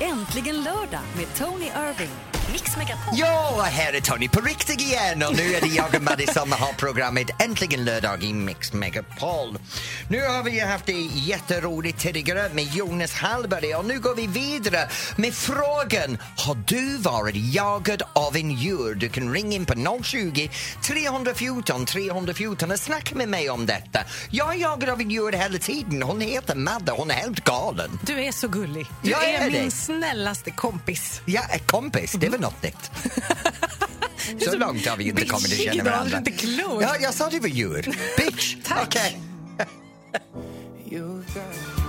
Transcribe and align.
Äntligen 0.00 0.56
lördag 0.56 1.00
med 1.16 1.34
Tony 1.38 1.64
Irving. 1.64 2.39
Mix 2.52 2.76
Megapol. 2.76 3.14
Ja, 3.18 3.62
här 3.70 3.92
är 3.92 4.00
Tony 4.00 4.28
på 4.28 4.40
riktigt 4.40 4.80
igen 4.80 5.22
och 5.22 5.36
nu 5.36 5.54
är 5.54 5.60
det 5.60 5.66
jag 5.66 5.94
och 5.94 6.02
Maddie 6.02 6.26
som 6.32 6.52
har 6.52 6.72
programmet 6.72 7.26
Äntligen 7.42 7.84
lördag 7.84 8.22
i 8.24 8.32
Mix 8.32 8.72
Megapol. 8.72 9.58
Nu 10.08 10.26
har 10.26 10.42
vi 10.42 10.60
haft 10.60 10.86
det 10.86 10.92
jätteroligt 11.14 11.98
tidigare 12.00 12.50
med 12.54 12.64
Jonas 12.64 13.12
Hallberg 13.14 13.74
och 13.74 13.84
nu 13.84 14.00
går 14.00 14.14
vi 14.14 14.26
vidare 14.26 14.88
med 15.16 15.34
frågan 15.34 16.18
Har 16.36 16.54
du 16.66 16.96
varit 16.96 17.34
jagad 17.54 18.02
av 18.12 18.36
en 18.36 18.50
djur? 18.50 18.94
Du 18.94 19.08
kan 19.08 19.32
ringa 19.32 19.56
in 19.56 19.64
på 19.66 20.02
020 20.02 20.50
314 20.82 21.86
314 21.86 22.70
och 22.70 22.78
snacka 22.78 23.14
med 23.14 23.28
mig 23.28 23.50
om 23.50 23.66
detta. 23.66 24.00
Jag 24.30 24.54
är 24.54 24.58
jagad 24.58 24.88
av 24.88 25.00
en 25.00 25.10
djur 25.10 25.32
hela 25.32 25.58
tiden. 25.58 26.02
Hon 26.02 26.20
heter 26.20 26.54
Madde, 26.54 26.92
hon 26.92 27.10
är 27.10 27.14
helt 27.14 27.44
galen. 27.44 27.98
Du 28.02 28.24
är 28.24 28.32
så 28.32 28.48
gullig. 28.48 28.86
Du 29.02 29.10
Jag 29.10 29.24
är, 29.28 29.40
är 29.46 29.50
min 29.50 29.64
det. 29.64 29.70
snällaste 29.70 30.50
kompis. 30.50 31.20
Ja, 31.24 31.42
kompis, 31.66 32.12
det 32.12 32.28
var 32.28 32.38
något 32.40 32.62
nytt. 32.62 32.90
Så 34.44 34.56
långt 34.56 34.86
har 34.86 34.96
vi 34.96 35.04
inte 35.04 35.24
kommit 35.24 35.52
att 35.52 35.58
känna 35.58 35.84
varandra. 35.84 36.18
inte 36.18 36.30
klok. 36.30 36.82
Ja, 36.82 36.96
jag 37.00 37.14
sa 37.14 37.28
det 37.30 37.40
var 37.40 37.48
djur. 37.48 37.96
Bitch! 38.16 38.56
Tack. 38.64 38.86
Okej. 38.86 39.20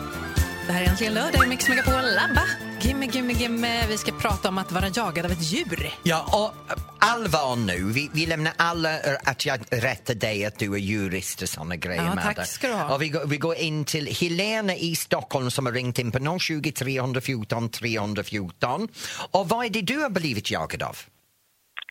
Det 0.72 0.76
här 0.76 0.84
är 0.86 0.90
äntligen 0.90 1.14
lördag 1.14 1.46
i 1.46 1.48
Mix 1.48 1.70
Megapol. 1.70 1.94
Labba! 1.94 2.42
Gimme, 2.82 3.06
gimme, 3.06 3.34
gimme. 3.34 3.88
Vi 3.90 3.98
ska 3.98 4.12
prata 4.12 4.50
om 4.50 4.58
att 4.58 4.72
vara 4.72 4.88
jagad 4.88 5.26
av 5.26 5.32
ett 5.32 5.54
djur. 5.54 5.90
Ja, 6.04 6.26
och 6.32 6.72
äh, 6.72 6.84
allvar 7.00 7.56
nu. 7.56 7.92
Vi, 7.92 8.10
vi 8.14 8.26
lämnar 8.26 8.54
alla 8.58 8.90
att 9.26 9.46
jag 9.46 9.60
rättar 9.72 10.14
dig 10.14 10.46
att 10.46 10.60
du 10.60 10.74
är 10.74 10.78
jurist 10.78 11.42
och 11.42 11.50
såna 11.50 11.76
grejer. 11.76 12.04
Ja, 12.04 12.34
tack 12.36 12.48
ska 12.48 12.68
du 12.68 12.74
ha. 12.74 12.96
Och 12.96 13.02
vi, 13.02 13.10
går, 13.10 13.26
vi 13.26 13.38
går 13.38 13.56
in 13.56 13.86
till 13.86 14.08
Helena 14.22 14.76
i 14.76 14.96
Stockholm 14.96 15.52
som 15.52 15.66
har 15.66 15.74
ringt 15.74 16.00
in 16.00 16.12
på 16.12 16.40
020 16.40 16.72
314 16.72 17.70
314. 17.70 18.88
Och 19.32 19.50
vad 19.50 19.66
är 19.66 19.70
det 19.70 19.82
du 19.82 19.98
har 19.98 20.10
blivit 20.10 20.52
jagad 20.52 20.84
av? 20.84 20.98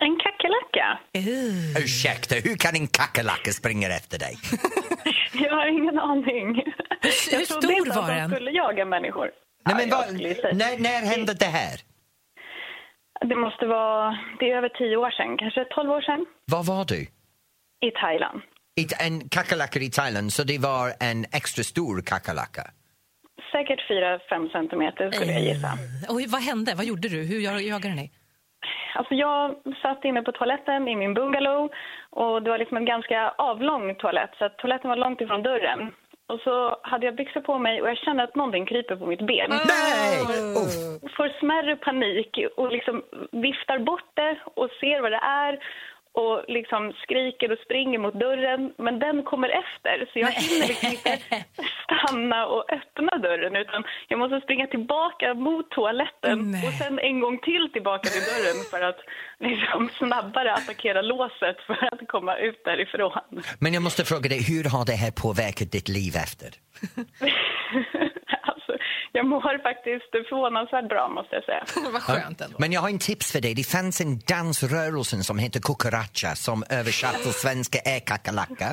En 0.02 0.16
kackerlacka. 0.16 0.98
Uh. 1.30 1.84
Ursäkta, 1.84 2.34
hur 2.34 2.56
kan 2.56 2.74
en 2.74 2.86
kackerlacka 2.86 3.52
springa 3.52 3.88
efter 3.88 4.18
dig? 4.18 4.38
Jag 5.48 5.55
har 5.56 5.66
ingen 5.66 5.98
aning. 5.98 6.55
hur 6.55 7.38
jag 7.38 7.46
trodde 7.46 7.66
stor 7.66 7.72
inte 7.72 7.91
var 7.98 8.02
att 8.02 8.08
den? 8.08 8.30
de 8.30 8.36
skulle 8.36 8.50
jaga 8.50 8.84
människor. 8.84 9.30
Nej, 9.66 9.74
men 9.77 9.88
Ja, 9.88 9.96
vad, 9.96 10.14
när, 10.60 10.78
när 10.83 11.02
hände 11.16 11.34
det 11.34 11.44
här? 11.60 11.80
Det 13.24 13.36
måste 13.36 13.66
vara... 13.66 14.18
Det 14.38 14.50
är 14.50 14.56
över 14.56 14.68
tio 14.68 14.96
år 14.96 15.11
sedan, 15.11 15.36
kanske 15.38 15.64
tolv 15.64 15.91
år 15.91 16.00
sedan, 16.00 16.27
Var 16.44 16.62
var 16.62 16.84
du? 16.84 17.00
i 17.88 17.91
Thailand. 17.91 18.41
I, 18.77 18.86
en 19.06 19.28
kackerlacka 19.28 19.78
i 19.80 19.91
Thailand, 19.91 20.33
så 20.33 20.42
det 20.44 20.58
var 20.58 20.92
en 21.00 21.24
extra 21.33 21.62
stor 21.64 22.02
kackerlacka? 22.02 22.62
Säkert 23.52 23.88
fyra, 23.88 24.18
fem 24.30 24.48
centimeter 24.48 25.11
skulle 25.11 25.33
jag 25.33 25.42
gissa. 25.42 25.68
Oj, 26.08 26.27
vad 26.28 26.42
hände? 26.42 26.74
Vad 26.77 26.84
gjorde 26.86 27.08
du? 27.08 27.22
Hur 27.22 27.41
jag- 27.41 27.62
jagade 27.62 27.94
dig? 27.94 28.12
Alltså 28.94 29.14
jag 29.14 29.55
satt 29.83 30.05
inne 30.05 30.22
på 30.22 30.33
toaletten 30.33 30.88
i 30.88 30.96
min 30.96 31.14
bungalow 31.14 31.70
och 32.11 32.42
det 32.42 32.50
var 32.50 32.58
liksom 32.58 32.77
en 32.77 32.84
ganska 32.84 33.34
avlång 33.39 33.94
toalett 33.94 34.30
så 34.39 34.44
att 34.44 34.58
toaletten 34.58 34.91
var 34.91 34.97
långt 34.97 35.20
ifrån 35.20 35.42
dörren. 35.42 35.92
Och 36.27 36.41
så 36.41 36.77
hade 36.83 37.06
jag 37.06 37.14
byxor 37.14 37.41
på 37.41 37.58
mig 37.58 37.83
och 37.83 37.89
jag 37.89 37.98
kände 37.98 38.22
att 38.22 38.34
någonting 38.34 38.67
kryper 38.67 38.97
på 38.97 39.06
mitt 39.06 39.27
ben. 39.27 39.50
Nej! 39.50 40.22
Uff. 40.61 41.12
får 41.17 41.39
smärre 41.41 41.77
panik 41.77 42.39
och 42.56 42.72
liksom 42.72 43.02
viftar 43.33 43.78
bort 43.78 44.11
det 44.14 44.39
och 44.44 44.70
ser 44.80 45.00
vad 45.00 45.12
det 45.12 45.22
är 45.22 45.58
och 46.12 46.44
liksom 46.48 46.92
skriker 47.03 47.53
och 47.53 47.58
springer 47.58 47.98
mot 47.98 48.14
dörren. 48.14 48.72
Men 48.78 48.98
den 48.98 49.22
kommer 49.22 49.48
efter 49.48 49.97
så 50.12 50.19
jag 50.19 50.30
hinner 50.30 50.67
liksom 50.69 50.91
inte 50.91 51.19
stanna 51.84 52.47
och 52.47 52.72
öppna 52.72 53.19
dörren 53.19 53.56
utan 53.56 53.84
jag 54.08 54.19
måste 54.19 54.41
springa 54.41 54.67
tillbaka 54.67 55.34
mot 55.34 55.70
toaletten 55.70 56.50
Nej. 56.50 56.67
och 56.67 56.72
sen 56.72 56.98
en 56.98 57.20
gång 57.20 57.39
till 57.39 57.72
tillbaka 57.72 58.08
till 58.08 58.27
dörren 58.33 58.58
för 58.70 58.80
att 58.89 59.00
liksom 59.39 59.91
snabbare 59.98 60.52
attackera 60.52 61.02
låset 61.02 61.61
för 61.67 61.89
att 61.92 62.08
komma 62.08 62.36
ut 62.36 62.64
därifrån. 62.64 63.42
Men 63.58 63.74
jag 63.74 63.83
måste 63.83 64.05
fråga 64.05 64.29
dig, 64.29 64.42
hur 64.42 64.64
har 64.64 64.84
det 64.86 64.92
här 64.92 65.11
påverkat 65.11 65.73
ditt 65.73 65.89
liv 65.89 66.13
efter? 66.17 66.51
mår 69.30 69.63
faktiskt 69.63 70.11
förvånansvärt 70.29 70.89
bra 70.89 71.08
måste 71.08 71.35
jag 71.36 71.45
säga. 71.45 71.64
vad 71.92 72.02
skönt 72.02 72.41
ändå. 72.41 72.57
Men 72.58 72.73
jag 72.73 72.80
har 72.80 72.89
en 72.89 72.98
tips 72.98 73.33
för 73.33 73.41
dig. 73.41 73.55
Det 73.55 73.64
fanns 73.77 74.01
en 74.01 74.18
dansrörelse 74.18 75.17
som 75.23 75.39
heter 75.39 75.61
cucaracha 75.61 76.35
som 76.46 76.64
översatt 76.70 77.23
till 77.23 77.33
svenska 77.45 77.79
är 77.95 78.01
kackerlacka. 78.01 78.67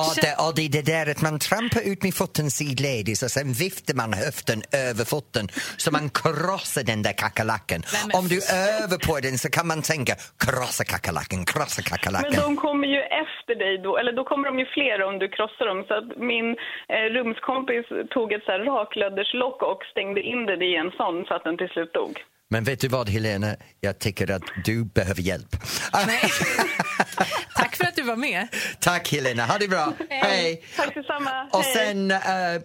Och 0.00 0.14
det, 0.24 0.32
och 0.46 0.52
det 0.56 0.62
är 0.68 0.68
det 0.78 0.86
där 0.94 1.10
att 1.10 1.22
man 1.22 1.38
trampar 1.38 1.80
ut 1.90 2.02
med 2.02 2.14
foten 2.14 2.50
sidledes 2.50 3.22
och 3.22 3.30
sen 3.30 3.52
viftar 3.52 3.94
man 3.94 4.12
höften 4.12 4.58
över 4.88 5.04
foten 5.04 5.44
så 5.76 5.90
man 5.90 6.10
krossar 6.20 6.82
den 6.92 7.02
där 7.02 7.12
kackerlackan. 7.12 7.80
Men- 7.92 8.18
Om 8.20 8.24
du 8.32 8.36
övar 8.36 8.98
på 9.08 9.14
den 9.26 9.38
så 9.38 9.48
kan 9.56 9.66
man 9.66 9.82
tänka 9.82 10.14
krossa 10.44 10.84
kackerlackan, 10.84 11.44
krossa 11.44 11.82
Men 11.82 11.90
kackerlackan. 11.92 12.32
de 12.42 12.56
kommer 12.56 12.86
ju 12.96 13.00
efter 13.24 13.54
dig 13.64 13.74
då, 13.86 13.90
eller 13.98 14.12
då 14.12 14.24
kommer 14.30 14.44
de 14.50 14.58
ju 14.58 14.66
fler 14.76 15.02
om 15.08 15.14
du 15.22 15.26
krossar 15.36 15.66
dem. 15.70 15.84
Så 15.88 15.94
att 16.00 16.08
min 16.32 16.48
eh, 16.94 17.06
rumskompis 17.16 17.86
tog 18.14 18.32
ett 18.32 18.44
så 18.46 18.50
här 18.52 18.58
raklödderslock 18.72 19.58
och 19.72 19.80
stängde 19.92 20.20
in 20.20 20.46
det 20.46 20.64
i 20.64 20.76
en 20.76 20.90
sån 20.90 21.24
så 21.24 21.34
att 21.34 21.44
den 21.44 21.58
till 21.58 21.68
slut 21.68 21.92
dog. 21.94 22.14
Men 22.50 22.64
vet 22.64 22.80
du 22.80 22.88
vad 22.88 23.08
Helena, 23.08 23.56
jag 23.80 23.98
tycker 23.98 24.30
att 24.30 24.42
du 24.64 24.84
behöver 24.84 25.22
hjälp. 25.22 25.48
Tack 27.54 27.76
för 27.76 27.84
att 27.84 27.96
du 27.96 28.02
var 28.02 28.16
med. 28.16 28.48
Tack 28.80 29.12
Helena, 29.12 29.46
ha 29.46 29.58
det 29.58 29.68
bra. 29.68 29.92
Hej. 30.08 30.62
Tack 30.76 30.94
detsamma. 30.94 31.48
Och 31.52 31.62
Hej. 31.62 31.74
sen 31.74 32.10
eh, 32.10 32.18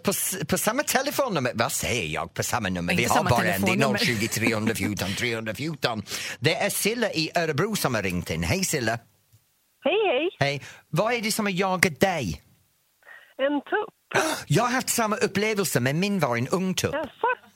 på, 0.04 0.12
på 0.50 0.58
samma 0.58 0.84
telefonnummer, 0.84 1.52
vad 1.56 1.72
säger 1.72 2.14
jag 2.14 2.34
på 2.34 2.44
samma 2.44 2.70
nummer? 2.70 2.94
Inte 2.94 3.04
Vi 3.04 3.10
har 3.10 3.24
bara 3.24 3.44
en, 3.44 3.62
det 3.62 3.68
är 3.68 3.74
telefonnummer. 3.74 3.98
020 3.98 4.28
314 4.28 5.10
314. 5.18 6.04
Det 6.40 6.56
är 6.56 6.70
Silla 6.70 7.12
i 7.12 7.32
Örebro 7.36 7.76
som 7.76 7.96
har 7.96 8.04
ringt 8.04 8.30
in. 8.30 8.44
Hej 8.44 8.64
Silla. 8.64 9.00
Hej, 9.84 10.00
hej. 10.08 10.30
Hej. 10.40 10.62
Vad 10.90 11.14
är 11.14 11.22
det 11.22 11.32
som 11.32 11.46
har 11.46 11.54
jagat 11.54 12.00
dig? 12.00 12.42
En 13.38 13.62
tupp. 13.62 14.01
Jag 14.48 14.64
har 14.64 14.72
haft 14.72 14.90
samma 14.90 15.16
upplevelse 15.16 15.80
men 15.80 16.00
min 16.00 16.20
var 16.20 16.38
en 16.38 16.48
ung 16.48 16.74
tupp. 16.74 16.96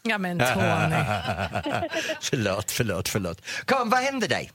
Ja, 0.03 0.17
men 0.17 0.39
Tony. 0.53 0.95
förlåt, 2.21 2.71
förlåt, 2.71 3.07
förlåt. 3.09 3.65
Kom, 3.65 3.89
vad 3.89 3.99
hände 3.99 4.27
dig? 4.27 4.51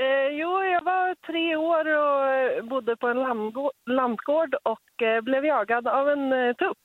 Eh, 0.00 0.28
jo, 0.40 0.62
jag 0.62 0.84
var 0.84 1.14
tre 1.26 1.56
år 1.56 1.84
och 2.04 2.30
eh, 2.32 2.62
bodde 2.64 2.96
på 2.96 3.06
en 3.08 3.18
lantgård 3.96 4.54
och 4.62 5.02
eh, 5.02 5.20
blev 5.20 5.44
jagad 5.44 5.88
av 5.88 6.08
en 6.10 6.32
eh, 6.32 6.52
tupp. 6.56 6.78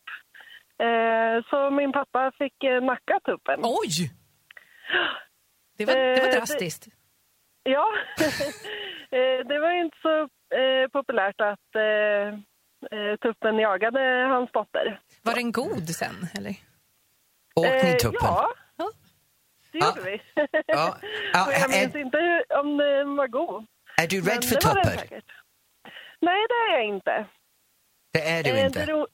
Eh, 0.83 1.43
så 1.49 1.69
min 1.71 1.91
pappa 1.91 2.31
fick 2.37 2.53
nacka 2.81 3.19
tuppen. 3.25 3.59
Oj! 3.63 4.11
Det 5.77 5.85
var, 5.85 5.93
det 5.95 5.99
var 6.01 6.17
Eh, 6.19 6.23
det- 6.31 6.37
drastiskt. 6.37 6.87
Ja, 7.63 7.87
det 9.49 9.59
var 9.59 9.71
inte 9.71 9.97
så 10.01 10.21
eh, 10.57 10.87
populärt 10.91 11.41
att 11.41 11.69
tuppen 13.21 13.57
jagade 13.59 13.99
hans 14.29 14.51
dotter. 14.51 14.99
Var 15.21 15.33
den 15.35 15.51
god 15.51 15.89
sen? 15.89 16.27
Eller? 16.37 16.55
Åt 17.55 17.65
ni 17.83 17.89
Eh, 17.89 17.95
tuppen? 17.97 18.19
Ja, 18.21 18.53
det 19.71 19.77
gjorde 19.79 20.01
vi. 20.01 20.21
Ja. 20.67 20.97
Ja, 21.33 21.45
och 21.47 21.53
jag 21.53 21.69
minns 21.69 21.95
inte 21.95 22.17
hur, 22.17 22.57
om 22.59 22.77
den 22.77 23.15
var 23.15 23.27
god. 23.27 23.65
Är 24.01 24.07
du 24.07 24.21
rädd 24.21 24.43
för 24.43 24.83
säkert. 24.97 25.25
Nej, 26.21 26.45
det 26.49 26.53
är 26.73 26.77
jag 26.77 26.85
inte. 26.87 27.25
Det 28.13 28.29
är 28.29 28.43
du 28.43 28.49
Eh, 28.49 28.65
inte. 28.65 28.85
Det, 28.85 28.91
ro- 28.91 29.07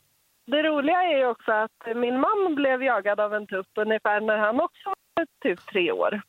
det 0.45 0.63
roliga 0.63 0.97
är 1.03 1.17
ju 1.17 1.25
också 1.25 1.51
att 1.51 1.95
min 1.97 2.19
man 2.19 2.55
blev 2.55 2.83
jagad 2.83 3.19
av 3.19 3.33
en 3.33 3.47
tupp 3.47 3.67
ungefär 3.75 4.21
när 4.21 4.37
han 4.37 4.59
också 4.61 4.89
var 5.13 5.25
typ 5.43 5.65
tre 5.71 5.91
år. 5.91 6.21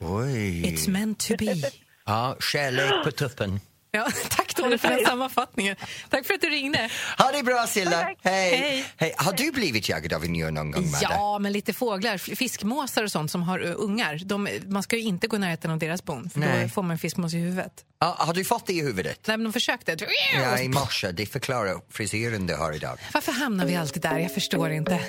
Oj. 0.00 0.62
It's 0.66 0.90
meant 0.90 1.20
to 1.28 1.34
be. 1.38 1.44
Ja, 2.06 2.36
kärlek 2.52 3.04
på 3.04 3.10
tuppen. 3.10 3.50
Ja, 3.90 4.08
tack 4.30 4.54
Tony 4.54 4.78
för 4.78 4.88
den 4.88 5.04
sammanfattningen. 5.06 5.76
Tack 6.10 6.26
för 6.26 6.34
att 6.34 6.40
du 6.40 6.48
ringde. 6.48 6.90
Ha 7.18 7.32
det 7.32 7.42
bra 7.42 7.66
Silla. 7.66 8.02
Hej. 8.02 8.16
Hej. 8.22 8.84
Hej. 8.96 9.14
Har 9.16 9.32
du 9.32 9.50
blivit 9.52 9.88
jagad 9.88 10.12
av 10.12 10.24
en 10.24 10.34
djur 10.34 10.50
någon 10.50 10.70
gång 10.70 10.90
Madde? 10.90 11.06
Ja, 11.10 11.38
men 11.38 11.52
lite 11.52 11.72
fåglar, 11.72 12.18
fiskmåsar 12.18 13.04
och 13.04 13.12
sånt 13.12 13.30
som 13.30 13.42
har 13.42 13.62
uh, 13.66 13.74
ungar. 13.76 14.20
De, 14.24 14.48
man 14.66 14.82
ska 14.82 14.96
ju 14.96 15.02
inte 15.02 15.26
gå 15.26 15.36
i 15.36 15.38
närheten 15.38 15.70
av 15.70 15.78
deras 15.78 16.04
bon, 16.04 16.30
för 16.30 16.40
Nej. 16.40 16.62
då 16.62 16.68
får 16.68 16.82
man 16.82 16.90
en 16.90 16.98
fiskmås 16.98 17.34
i 17.34 17.38
huvudet. 17.38 17.72
Ja, 18.00 18.16
har 18.18 18.34
du 18.34 18.44
fått 18.44 18.66
det 18.66 18.72
i 18.72 18.80
huvudet? 18.82 19.20
Nej, 19.26 19.36
men 19.36 19.44
de 19.44 19.52
försökte. 19.52 19.96
Ja, 20.34 20.58
i 20.58 20.68
morse. 20.68 21.12
Det 21.12 21.26
förklarar 21.26 21.80
frisyren 21.90 22.46
du 22.46 22.54
har 22.54 22.72
idag. 22.72 22.98
Varför 23.14 23.32
hamnar 23.32 23.66
vi 23.66 23.76
alltid 23.76 24.02
där? 24.02 24.18
Jag 24.18 24.34
förstår 24.34 24.70
inte. 24.70 25.00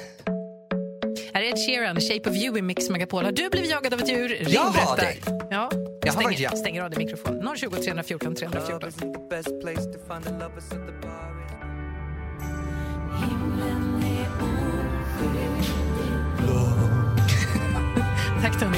Här 1.34 1.42
är 1.42 1.50
Ed 1.50 1.58
Sheeran, 1.68 2.02
Shape 2.02 2.30
of 2.30 2.36
you 2.36 2.58
i 2.58 2.62
Mix 2.62 2.90
Megapol. 2.90 3.26
Har 3.26 3.32
du 3.32 3.50
blivit 3.50 3.72
jagad 3.72 3.94
av 3.94 4.00
ett 4.00 4.10
djur? 4.10 4.30
Ring 4.30 4.48
Jag 4.50 4.62
har 4.62 4.98
berätta. 4.98 5.32
det. 5.32 5.48
Ja. 5.52 5.72
Jag 6.10 6.14
har 6.14 6.22
Stäng, 6.22 6.26
varit 6.32 6.40
jag- 6.40 6.58
stänger 6.58 6.84
av 6.84 6.90
din 6.90 6.98
mikrofon. 7.00 7.56
020 7.58 7.70
314 7.84 8.36
314. 8.36 8.92
Tack 18.42 18.60
Tony. 18.60 18.78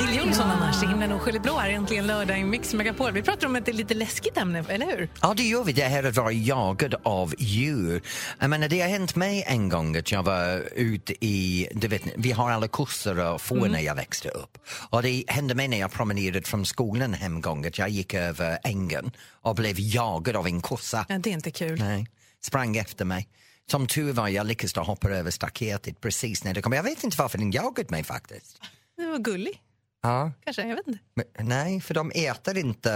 Jill 0.00 0.16
Johnson 0.18 0.46
Kanske 0.74 0.88
himlen 0.88 1.12
oskyldigt 1.12 1.42
blå 1.42 1.58
här 1.58 1.70
äntligen 1.70 2.06
lördag 2.06 2.40
i 2.40 2.44
Mix 2.44 2.74
Megapol. 2.74 3.12
Vi 3.12 3.22
pratar 3.22 3.46
om 3.46 3.56
ett 3.56 3.74
lite 3.74 3.94
läskigt 3.94 4.36
ämne, 4.36 4.64
eller 4.68 4.86
hur? 4.86 5.08
Ja, 5.22 5.34
det 5.36 5.42
gör 5.42 5.64
vi. 5.64 5.72
Det 5.72 5.82
här 5.82 6.04
att 6.04 6.16
vara 6.16 6.32
jagad 6.32 6.94
av 7.02 7.34
djur. 7.38 8.02
Jag 8.38 8.50
menar, 8.50 8.68
det 8.68 8.80
har 8.80 8.88
hänt 8.88 9.16
mig 9.16 9.44
en 9.46 9.68
gång 9.68 9.96
att 9.96 10.12
jag 10.12 10.22
var 10.22 10.68
ute 10.74 11.24
i... 11.24 11.68
Du 11.72 11.88
vet, 11.88 12.02
vi 12.16 12.32
har 12.32 12.50
alla 12.50 12.68
kossor 12.68 13.18
och 13.18 13.40
får 13.40 13.68
när 13.68 13.80
jag 13.80 13.94
växte 13.94 14.28
upp. 14.28 14.58
Och 14.90 15.02
det 15.02 15.24
hände 15.26 15.54
mig 15.54 15.68
när 15.68 15.80
jag 15.80 15.92
promenerade 15.92 16.42
från 16.42 16.66
skolan 16.66 17.14
hemgång 17.14 17.66
att 17.66 17.78
jag 17.78 17.88
gick 17.88 18.14
över 18.14 18.58
ängen 18.64 19.12
och 19.42 19.54
blev 19.54 19.76
jagad 19.78 20.36
av 20.36 20.46
en 20.46 20.60
kossa. 20.60 21.06
Ja, 21.08 21.18
det 21.18 21.30
är 21.30 21.34
inte 21.34 21.50
kul. 21.50 21.78
Nej, 21.78 22.06
sprang 22.44 22.76
efter 22.76 23.04
mig. 23.04 23.28
Som 23.70 23.86
tur 23.86 24.12
var 24.12 24.28
jag 24.28 24.46
lyckades 24.46 24.76
hoppa 24.76 25.10
över 25.10 25.30
staketet 25.30 26.00
precis 26.00 26.44
när 26.44 26.54
det 26.54 26.62
kom. 26.62 26.72
Jag 26.72 26.82
vet 26.82 27.04
inte 27.04 27.16
varför 27.18 27.38
den 27.38 27.50
jagade 27.50 27.90
mig 27.90 28.04
faktiskt. 28.04 28.60
Det 28.96 29.06
var 29.06 29.18
gullig, 29.18 29.60
Ja, 30.04 30.32
kanske. 30.44 30.62
Jag 30.62 30.76
vet 30.76 30.86
inte. 30.86 31.00
men, 31.14 31.48
nej, 31.48 31.80
för 31.80 31.94
de 31.94 32.10
äter 32.14 32.58
inte... 32.58 32.90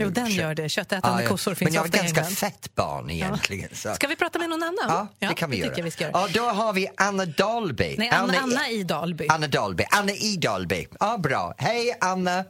Jo, 0.00 0.08
den 0.10 0.26
kött. 0.26 0.34
gör 0.36 0.54
det. 0.54 0.68
Köttätande 0.68 1.18
Ja, 1.18 1.22
ja. 1.22 1.28
kossor 1.28 1.50
Men 1.50 1.56
finns 1.56 1.74
jag 1.74 1.80
var 1.80 1.86
ofta 1.88 1.98
i 1.98 2.00
ganska 2.00 2.20
England. 2.20 2.34
fett 2.36 2.74
barn 2.74 3.10
egentligen. 3.10 3.68
Så. 3.74 3.94
Ska 3.94 4.06
vi 4.06 4.16
prata 4.16 4.38
med 4.38 4.50
någon 4.50 4.62
annan? 4.62 5.08
Ja, 5.18 5.28
det 5.28 5.34
kan 5.34 5.50
vi 5.50 5.56
det 5.60 5.66
göra. 5.66 5.74
jag 5.76 5.84
vi 5.84 5.90
ska 5.90 6.04
göra. 6.04 6.12
Ja, 6.14 6.28
då 6.34 6.40
har 6.42 6.72
vi 6.72 6.88
Anna 6.96 7.24
Dahlby. 7.26 7.94
Nej, 7.98 8.08
Anna, 8.08 8.34
Anna 8.38 8.68
i 8.70 8.82
Dalby. 8.84 9.26
Anna 9.28 9.46
Dahlby. 9.46 9.84
Anna 9.90 10.12
i 10.12 10.36
Dahlby. 10.36 10.86
Ja, 11.00 11.18
bra. 11.18 11.54
Hej, 11.58 11.96
Anna. 12.00 12.44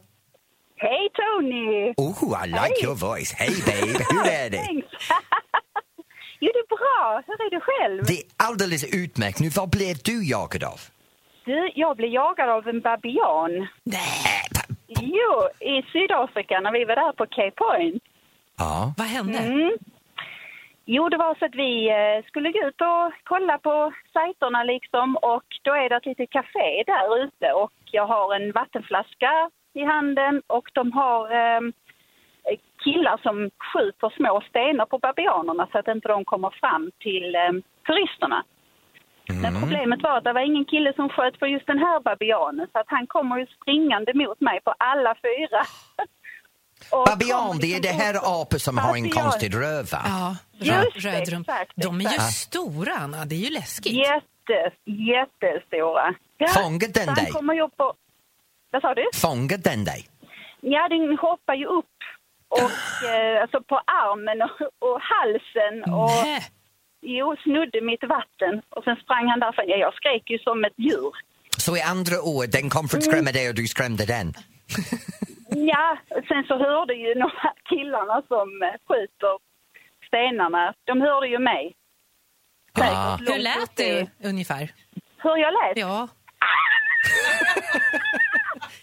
Hej 0.76 1.08
Tony! 1.14 1.94
Oh, 1.96 2.44
I 2.44 2.48
like 2.48 2.84
your 2.84 2.94
voice. 2.94 3.32
Hej, 3.32 3.54
babe. 3.66 4.04
Hur 4.10 4.26
är 4.26 4.50
det? 4.50 4.68
Jo, 6.40 6.50
det 6.54 6.58
är 6.58 6.68
bra. 6.76 7.22
Hur 7.26 7.34
är 7.46 7.50
det 7.50 7.60
själv? 7.60 8.04
Det 8.06 8.12
är 8.18 8.24
alldeles 8.36 8.84
utmärkt. 8.84 9.38
Nu, 9.38 9.48
vad 9.48 9.70
blev 9.70 9.96
du 10.04 10.24
jagad 10.28 10.64
av? 10.64 10.80
Du, 11.44 11.70
jag 11.74 11.96
blev 11.96 12.10
jagad 12.10 12.48
av 12.48 12.68
en 12.68 12.80
babian. 12.80 13.68
Nej. 13.84 14.44
Jo, 14.88 15.48
i 15.60 15.82
Sydafrika 15.82 16.60
när 16.60 16.72
vi 16.72 16.84
var 16.84 16.96
där 16.96 17.12
på 17.12 17.26
Cape 17.26 17.50
Point. 17.50 18.02
Ja. 18.58 18.94
Vad 18.96 19.06
hände? 19.06 19.38
Mm. 19.38 19.72
Jo, 20.86 21.08
det 21.08 21.16
var 21.16 21.34
så 21.34 21.44
att 21.44 21.54
vi 21.54 21.90
eh, 21.90 22.26
skulle 22.26 22.52
gå 22.52 22.58
ut 22.68 22.80
och 22.80 23.12
kolla 23.24 23.58
på 23.58 23.92
sajterna 24.12 24.64
liksom 24.64 25.16
och 25.16 25.44
då 25.62 25.72
är 25.74 25.88
det 25.88 25.96
ett 25.96 26.06
litet 26.06 26.30
café 26.30 26.82
där 26.86 27.24
ute 27.24 27.52
och 27.52 27.72
jag 27.90 28.06
har 28.06 28.34
en 28.34 28.52
vattenflaska 28.52 29.50
i 29.72 29.84
handen 29.84 30.42
och 30.46 30.70
de 30.72 30.92
har 30.92 31.30
eh, 31.30 31.60
killar 32.84 33.20
som 33.22 33.50
skjuter 33.72 34.12
små 34.16 34.40
stenar 34.48 34.86
på 34.86 34.98
babianerna 34.98 35.68
så 35.72 35.78
att 35.78 35.88
inte 35.88 36.08
de 36.08 36.24
kommer 36.24 36.50
fram 36.50 36.90
till 36.98 37.34
eh, 37.34 37.52
turisterna. 37.86 38.44
Men 39.28 39.60
problemet 39.60 40.02
var 40.02 40.18
att 40.18 40.24
det 40.24 40.32
var 40.32 40.40
ingen 40.40 40.64
kille 40.64 40.92
som 40.96 41.08
sköt 41.08 41.38
på 41.40 41.46
just 41.46 41.66
den 41.66 41.78
här 41.78 42.00
babianen 42.00 42.66
så 42.72 42.78
att 42.78 42.86
han 42.88 43.06
kommer 43.06 43.38
ju 43.38 43.46
springande 43.46 44.14
mot 44.14 44.40
mig 44.40 44.60
på 44.64 44.74
alla 44.78 45.14
fyra. 45.14 45.60
Och 46.90 47.04
Babian, 47.06 47.58
det 47.58 47.66
är 47.66 47.80
det 47.80 47.88
liksom 47.88 48.00
här 48.00 48.14
bort- 48.14 48.46
apor 48.48 48.58
som 48.58 48.78
har 48.78 48.96
en 48.96 49.10
konstig 49.10 49.54
röv, 49.56 49.84
va? 49.92 50.02
Ja, 50.04 50.36
Just 50.52 51.04
röd, 51.04 51.14
det, 51.14 51.36
exakt, 51.40 51.72
De 51.76 51.96
är 51.96 52.00
ju 52.00 52.06
exakt. 52.06 52.32
stora, 52.34 52.92
Anna. 52.94 53.24
Det 53.24 53.34
är 53.34 53.38
ju 53.38 53.50
läskigt. 53.50 53.92
Jätte, 53.92 54.60
jättestora. 54.84 56.14
Ja, 56.38 56.48
Fångade 56.48 56.92
den 56.92 57.14
dig? 57.14 57.30
kommer 57.30 57.60
upp. 57.60 57.74
Vad 58.70 58.82
sa 58.82 58.94
du? 58.94 59.04
Fångade 59.14 59.62
den 59.70 59.84
dig? 59.84 60.06
Ja, 60.60 60.88
den 60.88 61.18
hoppar 61.18 61.54
ju 61.54 61.66
upp 61.66 61.94
och, 62.48 63.08
eh, 63.08 63.42
alltså 63.42 63.62
på 63.62 63.76
armen 63.78 64.42
och, 64.42 64.88
och 64.88 65.00
halsen 65.00 65.94
och 65.94 66.10
Nej. 66.24 66.42
Jo, 67.04 67.36
snudde 67.42 67.80
mitt 67.90 68.04
vatten. 68.16 68.62
Och 68.76 68.84
sen 68.84 68.96
sprang 68.96 69.26
han 69.28 69.40
därifrån. 69.40 69.64
Ja, 69.68 69.76
jag 69.76 69.94
skrek 69.94 70.30
ju 70.30 70.38
som 70.38 70.64
ett 70.64 70.78
djur. 70.86 71.12
Så 71.58 71.76
i 71.76 71.82
andra 71.82 72.16
ord, 72.22 72.48
den 72.52 72.70
kom 72.70 72.88
för 72.88 72.96
att 72.98 73.04
skrämma 73.04 73.32
dig 73.32 73.48
och 73.48 73.54
du 73.54 73.66
skrämde 73.66 74.04
den? 74.06 74.34
Ja, 75.56 75.98
sen 76.28 76.44
så 76.48 76.54
hörde 76.58 76.94
ju 76.94 77.14
de 77.14 77.30
här 77.42 77.52
killarna 77.68 78.22
som 78.28 78.62
eh, 78.62 78.68
skjuter 78.88 79.34
stenarna, 80.06 80.74
de 80.84 81.00
hörde 81.00 81.28
ju 81.28 81.38
mig. 81.38 81.74
Ah. 82.80 83.16
Hur 83.16 83.38
lät 83.38 83.76
det 83.76 84.06
ungefär? 84.24 84.70
Hur 85.22 85.36
jag 85.36 85.52
lät? 85.52 85.76
Ja, 85.78 86.08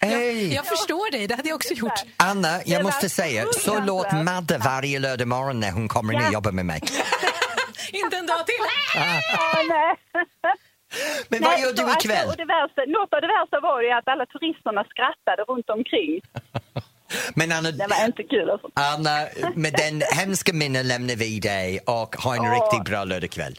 Hej! 0.00 0.54
jag 0.54 0.66
förstår 0.66 1.10
dig. 1.12 1.26
Det 1.26 1.34
hade 1.34 1.48
jag 1.48 1.56
också 1.56 1.74
gjort. 1.74 2.00
Anna, 2.16 2.48
jag 2.66 2.82
måste 2.82 3.08
säga, 3.08 3.44
så 3.52 3.80
låt 3.80 4.12
Madde 4.12 4.58
varje 4.58 4.98
lördag 4.98 5.28
morgon 5.28 5.60
när 5.60 5.70
hon 5.72 5.88
kommer 5.88 6.14
Ja. 6.14 6.26
och 6.26 6.32
jobbar 6.32 6.52
med 6.52 6.66
mig. 6.66 6.80
Inte 7.92 8.16
en 8.16 8.26
dag 8.26 8.46
till. 8.46 8.54
Ja, 8.94 9.62
nej. 9.68 9.96
Men 11.28 11.42
vad 11.42 11.50
Nej, 11.52 11.60
gör 11.62 11.72
du 11.72 11.82
alltså, 11.82 12.08
ikväll? 12.08 12.28
och 12.28 12.36
det 12.36 12.44
värsta, 12.44 12.80
något 12.86 13.12
av 13.14 13.20
det 13.20 13.26
värsta 13.38 13.60
var 13.60 13.82
ju 13.82 13.90
att 13.90 14.08
alla 14.08 14.26
turisterna 14.26 14.84
skrattade 14.92 15.42
runt 15.48 15.70
omkring. 15.70 16.20
Men 17.34 17.52
Anna, 17.52 17.70
Det 17.70 17.86
var 17.86 18.06
inte 18.06 18.22
kul 18.22 18.50
alltså. 18.50 18.68
Anna, 18.74 19.26
med 19.54 19.72
den 19.72 20.02
hemska 20.18 20.52
minnen 20.52 20.88
lämnar 20.88 21.16
vi 21.16 21.40
dig 21.40 21.78
och 21.86 22.16
ha 22.16 22.34
en 22.34 22.40
Åh. 22.40 22.54
riktigt 22.54 22.84
bra 22.90 23.04
lördagkväll. 23.04 23.54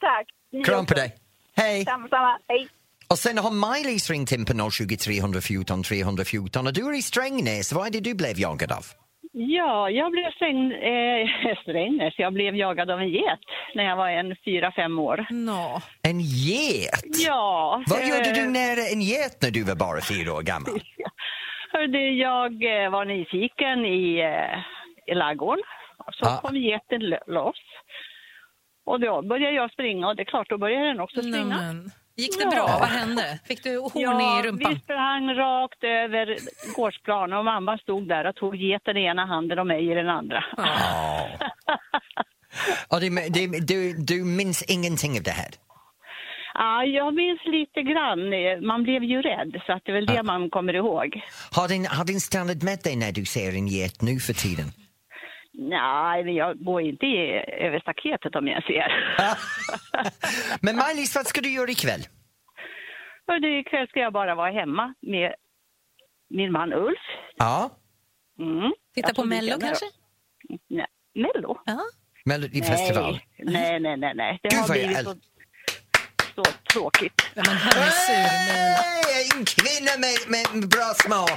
Tack. 0.00 0.26
Kram 0.66 0.86
på 0.86 0.94
dig. 0.94 1.16
Hej! 1.56 1.84
Samma, 1.84 2.08
samma. 2.08 2.38
Hej. 2.48 2.68
Och 3.08 3.18
sen 3.18 3.38
har 3.38 3.50
Miley's 3.50 4.10
ringt 4.10 4.32
in 4.32 4.44
på 4.44 4.70
020 4.70 4.96
314 4.96 5.82
314 5.82 6.66
och 6.66 6.72
du 6.72 6.86
är 6.88 6.98
i 6.98 7.02
Strängnäs. 7.02 7.72
Vad 7.72 7.86
är 7.86 7.90
det 7.90 8.00
du 8.00 8.14
blev 8.14 8.38
jagad 8.38 8.72
av? 8.72 8.86
Ja, 9.40 9.90
jag 9.90 10.12
blev 10.12 10.30
sträng, 10.30 10.72
eh, 10.72 11.28
Strängnäs. 11.62 12.14
Jag 12.18 12.32
blev 12.32 12.56
jagad 12.56 12.90
av 12.90 13.00
en 13.00 13.08
get 13.08 13.38
när 13.74 13.84
jag 13.84 13.96
var 13.96 14.08
en 14.08 14.36
fyra, 14.44 14.72
fem 14.76 14.98
år. 14.98 15.26
Nå. 15.30 15.80
En 16.02 16.20
get? 16.20 17.04
Ja. 17.26 17.82
Vad 17.86 18.00
gjorde 18.08 18.28
eh, 18.30 18.34
du 18.34 18.50
nära 18.50 18.82
en 18.92 19.00
get 19.00 19.38
när 19.42 19.50
du 19.50 19.64
var 19.64 19.74
bara 19.74 20.00
fyra 20.00 20.32
år 20.34 20.42
gammal? 20.42 20.80
Hörde, 21.72 21.98
jag 22.10 22.52
eh, 22.84 22.90
var 22.90 23.04
nyfiken 23.04 23.84
i, 23.84 24.18
eh, 24.20 24.58
i 25.12 25.14
ladugården. 25.14 25.64
Och 25.98 26.14
Så 26.14 26.24
Ah. 26.28 26.40
kom 26.42 26.56
geten 26.56 27.00
lo- 27.10 27.26
loss. 27.26 27.62
Och 28.86 29.00
då 29.00 29.22
började 29.22 29.56
jag 29.56 29.72
springa 29.72 30.08
och 30.08 30.16
det 30.16 30.22
är 30.22 30.32
klart, 30.34 30.48
då 30.50 30.58
började 30.58 30.86
den 30.86 31.00
också 31.00 31.20
springa. 31.22 31.56
men. 31.56 31.90
Gick 32.18 32.38
det 32.38 32.44
Ja. 32.44 32.50
bra? 32.50 32.66
Vad 32.80 32.88
hände? 32.88 33.38
Fick 33.48 33.62
du 33.62 33.78
horn 33.78 33.90
Ja, 33.94 34.40
i 34.40 34.46
rumpan? 34.48 34.72
vi 34.74 34.80
sprang 34.80 35.34
rakt 35.34 35.84
över 35.84 36.36
gårdsplanen 36.76 37.38
och 37.38 37.44
mamma 37.44 37.78
stod 37.78 38.08
där 38.08 38.26
och 38.28 38.34
tog 38.36 38.56
geten 38.56 38.96
i 38.96 39.04
ena 39.04 39.26
handen 39.26 39.58
och 39.58 39.66
mig 39.66 39.90
i 39.90 39.94
den 39.94 40.08
andra. 40.08 40.44
Ja. 40.56 41.28
Och 42.88 43.00
det, 43.00 43.08
det, 43.28 43.46
du, 43.66 43.92
du 43.98 44.24
minns 44.24 44.62
ingenting 44.62 45.12
av 45.18 45.22
det 45.22 45.30
här? 45.30 45.50
Ja, 46.54 46.84
jag 46.84 47.14
minns 47.14 47.40
lite 47.44 47.82
grann. 47.82 48.20
Man 48.66 48.82
blev 48.82 49.02
ju 49.04 49.22
rädd, 49.22 49.62
så 49.66 49.72
att 49.72 49.82
det 49.84 49.90
är 49.92 49.94
väl 49.94 50.06
det 50.06 50.22
man 50.22 50.50
kommer 50.50 50.74
ihåg. 50.74 51.20
Har 51.52 51.68
din, 51.68 51.86
har 51.86 52.04
din 52.04 52.20
stannat 52.20 52.62
med 52.62 52.78
dig 52.84 52.96
när 52.96 53.12
du 53.12 53.24
ser 53.24 53.48
en 53.54 53.66
get 53.68 54.02
nu 54.02 54.20
för 54.20 54.32
tiden? 54.32 54.66
Nej, 55.60 56.24
men 56.24 56.34
jag 56.34 56.64
går 56.64 56.80
inte 56.82 57.06
i, 57.06 57.44
över 57.66 57.80
staketet 57.80 58.36
om 58.36 58.46
jag 58.48 58.62
ser. 58.64 58.92
Men 60.62 60.76
Miley, 60.76 61.06
vad 61.14 61.26
ska 61.26 61.40
du 61.40 61.50
göra 61.52 61.70
ikväll? 61.70 62.00
Och 63.26 63.40
det, 63.40 63.58
ikväll 63.58 63.88
ska 63.88 64.00
jag 64.00 64.12
bara 64.12 64.34
vara 64.34 64.50
hemma 64.50 64.94
med 65.00 65.34
min 66.30 66.52
man 66.52 66.72
Ulf. 66.72 66.98
Ja, 67.36 67.70
Mm. 68.40 68.72
Titta 68.94 69.08
Jag 69.08 69.16
på 69.16 69.24
Mello 69.24 69.60
kanske? 69.60 69.84
Nej, 70.68 70.86
Mello? 71.14 71.60
Ja. 71.64 71.80
Melodifestival. 72.24 73.20
Nej, 73.38 73.80
nej, 73.80 73.96
nej, 73.96 74.14
nej. 74.14 74.38
Det 74.42 74.48
Gud, 74.48 74.58
har 74.58 74.68
vad 74.68 74.76
jag 74.76 74.86
blivit 74.86 75.04
så, 75.04 75.14
så 76.38 76.44
tråkigt. 76.72 77.22
Ja, 77.34 77.42
men 77.46 77.56
han 77.56 77.82
är 77.82 77.90
sur. 77.90 78.14
Men... 78.48 78.74
Hey, 79.08 79.28
en 79.38 79.44
kvinna 79.44 79.92
med, 80.04 80.18
med 80.34 80.68
bra 80.68 80.88
smak! 81.04 81.30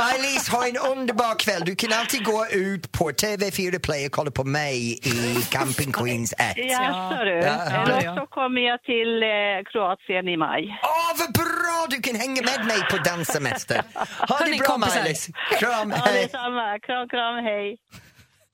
Miley, 0.00 0.34
ha 0.50 0.66
en 0.66 0.76
underbar 0.98 1.38
kväll. 1.38 1.62
Du 1.64 1.74
kan 1.76 1.92
alltid 1.92 2.24
gå 2.24 2.46
ut 2.46 2.92
på 2.92 3.10
TV4 3.10 3.78
Play 3.78 4.06
och 4.06 4.12
kolla 4.12 4.30
på 4.30 4.44
mig 4.44 4.98
i 5.02 5.42
Camping 5.50 5.92
Queens 5.92 6.32
1. 6.32 6.38
Ja, 6.56 7.12
så 7.18 7.24
du. 7.24 7.30
Ja, 7.30 7.42
ja. 7.70 7.82
Eller 7.82 8.02
Ja. 8.04 8.16
så 8.16 8.26
kommer 8.26 8.60
jag 8.60 8.82
till 8.82 9.22
eh, 9.22 9.28
Kroatien 9.72 10.28
i 10.28 10.36
maj. 10.36 10.78
Åh, 10.82 11.10
vad 11.18 11.32
bra! 11.34 11.86
Du 11.90 12.02
kan 12.02 12.14
hänga 12.20 12.42
med 12.42 12.66
mig 12.66 12.80
på 12.90 12.96
danssemester. 12.96 13.82
Ha 14.28 14.38
det 14.38 14.58
bra. 14.58 14.76
Miley. 14.78 15.14
Kram, 15.60 15.90
Ja, 15.90 15.96
hej. 16.04 16.22
detsamma. 16.22 16.78
Kram, 16.86 17.08
kram, 17.08 17.34
hej. 17.44 17.76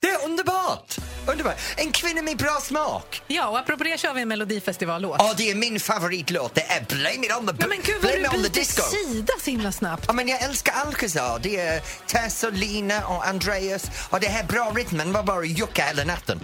Det 0.01 0.09
är 0.09 0.25
underbart! 0.25 0.97
underbart! 1.27 1.57
En 1.77 1.93
kvinna 1.93 2.23
med 2.23 2.37
bra 2.37 2.59
smak. 2.63 3.23
Ja, 3.27 3.49
och 3.49 3.59
apropå 3.59 3.85
det 3.85 4.01
kör 4.01 4.15
vi 4.15 4.23
en 4.23 4.29
melodifestivallåt. 4.29 5.17
Ja, 5.19 5.35
det 5.37 5.51
är 5.51 5.55
min 5.55 5.81
favoritlåt. 5.81 6.55
Det 6.55 6.63
är 6.63 6.85
Blame 6.89 7.27
it 7.27 7.37
on 7.37 7.47
the, 7.47 7.53
Nej, 7.53 7.69
men 7.69 7.79
gud 7.83 7.97
vad 8.03 8.13
du 8.13 8.49
byter 8.49 8.63
sida 8.65 9.33
så 9.45 9.51
himla 9.51 9.73
snabbt. 9.73 10.05
Ja, 10.07 10.13
men 10.13 10.29
jag 10.29 10.43
älskar 10.43 10.73
Alcazar. 10.73 11.39
Det 11.43 11.57
är 11.57 11.83
Tess 12.07 12.45
och 12.45 12.53
Lina 12.53 13.07
och 13.07 13.27
Andreas. 13.27 13.85
Och 14.11 14.21
det 14.21 14.29
här 14.29 14.45
bra 14.45 14.73
rytmen 14.77 15.13
var 15.13 15.23
bara 15.23 15.45
jucka 15.45 15.85
hela 15.85 16.05
natten. 16.05 16.41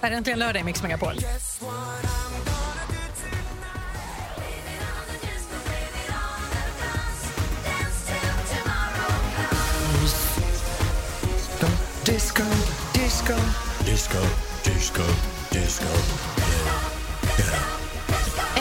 Är 0.00 0.10
äntligen 0.10 0.38
lördag 0.38 0.60
i 0.60 0.64
Mix 0.64 0.82
Megapol. 0.82 1.20
Disco, 12.04 12.42
disco. 12.94 13.34
Disco, 13.84 14.18
disco, 14.64 15.02
disco. 15.50 15.86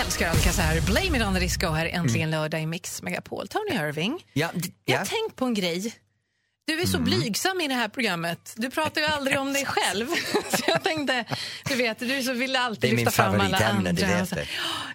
Oscar 0.07 0.27
Alcazar, 0.29 0.81
Blame 0.81 1.17
it 1.17 1.23
on 1.23 1.33
the 1.33 1.39
disco 1.39 1.69
här 1.71 1.85
äntligen 1.85 2.31
lördag 2.31 2.61
i 2.61 2.65
Mix 2.65 3.01
Megapol. 3.01 3.47
Tony 3.47 3.75
Irving, 3.75 4.25
Ja, 4.33 4.49
jag 4.53 4.71
ja. 4.85 4.97
har 4.97 5.05
tänkt 5.05 5.35
på 5.35 5.45
en 5.45 5.53
grej. 5.53 5.93
Du 6.67 6.81
är 6.81 6.85
så 6.85 6.99
blygsam 6.99 7.61
i 7.61 7.67
det 7.67 7.73
här 7.73 7.87
programmet. 7.87 8.53
Du 8.57 8.69
pratar 8.69 9.01
ju 9.01 9.07
aldrig 9.07 9.39
om 9.39 9.53
dig 9.53 9.65
själv. 9.67 10.07
Så 10.49 10.63
jag 10.67 10.83
tänkte, 10.83 11.25
du 11.65 11.75
vet, 11.75 11.99
du 11.99 12.23
så 12.23 12.33
vill 12.33 12.55
alltid 12.55 12.81
Det 12.81 12.87
är 12.87 12.95
min 12.95 13.05
lyfta 13.05 13.11
fram 13.23 13.33
alla 13.33 13.43
favoritämne, 13.43 13.89
andra. 13.89 13.91
du 13.91 14.05
vet 14.13 14.21
och 14.21 14.27
så. 14.27 14.35
det. 14.35 14.47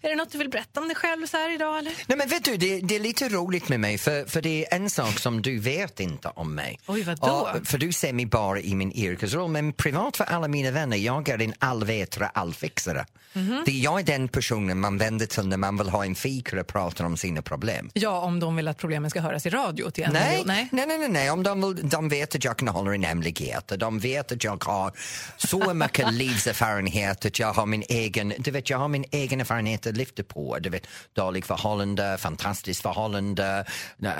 Är 0.02 0.08
det 0.08 0.16
något 0.16 0.32
du 0.32 0.38
vill 0.38 0.50
berätta 0.50 0.80
om 0.80 0.88
dig 0.88 0.96
själv 0.96 1.26
så 1.26 1.36
här 1.36 1.54
idag? 1.54 1.78
Eller? 1.78 1.92
Nej, 2.06 2.18
men 2.18 2.28
vet 2.28 2.44
du, 2.44 2.56
det, 2.56 2.80
det 2.80 2.96
är 2.96 3.00
lite 3.00 3.28
roligt 3.28 3.68
med 3.68 3.80
mig 3.80 3.98
för, 3.98 4.24
för 4.24 4.42
det 4.42 4.66
är 4.66 4.76
en 4.76 4.90
sak 4.90 5.18
som 5.18 5.42
du 5.42 5.58
vet 5.58 6.00
inte 6.00 6.28
om 6.28 6.54
mig. 6.54 6.78
Oj, 6.86 7.02
vadå? 7.02 7.26
Och, 7.26 7.66
för 7.66 7.78
du 7.78 7.92
ser 7.92 8.12
mig 8.12 8.26
bara 8.26 8.60
i 8.60 8.74
min 8.74 8.92
yrkesroll 8.92 9.50
men 9.50 9.72
privat 9.72 10.16
för 10.16 10.24
alla 10.24 10.48
mina 10.48 10.70
vänner, 10.70 10.96
jag 10.96 11.28
är 11.28 11.42
en 11.42 11.54
allvetare, 11.58 12.26
allfixare. 12.26 13.06
Mhm. 13.32 13.62
det, 13.66 13.72
jag 13.72 14.00
är 14.00 14.04
den 14.04 14.28
personen 14.28 14.80
man 14.80 14.98
vänder 14.98 15.26
till 15.26 15.48
när 15.48 15.56
man 15.56 15.76
vill 15.76 15.88
ha 15.88 16.04
en 16.04 16.14
fika 16.14 16.60
och 16.60 16.66
pratar 16.66 17.04
om 17.04 17.16
sina 17.16 17.42
problem. 17.42 17.90
Ja, 17.94 18.20
om 18.20 18.40
de 18.40 18.56
vill 18.56 18.68
att 18.68 18.78
problemen 18.78 19.10
ska 19.10 19.20
höras 19.20 19.46
i 19.46 19.50
radio 19.50 19.90
till 19.90 20.08
Nej, 20.12 20.42
nej, 20.46 20.68
nej, 20.72 20.86
nej, 20.86 21.08
nej. 21.08 21.30
Om 21.30 21.42
de, 21.42 21.74
vill, 21.74 21.88
de 21.88 22.08
vet 22.08 22.34
att 22.34 22.44
jag 22.44 22.56
kan 22.56 22.68
hålla 22.68 22.94
en 22.94 23.02
hemlighet 23.02 23.72
och 23.72 23.78
de 23.78 23.98
vet 23.98 24.32
att 24.32 24.44
jag 24.44 24.64
har 24.64 24.92
så 25.36 25.74
mycket 25.74 26.12
livserfarenhet 26.52 27.24
att 27.24 27.38
jag 27.38 27.52
har 27.52 27.66
min 27.66 27.82
egen, 27.88 28.34
du 28.38 28.50
vet, 28.50 28.70
jag 28.70 28.78
har 28.78 28.88
min 28.88 29.04
egen 29.10 29.40
erfarenhet 29.40 29.86
att 29.88 29.96
lyfta 29.96 30.22
på. 30.22 30.58
Du 30.58 30.70
vet, 30.70 30.86
dålig 31.12 31.44
förhållande, 31.44 32.16
fantastiskt 32.18 32.82
förhållande, 32.82 33.64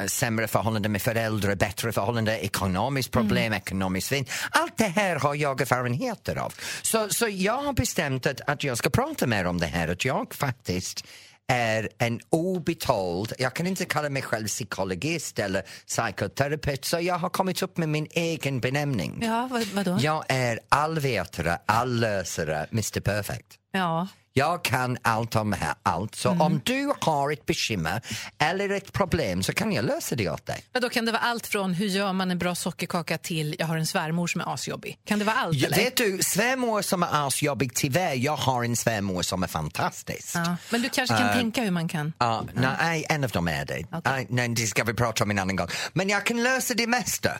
sämre 0.06 0.48
förhållande 0.48 0.88
med 0.88 1.02
föräldrar, 1.02 1.54
bättre 1.54 1.92
förhållande, 1.92 2.38
ekonomiskt 2.38 3.10
problem, 3.10 3.52
ekonomisk 3.52 4.12
vinst. 4.12 4.32
Allt 4.50 4.76
det 4.76 4.84
här 4.84 5.16
har 5.16 5.34
jag 5.34 5.60
erfarenheter 5.60 6.36
av. 6.36 6.54
Så, 6.82 7.08
så 7.08 7.28
jag 7.28 7.62
har 7.62 7.72
bestämt 7.72 8.26
att, 8.26 8.40
att 8.46 8.64
jag 8.64 8.78
ska 8.78 8.90
prata 8.90 9.26
mer 9.26 9.44
om 9.44 9.60
det 9.60 9.66
här, 9.66 9.88
att 9.88 10.04
jag 10.04 10.34
faktiskt 10.34 11.04
är 11.48 11.88
en 11.98 12.20
obetald, 12.30 13.32
jag 13.38 13.54
kan 13.54 13.66
inte 13.66 13.84
kalla 13.84 14.08
mig 14.08 14.22
själv 14.22 14.46
psykologist 14.46 15.38
eller 15.38 15.62
psykoterapeut, 15.86 16.84
så 16.84 17.00
jag 17.00 17.18
har 17.18 17.28
kommit 17.28 17.62
upp 17.62 17.76
med 17.76 17.88
min 17.88 18.06
egen 18.10 18.60
benämning. 18.60 19.18
Ja, 19.22 19.48
vad, 19.50 19.64
vadå? 19.64 19.98
Jag 20.00 20.24
är 20.28 20.60
allvetare, 20.68 21.58
allösare, 21.66 22.66
Mr 22.72 23.00
Perfect. 23.00 23.46
Ja. 23.72 24.08
Jag 24.32 24.64
kan 24.64 24.98
allt 25.02 25.36
om 25.36 25.52
här, 25.52 25.74
allt. 25.82 26.14
Så 26.14 26.28
Mm. 26.28 26.40
om 26.40 26.60
du 26.64 26.92
har 27.00 27.32
ett 27.32 27.46
bekymmer 27.46 28.02
eller 28.38 28.70
ett 28.70 28.92
problem 28.92 29.42
så 29.42 29.52
kan 29.52 29.72
jag 29.72 29.84
lösa 29.84 30.14
det 30.16 30.30
åt 30.30 30.46
dig. 30.46 30.64
Men 30.72 30.82
då 30.82 30.88
kan 30.88 31.04
det 31.04 31.12
vara 31.12 31.22
allt 31.22 31.46
från 31.46 31.74
hur 31.74 31.86
gör 31.86 32.12
man 32.12 32.30
en 32.30 32.38
bra 32.38 32.54
sockerkaka 32.54 33.18
till 33.18 33.56
jag 33.58 33.66
har 33.66 33.76
en 33.76 33.86
svärmor 33.86 34.26
som 34.26 34.40
är 34.40 34.54
asjobbig. 34.54 34.98
Kan 35.04 35.18
det 35.18 35.24
vara 35.24 35.36
allt? 35.36 35.56
Ja, 35.56 35.68
vet 35.76 35.96
du, 35.96 36.18
svärmor 36.22 36.82
som 36.82 37.02
är 37.02 37.26
asjobbig, 37.26 37.74
tyvärr, 37.74 38.14
jag 38.14 38.36
har 38.36 38.64
en 38.64 38.76
svärmor 38.76 39.22
som 39.22 39.42
är 39.42 39.46
fantastisk. 39.46 40.30
Ja. 40.34 40.56
Men 40.70 40.82
du 40.82 40.88
kanske 40.88 41.16
kan 41.16 41.28
Eh, 41.28 41.34
tänka 41.34 41.62
hur 41.62 41.70
man 41.70 41.88
kan? 41.88 42.12
Ja, 42.18 42.44
nej, 42.54 43.06
en 43.08 43.24
av 43.24 43.30
dem 43.30 43.48
är 43.48 43.64
det. 43.64 43.84
Nej, 44.04 44.26
nej, 44.30 44.48
det 44.48 44.66
ska 44.66 44.84
vi 44.84 44.94
prata 44.94 45.24
om 45.24 45.30
en 45.30 45.38
annan 45.38 45.56
gång. 45.56 45.68
Men 45.92 46.08
jag 46.08 46.26
kan 46.26 46.42
lösa 46.42 46.74
det 46.74 46.86
mesta. 46.86 47.30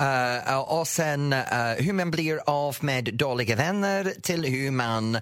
Eh, 0.00 0.58
och 0.58 0.88
sen 0.88 1.32
eh, 1.32 1.40
hur 1.78 1.92
man 1.92 2.10
blir 2.10 2.40
av 2.46 2.76
med 2.80 3.14
dåliga 3.14 3.56
vänner 3.56 4.12
till 4.22 4.44
hur 4.44 4.70
man 4.70 5.14
uh, 5.16 5.20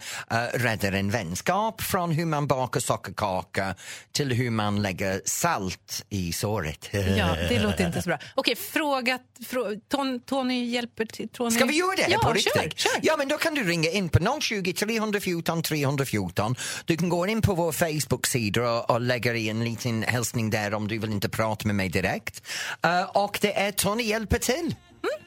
räddar 0.55 0.93
en 0.93 1.11
vänskap, 1.23 1.83
från 1.83 2.11
hur 2.11 2.26
man 2.26 2.47
bakar 2.47 2.81
sockerkaka 2.81 3.75
till 4.12 4.33
hur 4.33 4.50
man 4.50 4.83
lägger 4.83 5.23
salt 5.25 6.05
i 6.09 6.33
såret. 6.33 6.88
Ja, 7.17 7.37
det 7.49 7.59
låter 7.59 7.87
inte 7.87 8.02
så 8.02 8.09
bra. 8.09 8.19
Okej, 8.35 8.57
fråga... 8.57 9.19
Frå, 9.47 9.75
Ton, 9.88 10.21
Tony 10.21 10.64
hjälper 10.64 11.05
till... 11.05 11.29
Tony. 11.29 11.50
Ska 11.50 11.64
vi 11.64 11.79
göra 11.79 11.97
det 11.97 12.07
ja, 12.09 12.19
på 12.19 12.33
riktigt? 12.33 12.55
Kör, 12.55 12.91
kör. 12.91 13.00
Ja, 13.02 13.14
men 13.19 13.29
då 13.29 13.38
kan 13.38 13.55
du 13.55 13.64
ringa 13.64 13.91
in 13.91 14.09
på 14.09 14.41
020 14.41 14.73
314 14.73 15.62
314. 15.62 16.57
Du 16.85 16.97
kan 16.97 17.09
gå 17.09 17.26
in 17.26 17.43
på 17.43 17.55
vår 17.55 17.73
Facebook-sida 17.73 18.71
och, 18.71 18.91
och 18.91 19.00
lägga 19.00 19.35
i 19.35 19.49
en 19.49 19.64
liten 19.64 20.02
hälsning 20.02 20.50
där 20.50 20.75
om 20.75 20.88
du 20.88 20.99
vill 20.99 21.12
inte 21.12 21.29
prata 21.29 21.67
med 21.67 21.76
mig 21.76 21.88
direkt. 21.88 22.43
Eh, 22.85 23.02
och 23.02 23.38
det 23.41 23.59
är 23.59 23.73
Tony 23.73 24.02
hjälper 24.02 24.38
till. 24.38 24.75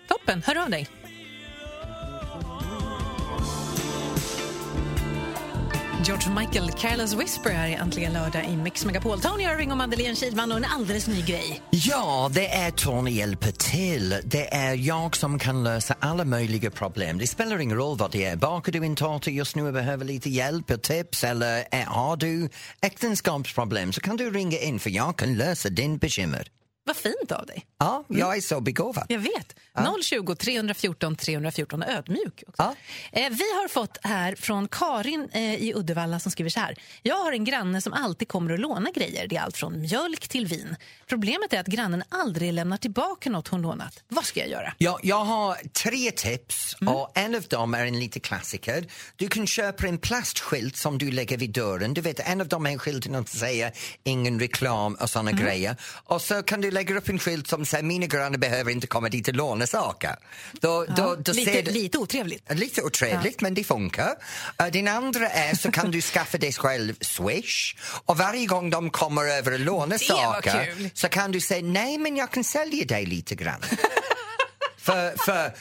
Toppen, 0.07 0.43
hör 0.45 0.63
av 0.63 0.69
dig. 0.69 0.87
George 6.07 6.29
Michael, 6.29 6.71
Careless 6.71 7.13
Whisper 7.13 7.49
här 7.49 7.67
i 7.67 7.73
Äntligen 7.73 8.13
lördag 8.13 8.45
i 8.45 8.57
Mix 8.57 8.85
Megapol. 8.85 9.21
Tony 9.21 9.43
Irving 9.43 9.71
och 9.71 9.77
Madeleine 9.77 10.15
Kihlman 10.15 10.51
och 10.51 10.57
en 10.57 10.65
alldeles 10.65 11.07
ny 11.07 11.21
grej. 11.21 11.61
Ja, 11.69 12.31
det 12.33 12.47
är 12.47 12.71
Tony 12.71 13.11
hjälper 13.11 13.51
till. 13.51 14.21
Det 14.23 14.53
är 14.53 14.73
jag 14.73 15.15
som 15.15 15.39
kan 15.39 15.63
lösa 15.63 15.95
alla 15.99 16.25
möjliga 16.25 16.71
problem. 16.71 17.17
Det 17.17 17.27
spelar 17.27 17.59
ingen 17.59 17.77
roll 17.77 17.97
vad 17.97 18.11
det 18.11 18.25
är. 18.25 18.35
Bakar 18.35 18.71
du 18.71 18.85
en 18.85 18.95
tårta 18.95 19.31
just 19.31 19.55
nu 19.55 19.67
och 19.67 19.73
behöver 19.73 20.05
lite 20.05 20.29
hjälp 20.29 20.71
och 20.71 20.81
tips 20.81 21.23
eller 21.23 21.85
har 21.85 22.17
du 22.17 22.49
äktenskapsproblem 22.81 23.93
så 23.93 24.01
kan 24.01 24.17
du 24.17 24.31
ringa 24.31 24.59
in 24.59 24.79
för 24.79 24.89
jag 24.89 25.17
kan 25.17 25.35
lösa 25.37 25.69
din 25.69 25.97
bekymmer. 25.97 26.47
Vad 26.87 26.95
fint 26.95 27.31
av 27.31 27.45
dig. 27.45 27.65
Ja, 27.77 28.05
jag 28.07 28.37
är 28.37 28.41
så 28.41 28.61
begåvad. 28.61 29.05
Jag 29.09 29.19
vet. 29.19 29.55
020 30.03 30.35
314 30.35 31.15
314 31.15 31.83
och 31.83 31.89
ödmjuk. 31.89 32.43
Också. 32.47 32.63
Ja. 32.63 32.75
Eh, 33.11 33.29
vi 33.29 33.53
har 33.53 33.67
fått 33.67 33.97
här 34.03 34.35
från 34.35 34.67
Karin 34.67 35.29
eh, 35.31 35.55
i 35.55 35.73
Uddevalla 35.75 36.19
som 36.19 36.31
skriver 36.31 36.49
så 36.49 36.59
här. 36.59 36.75
Jag 37.01 37.15
har 37.15 37.31
en 37.31 37.43
granne 37.43 37.81
som 37.81 37.93
alltid 37.93 38.27
kommer 38.27 38.51
och 38.51 38.59
lånar 38.59 38.91
grejer. 38.91 39.27
Det 39.27 39.35
är 39.35 39.41
allt 39.41 39.57
från 39.57 39.81
mjölk 39.81 40.27
till 40.27 40.47
vin. 40.47 40.75
Problemet 41.07 41.53
är 41.53 41.59
att 41.59 41.67
grannen 41.67 42.03
aldrig 42.09 42.53
lämnar 42.53 42.77
tillbaka 42.77 43.29
något 43.29 43.47
hon 43.47 43.61
lånat. 43.61 44.03
Vad 44.07 44.25
ska 44.25 44.39
jag 44.39 44.49
göra? 44.49 44.73
Ja, 44.77 44.99
jag 45.03 45.25
har 45.25 45.55
tre 45.83 46.11
tips 46.11 46.75
och 46.87 47.11
en 47.15 47.35
av 47.35 47.41
dem 47.41 47.73
är 47.73 47.85
en 47.85 47.99
lite 47.99 48.19
klassiker. 48.19 48.85
Du 49.15 49.27
kan 49.27 49.47
köpa 49.47 49.87
en 49.87 49.97
plastskylt 49.97 50.77
som 50.77 50.97
du 50.97 51.11
lägger 51.11 51.37
vid 51.37 51.51
dörren. 51.51 51.93
Du 51.93 52.01
vet, 52.01 52.19
en 52.19 52.41
av 52.41 52.47
dem 52.47 52.65
är 52.65 52.71
en 52.71 52.79
skylt 52.79 53.03
som 53.03 53.25
säger 53.25 53.71
ingen 54.03 54.39
reklam 54.39 54.95
och 54.95 55.09
såna 55.09 55.31
grejer. 55.31 55.75
Och 56.03 56.21
så 56.21 56.43
kan 56.43 56.61
du 56.61 56.71
lägga 56.75 56.97
upp 56.97 57.09
en 57.09 57.19
skylt 57.19 57.47
som 57.47 57.65
säger 57.65 57.83
mina 57.83 58.05
grannar 58.05 58.37
behöver 58.37 58.71
inte 58.71 58.87
komma 58.87 59.09
dit 59.09 59.27
och 59.27 59.35
låna 59.35 59.67
saker. 59.67 60.15
Då, 60.51 60.85
då, 60.97 61.15
då 61.15 61.31
lite, 61.31 61.51
ser 61.51 61.63
lite 61.63 61.97
otrevligt. 61.97 62.53
Lite 62.53 62.81
otrevligt, 62.81 63.41
men 63.41 63.53
det 63.53 63.63
funkar. 63.63 64.15
Uh, 64.61 64.67
den 64.71 64.87
andra 64.87 65.29
är 65.29 65.55
så 65.55 65.71
kan 65.71 65.91
du 65.91 66.01
skaffa 66.01 66.37
dig 66.37 66.53
själv 66.53 66.95
Swish 67.01 67.75
och 68.05 68.17
varje 68.17 68.45
gång 68.45 68.69
de 68.69 68.89
kommer 68.89 69.25
över 69.25 69.53
och 69.53 69.59
lånar 69.59 69.97
saker 70.13 70.89
så 70.93 71.09
kan 71.09 71.31
du 71.31 71.41
säga 71.41 71.65
nej 71.65 71.97
men 71.97 72.17
jag 72.17 72.31
kan 72.31 72.43
sälja 72.43 72.85
dig 72.85 73.05
lite 73.05 73.35
grann. 73.35 73.61
för, 74.77 75.25
för 75.25 75.51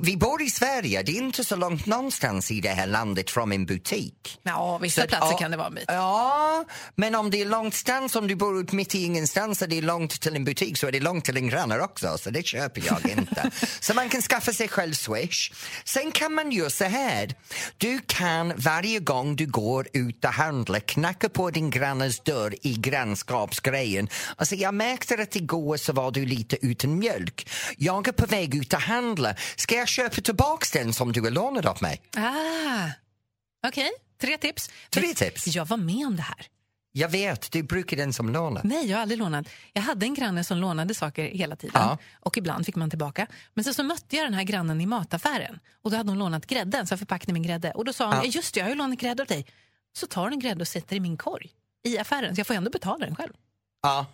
vi 0.00 0.16
bor 0.16 0.42
i 0.42 0.50
Sverige, 0.50 1.02
det 1.02 1.12
är 1.12 1.16
inte 1.16 1.44
så 1.44 1.56
långt 1.56 1.86
någonstans 1.86 2.50
i 2.50 2.60
det 2.60 2.68
här 2.68 2.86
landet 2.86 3.30
från 3.30 3.52
en 3.52 3.66
butik. 3.66 4.38
Ja, 4.42 4.78
vissa 4.78 5.00
Så 5.00 5.04
att, 5.04 5.08
platser 5.08 5.30
ja, 5.30 5.38
kan 5.38 5.50
det 5.50 5.56
vara 5.56 5.66
en 5.66 5.74
bit. 5.74 5.84
Ja, 5.88 6.64
men 6.94 7.14
om 7.14 7.30
det 7.30 7.40
är 7.40 7.46
långstans, 7.46 8.16
om 8.16 8.28
du 8.28 8.34
bor 8.34 8.60
ut 8.60 8.72
mitt 8.72 8.94
i 8.94 9.04
ingenstans 9.04 9.62
och 9.62 9.68
det 9.68 9.78
är 9.78 9.82
långt 9.82 10.20
till 10.20 10.36
en 10.36 10.44
butik 10.44 10.78
så 10.78 10.86
är 10.86 10.92
det 10.92 11.00
långt 11.00 11.24
till 11.24 11.36
en 11.36 11.48
granne 11.48 11.78
också, 11.78 12.18
så 12.18 12.30
det 12.30 12.46
köper 12.46 12.82
jag 12.86 13.10
inte. 13.18 13.50
så 13.80 13.94
man 13.94 14.08
kan 14.08 14.22
skaffa 14.22 14.52
sig 14.52 14.68
själv 14.68 14.92
Swish. 14.92 15.52
Sen 15.84 16.12
kan 16.12 16.34
man 16.34 16.52
göra 16.52 16.70
så 16.70 16.84
här. 16.84 17.34
Du 17.76 18.00
kan 18.06 18.52
varje 18.56 18.98
gång 18.98 19.36
du 19.36 19.46
går 19.46 19.88
ut 19.92 20.24
och 20.24 20.30
handlar 20.30 20.80
knacka 20.80 21.28
på 21.28 21.50
din 21.50 21.70
grannes 21.70 22.20
dörr 22.20 22.54
i 22.62 22.74
grannskapsgrejen. 22.74 24.08
Alltså 24.36 24.54
jag 24.54 24.74
märkte 24.74 25.22
att 25.22 25.36
igår 25.36 25.76
så 25.76 25.92
var 25.92 26.10
du 26.10 26.26
lite 26.26 26.66
utan 26.66 26.98
mjölk. 26.98 27.50
Jag 27.76 28.08
är 28.08 28.12
på 28.12 28.26
väg 28.26 28.54
ut 28.54 28.72
och 28.72 28.80
handla. 28.80 29.34
Ska 29.56 29.74
jag 29.74 29.88
köpa 29.88 30.20
tillbaks 30.22 30.70
den 30.70 30.92
som 30.92 31.12
du 31.12 31.20
har 31.20 31.30
lånat 31.30 31.66
av 31.66 31.78
mig? 31.82 32.02
Ah, 32.16 32.88
Okej, 33.68 33.90
tre 34.20 34.38
tips. 34.38 34.70
Tre 34.90 35.02
Men 35.06 35.14
tips. 35.14 35.46
Jag 35.46 35.64
var 35.66 35.76
med 35.76 36.06
om 36.06 36.16
det 36.16 36.22
här. 36.22 36.46
Jag 36.92 37.08
vet, 37.08 37.52
du 37.52 37.62
brukar 37.62 37.96
den 37.96 38.12
som 38.12 38.28
lånar. 38.28 38.60
Nej, 38.64 38.86
jag 38.90 38.96
har 38.96 39.02
aldrig 39.02 39.18
lånat. 39.18 39.46
Jag 39.72 39.82
hade 39.82 40.06
en 40.06 40.14
granne 40.14 40.44
som 40.44 40.58
lånade 40.58 40.94
saker 40.94 41.24
hela 41.24 41.56
tiden 41.56 41.72
Ja. 41.82 41.98
och 42.20 42.36
ibland 42.36 42.66
fick 42.66 42.76
man 42.76 42.90
tillbaka. 42.90 43.26
Men 43.54 43.64
sen 43.64 43.74
så 43.74 43.82
mötte 43.82 44.16
jag 44.16 44.26
den 44.26 44.34
här 44.34 44.42
grannen 44.42 44.80
i 44.80 44.86
mataffären 44.86 45.58
och 45.82 45.90
då 45.90 45.96
hade 45.96 46.10
hon 46.10 46.18
lånat 46.18 46.46
grädden 46.46 46.86
så 46.86 46.92
jag 46.92 46.98
förpackade 46.98 47.32
min 47.32 47.42
grädde 47.42 47.70
och 47.72 47.84
då 47.84 47.92
sa 47.92 48.06
hon, 48.06 48.14
ja. 48.16 48.24
just 48.24 48.54
det, 48.54 48.60
jag 48.60 48.64
har 48.64 48.70
ju 48.70 48.76
lånat 48.76 48.98
grädde 48.98 49.22
av 49.22 49.26
dig. 49.26 49.46
Så 49.92 50.06
tar 50.06 50.22
hon 50.22 50.32
en 50.32 50.38
grädde 50.38 50.60
och 50.60 50.68
sätter 50.68 50.96
i 50.96 51.00
min 51.00 51.16
korg 51.16 51.50
i 51.84 51.98
affären 51.98 52.34
så 52.36 52.40
jag 52.40 52.46
får 52.46 52.54
ändå 52.54 52.70
betala 52.70 53.06
den 53.06 53.16
själv. 53.16 53.32
Ja. 53.82 54.06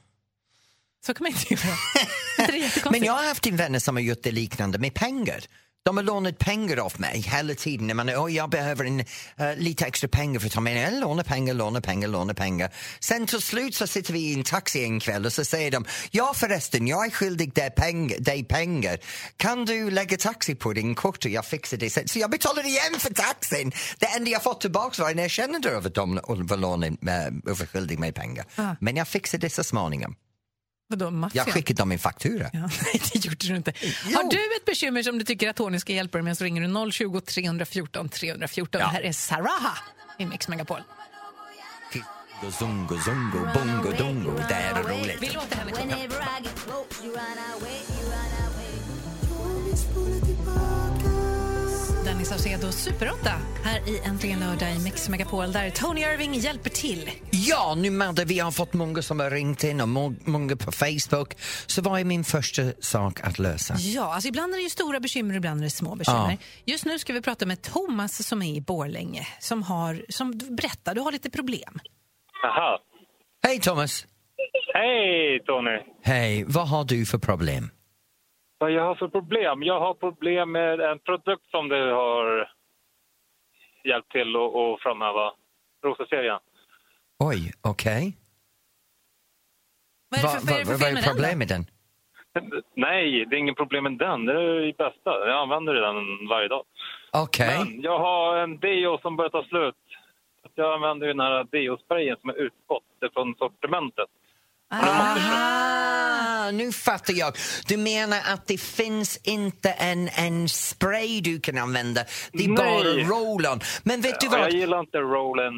Så 1.07 1.15
kan 1.15 1.25
man 1.25 1.33
inte 1.33 1.55
göra. 1.55 1.75
Jättekonstigt? 2.53 2.91
Men 2.91 3.05
jag 3.05 3.13
har 3.13 3.25
haft 3.29 3.47
en 3.47 3.57
vänner 3.57 3.79
som 3.79 3.97
har 3.97 4.03
gjort 4.03 4.23
det 4.23 4.33
liknande 4.33 4.79
med 4.79 4.95
pengar. 4.95 5.41
De 5.87 5.97
har 5.97 6.05
lånat 6.05 6.39
pengar 6.39 6.77
av 6.77 6.93
mig 6.97 7.21
hela 7.21 7.55
tiden. 7.55 7.87
När 7.87 7.95
man, 7.95 8.11
oh, 8.11 8.33
jag 8.33 8.51
behöver 8.51 8.85
en, 8.85 9.01
eh, 9.01 9.57
lite 9.57 9.87
extra 9.87 10.09
pengar 10.09 10.41
för 10.41 10.47
att 10.47 10.53
ta 10.53 10.61
med 10.61 10.93
Jag 10.93 11.01
lånar 11.01 11.23
pengar, 11.23 11.55
lånar 11.55 11.81
pengar, 11.81 12.09
lånar 12.09 12.35
pengar. 12.35 12.71
Sen 13.01 13.27
till 13.27 13.41
slut 13.41 13.75
så 13.75 13.87
sitter 13.87 14.13
vi 14.13 14.21
i 14.21 14.35
en 14.35 14.45
taxi 14.45 14.85
en 14.85 15.01
kväll 15.01 15.27
och 15.27 15.33
så 15.33 15.45
säger 15.45 15.71
de 15.71 15.85
Ja 16.11 16.35
förresten, 16.37 16.87
jag 16.87 17.07
är 17.07 17.11
skyldig 17.11 17.55
dig 17.55 17.71
pengar, 17.71 18.19
dig 18.19 18.45
pengar. 18.45 18.99
Kan 19.37 19.65
du 19.65 19.91
lägga 19.91 20.17
taxi 20.17 20.55
på 20.55 20.73
din 20.73 20.95
kort 20.95 21.25
och 21.25 21.31
jag 21.31 21.45
fixar 21.45 21.77
det 21.77 21.91
sen. 21.91 22.09
Så 22.09 22.19
jag 22.19 22.31
betalar 22.31 22.67
igen 22.67 22.99
för 22.99 23.15
taxin. 23.15 23.73
Det 23.99 24.07
enda 24.07 24.31
jag 24.31 24.43
fått 24.43 24.61
tillbaka 24.61 25.03
var 25.03 25.11
en 25.11 25.19
erkännande 25.19 25.77
av 25.77 25.87
att 25.87 25.95
de 25.95 26.21
var 26.25 26.85
äh, 26.85 27.33
var 27.45 27.67
skyldig 27.67 27.99
mig 27.99 28.13
pengar. 28.13 28.45
Ah. 28.57 28.75
Men 28.81 28.97
jag 28.97 29.09
fixade 29.09 29.47
det 29.47 29.51
så 29.51 29.65
småningom. 29.65 30.15
Vadå? 30.89 31.31
Jag 31.33 31.49
skickade 31.49 31.83
dem 31.83 31.93
en 31.93 31.99
faktura. 31.99 32.51
Ja, 32.53 32.61
nej, 32.85 33.03
det 33.13 33.25
gjorde 33.25 33.47
du 33.47 33.57
inte. 33.57 33.73
Jo. 33.83 34.17
Har 34.17 34.31
du 34.31 34.57
ett 34.57 34.65
bekymmer 34.67 35.03
som 35.03 35.19
du 35.19 35.25
tycker 35.25 35.49
att 35.51 35.57
Tony 35.57 35.81
ska 35.81 35.93
hjälpa 35.93 36.19
dig 36.19 36.23
med 36.23 36.39
så 36.39 36.45
ringer 36.45 36.85
du 36.87 36.93
020 36.93 37.21
314 37.21 38.09
314. 38.09 38.81
Ja. 38.81 38.87
Det 38.87 38.93
här 38.93 39.03
är 39.03 39.13
Saraha 39.13 39.79
i 40.19 40.27
Mix 40.27 40.49
Megapol. 40.49 40.81
Zungo, 42.59 42.99
zungo, 42.99 43.39
bongo, 43.55 43.93
dongo. 43.99 44.33
Det 44.49 44.55
är 44.55 44.75
roligt. 44.83 45.19
Vi 45.21 45.27
låter 45.27 45.57
henne 45.57 45.73
sjunga. 45.73 45.97
Saucedo, 52.29 52.73
Super 52.73 53.11
8, 53.21 53.31
här 53.65 53.89
i 53.89 54.01
Äntligen 54.05 54.41
lördag 54.41 54.77
i 54.77 54.79
Mix 54.85 55.09
Megapol 55.09 55.53
där 55.53 55.71
Tony 55.71 56.01
Irving 56.01 56.35
hjälper 56.35 56.71
till. 56.71 57.11
Ja, 57.31 57.75
nu 57.79 57.91
Madde, 57.91 58.25
vi 58.25 58.39
har 58.39 58.51
fått 58.51 58.73
många 58.73 59.03
som 59.03 59.21
har 59.21 59.31
ringt 59.31 59.65
in 59.65 59.81
och 59.81 59.89
må- 59.89 60.15
många 60.25 60.57
på 60.57 60.73
Facebook. 60.73 61.35
Så 61.67 61.83
vad 61.83 62.01
är 62.01 62.05
min 62.05 62.25
första 62.25 62.63
sak 62.81 63.21
att 63.23 63.39
lösa? 63.39 63.75
Ja, 63.79 64.15
alltså 64.15 64.29
ibland 64.29 64.53
är 64.53 64.57
det 64.57 64.63
ju 64.63 64.71
stora 64.71 65.01
bekymmer, 65.01 65.35
ibland 65.35 65.61
är 65.61 65.65
det 65.65 65.71
små 65.71 65.95
bekymmer. 65.95 66.31
Ja. 66.31 66.47
Just 66.65 66.85
nu 66.85 66.99
ska 66.99 67.13
vi 67.13 67.23
prata 67.23 67.47
med 67.47 67.63
Thomas 67.63 68.27
som 68.29 68.43
är 68.43 68.55
i 68.55 68.61
Borlänge, 68.61 69.27
som 69.41 69.63
har, 69.63 70.03
som 70.09 70.39
berättar, 70.39 70.95
du 70.95 71.01
har 71.01 71.13
lite 71.13 71.31
problem. 71.31 71.79
Aha. 72.45 72.79
Hej 73.47 73.61
Thomas! 73.61 74.07
Hej 74.75 75.41
Tony! 75.47 75.79
Hej, 76.03 76.45
vad 76.49 76.69
har 76.69 76.85
du 76.85 77.07
för 77.07 77.19
problem? 77.19 77.71
Vad 78.59 78.71
jag 78.71 78.83
har 78.83 78.95
för 78.95 79.09
problem? 79.09 79.63
Jag 79.63 79.81
har 79.81 79.95
problem 79.95 80.53
med 80.53 80.81
en 80.81 80.99
produkt 80.99 81.51
som 81.51 81.69
du 81.69 81.93
har 81.93 82.53
hjälpt 83.85 84.13
till 84.13 84.37
att 84.37 84.55
att 84.55 84.83
framhäva. 84.83 85.33
Rosa-serien. 85.85 86.39
Oj, 87.19 87.53
okej. 87.63 88.17
Vad 90.11 90.21
är 90.21 90.25
det 90.25 90.41
för, 90.41 90.47
vad 90.47 90.55
är 90.55 90.59
det 90.59 90.67
för 90.67 90.79
fel 90.79 90.95
med 90.95 91.03
den 91.03 91.13
problemet 91.13 91.39
med 91.39 91.49
den? 91.49 91.67
Nej, 92.75 93.27
det 93.27 93.37
är 93.37 93.39
ingen 93.39 93.55
problem 93.55 93.85
med 93.85 93.99
den. 93.99 94.27
Det 94.27 94.33
är 94.33 94.61
det 94.61 94.77
bästa. 94.77 95.11
Jag 95.29 95.43
använder 95.43 95.75
den 95.75 96.29
varje 96.29 96.49
dag. 96.49 96.65
Okej. 97.13 97.59
Men 97.59 97.83
jag 97.83 97.99
har 97.99 98.37
en 98.37 98.59
deo 98.59 98.99
som 98.99 99.17
börjar 99.17 99.31
ta 99.31 99.45
slut. 99.45 99.75
Jag 100.55 100.75
använder 100.75 101.07
ju 101.07 101.13
den 101.13 101.21
här 101.21 101.47
deosprayen 101.51 102.17
som 102.21 102.31
är 102.31 102.35
utgått 102.35 102.85
från 103.13 103.35
sortimentet. 103.35 104.11
Aha, 104.75 106.51
nu 106.51 106.73
fattar 106.73 107.15
jag. 107.15 107.37
Du 107.67 107.77
menar 107.77 108.21
att 108.27 108.47
det 108.47 108.59
finns 108.61 109.17
inte 109.23 109.71
en, 109.71 110.09
en 110.09 110.49
spray 110.49 111.21
du 111.21 111.41
kan 111.41 111.59
använda, 111.59 112.05
det 112.33 112.45
är 112.45 112.49
Nej. 112.49 112.57
bara 112.57 112.89
roll-on. 113.19 113.61
Men 113.83 114.01
vet 114.01 114.21
du 114.21 114.27
Ja, 114.27 114.33
jag 114.33 114.39
vad? 114.41 114.53
gillar 114.53 114.81
inte 114.81 114.99
rollen. 114.99 115.53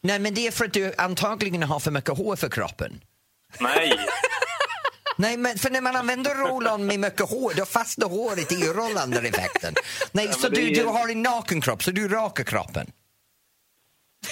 Nej, 0.00 0.18
men 0.18 0.34
det 0.34 0.46
är 0.46 0.50
för 0.50 0.64
att 0.64 0.72
du 0.72 0.94
antagligen 0.98 1.62
har 1.62 1.80
för 1.80 1.90
mycket 1.90 2.16
hår 2.18 2.36
för 2.36 2.48
kroppen. 2.48 3.00
Nej. 3.60 3.98
Nej, 5.16 5.36
men 5.36 5.58
för 5.58 5.70
när 5.70 5.80
man 5.80 5.96
använder 5.96 6.34
roll-on 6.34 6.86
med 6.86 7.00
mycket 7.00 7.30
hår, 7.30 7.52
då 7.56 7.64
fastnar 7.64 8.08
håret 8.08 8.52
i 8.52 8.64
rollande-effekten. 8.64 9.74
Nej, 10.12 10.26
Ja, 10.26 10.32
så 10.32 10.48
du, 10.48 10.70
är- 10.70 10.74
du 10.74 10.84
har 10.84 11.08
en 11.08 11.22
nakenkropp, 11.22 11.82
så 11.82 11.90
du 11.90 12.08
rakar 12.08 12.44
kroppen. 12.44 12.86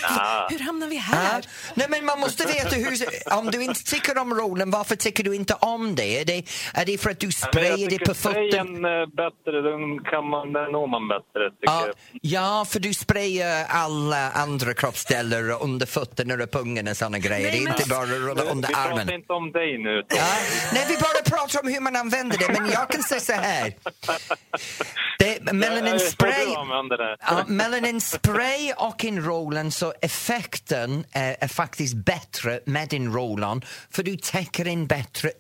Ah. 0.03 0.47
Hur 0.51 0.59
hamnar 0.59 0.87
vi 0.87 0.97
här? 0.97 1.45
Nej, 1.75 1.87
men 1.91 2.05
man 2.05 2.21
måste 2.21 2.47
veta 2.47 2.77
hur... 2.77 2.97
Om 3.39 3.47
du 3.51 3.63
inte 3.63 3.85
tycker 3.85 4.19
om 4.19 4.35
rollen, 4.35 4.71
varför 4.71 4.97
tycker 4.97 5.25
du 5.25 5.35
inte 5.35 5.55
om 5.55 5.95
det? 5.95 6.21
Är 6.21 6.25
det, 6.25 6.43
är 6.75 6.85
det 6.85 6.99
för 6.99 7.11
att 7.11 7.21
du 7.21 7.27
Men 7.27 7.33
sprayar 7.33 7.91
det 7.91 7.99
på 7.99 8.15
foten? 8.15 8.33
sprayen 8.51 8.85
är 8.85 9.07
bättre, 9.07 9.63
den 9.71 10.05
kan 10.05 10.29
man, 10.29 10.53
den 10.53 10.73
når 10.73 10.87
man 10.87 11.09
bättre 11.09 11.51
tycker 11.51 11.67
Ja, 11.73 11.87
jag. 11.87 11.95
ja, 12.23 12.65
för 12.69 12.81
du 12.81 12.95
sprayar 12.95 13.67
alla 13.69 14.31
andra 14.31 14.75
kroppsdelar 14.75 15.63
under 15.63 15.87
fötterna 15.87 16.35
och 16.45 16.51
pungen 16.51 16.89
och 16.89 16.97
såna 16.97 17.19
grejer. 17.19 17.51
det 17.53 17.59
är 17.59 17.69
inte 17.73 17.89
bara 17.89 18.03
under 18.05 18.69
Vi 18.69 18.75
pratar 18.75 18.91
armen. 18.91 19.11
inte 19.11 19.33
om 19.33 19.53
dig 19.53 19.79
nu. 19.79 20.03
Ja, 20.09 20.27
nej, 20.73 20.85
vi 20.89 20.97
bara 20.97 21.39
pratar 21.39 21.61
om 21.63 21.69
hur 21.69 21.81
man 21.81 21.97
använder 21.97 22.39
det, 22.39 22.61
men 22.61 22.71
jag 22.71 22.91
kan 22.91 23.03
säga 23.03 23.21
så 23.21 23.33
här. 23.33 23.75
Det, 25.19 25.53
så 25.53 25.99
spray... 25.99 26.47
Ja, 27.21 27.45
mellan 27.49 27.85
en 27.85 28.01
spray 28.01 28.73
och 28.77 29.05
en 29.05 29.25
roll-on 29.25 29.71
så 29.71 29.95
effekten 30.03 31.05
är, 31.13 31.37
är 31.41 31.49
faktiskt 31.49 31.95
bättre 31.95 32.61
med 32.67 32.93
en 32.93 33.13
roll-on 33.13 33.63
för 33.91 34.03
du 34.03 34.17
täcker 34.17 34.67
en 34.67 34.87
bättre 34.87 35.31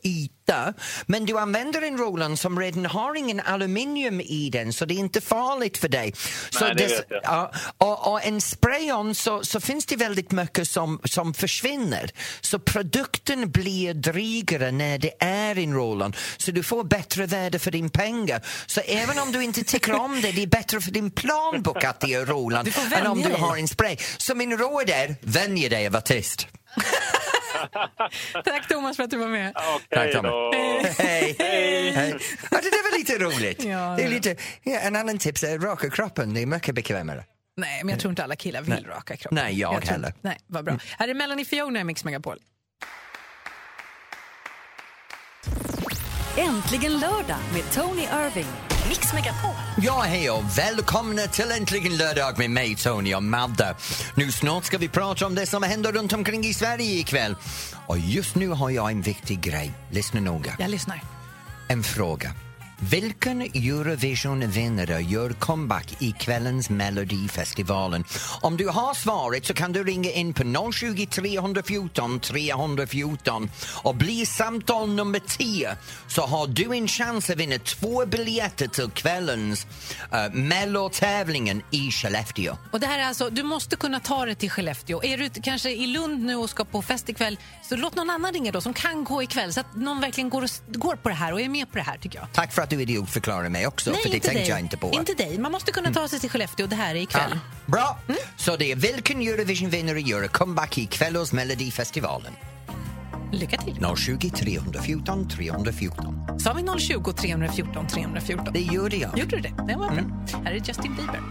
yta. 0.46 0.72
Men 1.06 1.26
du 1.26 1.38
använder 1.38 1.82
en 1.82 1.98
roll-on 1.98 2.36
som 2.36 2.60
redan 2.60 2.86
har 2.86 3.14
ingen 3.14 3.40
aluminium 3.40 4.20
i 4.20 4.50
den 4.50 4.72
så 4.72 4.84
det 4.84 4.94
är 4.94 4.98
inte 4.98 5.20
farligt 5.20 5.78
för 5.78 5.88
dig. 5.88 6.14
Så 6.50 6.64
Nej, 6.64 6.74
det 6.74 6.84
dess- 6.84 6.92
vet 6.92 7.06
jag. 7.10 7.20
Ja, 7.24 7.52
och, 7.78 8.12
och 8.12 8.24
en 8.24 8.40
spray-on 8.40 9.14
så, 9.14 9.44
så 9.44 9.60
finns 9.60 9.86
det 9.86 9.96
väldigt 9.96 10.32
mycket 10.32 10.68
som, 10.68 11.00
som 11.04 11.34
försvinner. 11.34 12.10
Så 12.40 12.58
produkten 12.58 13.50
blir 13.50 13.94
drygare 13.94 14.70
när 14.70 14.98
det 14.98 15.12
är 15.18 15.58
en 15.58 15.74
roll-on. 15.74 16.14
Så 16.36 16.50
du 16.50 16.62
får 16.62 16.84
bättre 16.84 17.26
värde 17.26 17.58
för 17.58 17.70
din 17.70 17.90
pengar. 17.90 18.46
Så 18.66 18.80
även 18.80 19.18
om 19.18 19.32
du 19.32 19.44
inte 19.44 19.64
tycker 19.64 19.94
om 19.94 20.20
det, 20.20 20.32
det 20.32 20.42
är 20.42 20.46
bättre 20.46 20.80
för 20.80 20.90
din 20.90 21.10
planbok 21.10 21.84
att 21.84 22.00
det 22.00 22.14
är 22.14 22.26
får 22.26 22.96
än 22.96 23.06
om 23.06 23.22
du 23.22 23.32
har 23.32 23.56
en 23.56 23.68
spray. 23.68 23.96
Så 24.18 24.34
min 24.34 24.58
råd 24.58 24.90
är, 24.90 25.16
vänj 25.20 25.68
dig 25.68 25.86
att 25.86 25.92
vara 25.92 26.02
tyst. 26.02 26.46
Tack 28.44 28.68
Thomas 28.68 28.96
för 28.96 29.04
att 29.04 29.10
du 29.10 29.16
var 29.16 29.28
med. 29.28 29.52
Okej 29.56 29.86
Tack, 29.90 30.12
Tommy. 30.12 30.28
då. 30.28 30.52
Hej! 30.98 31.36
Hej. 31.38 32.16
Ja, 32.50 32.58
det 32.62 32.70
var 32.90 32.98
lite 32.98 33.18
roligt. 33.18 33.64
Ja, 33.64 33.94
det 33.96 34.04
är 34.04 34.08
lite, 34.08 34.36
ja, 34.62 34.78
en 34.78 34.96
annan 34.96 35.18
tips 35.18 35.42
är 35.42 35.58
raka 35.58 35.90
kroppen, 35.90 36.34
det 36.34 36.42
är 36.42 36.46
mycket 36.46 36.74
bekvämare. 36.74 37.24
Nej, 37.56 37.80
men 37.84 37.88
jag 37.92 38.00
tror 38.00 38.10
inte 38.10 38.24
alla 38.24 38.36
killar 38.36 38.60
vill 38.62 38.70
Nej. 38.70 38.84
raka 38.88 39.16
kroppen. 39.16 39.38
Nej, 39.44 39.60
jag 39.60 39.82
tror- 39.82 39.92
heller. 39.92 40.14
Nej, 40.20 40.38
vad 40.46 40.64
bra. 40.64 40.78
Här 40.98 41.08
är 41.08 41.14
Melanie 41.14 41.44
Fiona 41.44 41.80
i 41.80 41.84
Mix 41.84 42.04
Megapol. 42.04 42.38
Äntligen 46.36 46.98
lördag 46.98 47.38
med 47.54 47.72
Tony 47.74 48.02
Irving. 48.02 48.46
Mix 48.88 49.12
Megapol. 49.12 49.50
Ja, 49.82 50.00
hej 50.00 50.30
och 50.30 50.58
välkomna 50.58 51.22
till 51.22 51.50
Äntligen 51.50 51.96
lördag 51.96 52.38
med 52.38 52.50
mig, 52.50 52.76
Tony 52.76 53.14
och 53.14 53.22
Madde. 53.22 53.74
Nu 54.14 54.32
snart 54.32 54.64
ska 54.64 54.78
vi 54.78 54.88
prata 54.88 55.26
om 55.26 55.34
det 55.34 55.46
som 55.46 55.62
händer 55.62 55.92
runt 55.92 56.12
omkring 56.12 56.44
i 56.44 56.54
Sverige 56.54 56.98
ikväll. 56.98 57.36
Och 57.86 57.98
just 57.98 58.34
nu 58.34 58.48
har 58.48 58.70
jag 58.70 58.90
en 58.90 59.02
viktig 59.02 59.40
grej. 59.40 59.72
Lyssna 59.90 60.20
noga. 60.20 60.56
Jag 60.58 60.70
lyssnar. 60.70 61.00
En 61.68 61.82
fråga. 61.82 62.34
Vilken 62.78 63.40
Eurovision-vinnare 63.40 65.00
gör 65.00 65.30
comeback 65.30 66.02
i 66.02 66.12
kvällens 66.12 66.70
Melodifestivalen? 66.70 68.04
Om 68.40 68.56
du 68.56 68.68
har 68.68 68.94
svaret 68.94 69.46
så 69.46 69.54
kan 69.54 69.72
du 69.72 69.84
ringa 69.84 70.10
in 70.10 70.34
på 70.34 70.72
020 70.72 71.06
314 71.06 72.20
314 72.20 73.50
och 73.82 73.94
bli 73.94 74.26
samtal 74.26 74.88
nummer 74.88 75.20
10 75.26 75.76
så 76.08 76.22
har 76.22 76.46
du 76.46 76.76
en 76.76 76.88
chans 76.88 77.30
att 77.30 77.36
vinna 77.36 77.58
två 77.58 78.06
biljetter 78.06 78.68
till 78.68 78.90
kvällens 78.90 79.66
uh, 80.12 80.34
Mello-tävlingen 80.34 81.62
i 81.70 81.90
Skellefteå. 81.90 82.56
Och 82.72 82.80
det 82.80 82.86
här 82.86 82.98
är 82.98 83.04
alltså, 83.04 83.30
du 83.30 83.42
måste 83.42 83.76
kunna 83.76 84.00
ta 84.00 84.26
det 84.26 84.34
till 84.34 84.50
Skellefteå. 84.50 85.04
Är 85.04 85.18
du 85.18 85.30
kanske 85.42 85.70
i 85.70 85.86
Lund 85.86 86.24
nu 86.24 86.36
och 86.36 86.50
ska 86.50 86.64
på 86.64 86.82
fest 86.82 87.08
ikväll, 87.08 87.38
så 87.62 87.76
låt 87.76 87.94
någon 87.94 88.10
annan 88.10 88.32
ringa 88.32 88.52
då 88.52 88.60
som 88.60 88.74
kan 88.74 89.04
gå 89.04 89.22
ikväll 89.22 89.52
så 89.52 89.60
att 89.60 89.76
någon 89.76 90.00
verkligen 90.00 90.30
går, 90.30 90.42
och, 90.42 90.50
går 90.66 90.96
på 90.96 91.08
det 91.08 91.14
här 91.14 91.32
och 91.32 91.40
är 91.40 91.48
med 91.48 91.72
på 91.72 91.78
det 91.78 91.84
här 91.84 91.98
tycker 91.98 92.18
jag. 92.18 92.28
Tack 92.32 92.52
för 92.52 92.65
att 92.66 92.70
du 92.70 92.82
idiotförklarar 92.82 93.48
mig 93.48 93.66
också, 93.66 93.92
för 93.94 94.04
det 94.04 94.10
tänkte 94.10 94.32
dig. 94.32 94.48
jag 94.48 94.60
inte 94.60 94.76
på. 94.76 94.90
Inte 94.92 95.14
dig. 95.14 95.38
Man 95.38 95.52
måste 95.52 95.72
kunna 95.72 95.92
ta 95.92 96.08
sig 96.08 96.20
till 96.20 96.30
Skellefteå. 96.30 96.66
Det 96.66 96.76
här 96.76 96.94
är 96.94 96.98
ikväll. 97.00 97.32
Ah, 97.32 97.38
bra! 97.66 97.98
Så 98.36 98.56
det 98.56 98.72
är 98.72 98.76
vilken 98.76 99.20
Eurovision-vinnare 99.20 100.00
gör 100.00 100.26
comeback 100.28 100.78
i 100.78 100.86
kvällens 100.86 101.32
Melodifestivalen? 101.32 102.32
Lycka 103.32 103.56
till. 103.56 103.86
020 103.96 104.30
314 104.30 105.28
314. 105.28 106.38
Sa 106.38 106.52
vi 106.52 106.80
020 106.80 107.12
314 107.12 107.86
314? 107.86 108.52
Det 108.52 108.60
gjorde 108.60 108.96
jag. 108.96 109.18
Gjorde 109.18 109.36
du 109.36 109.42
det? 109.42 109.54
Det 109.68 109.76
var 109.76 109.90
bra. 109.90 110.02
Här 110.44 110.52
är 110.52 110.54
Justin 110.54 110.96
Bieber. 110.96 111.22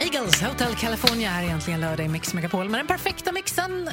Eagles 0.00 0.42
Hotel 0.42 0.74
California 0.74 1.30
är 1.30 1.42
egentligen 1.42 1.80
lördag 1.80 2.06
i 2.06 2.08
Mix 2.08 2.34
Megapol 2.34 2.68
med 2.68 2.80
den 2.80 2.86
perfekta 2.86 3.32
mixen. 3.32 3.90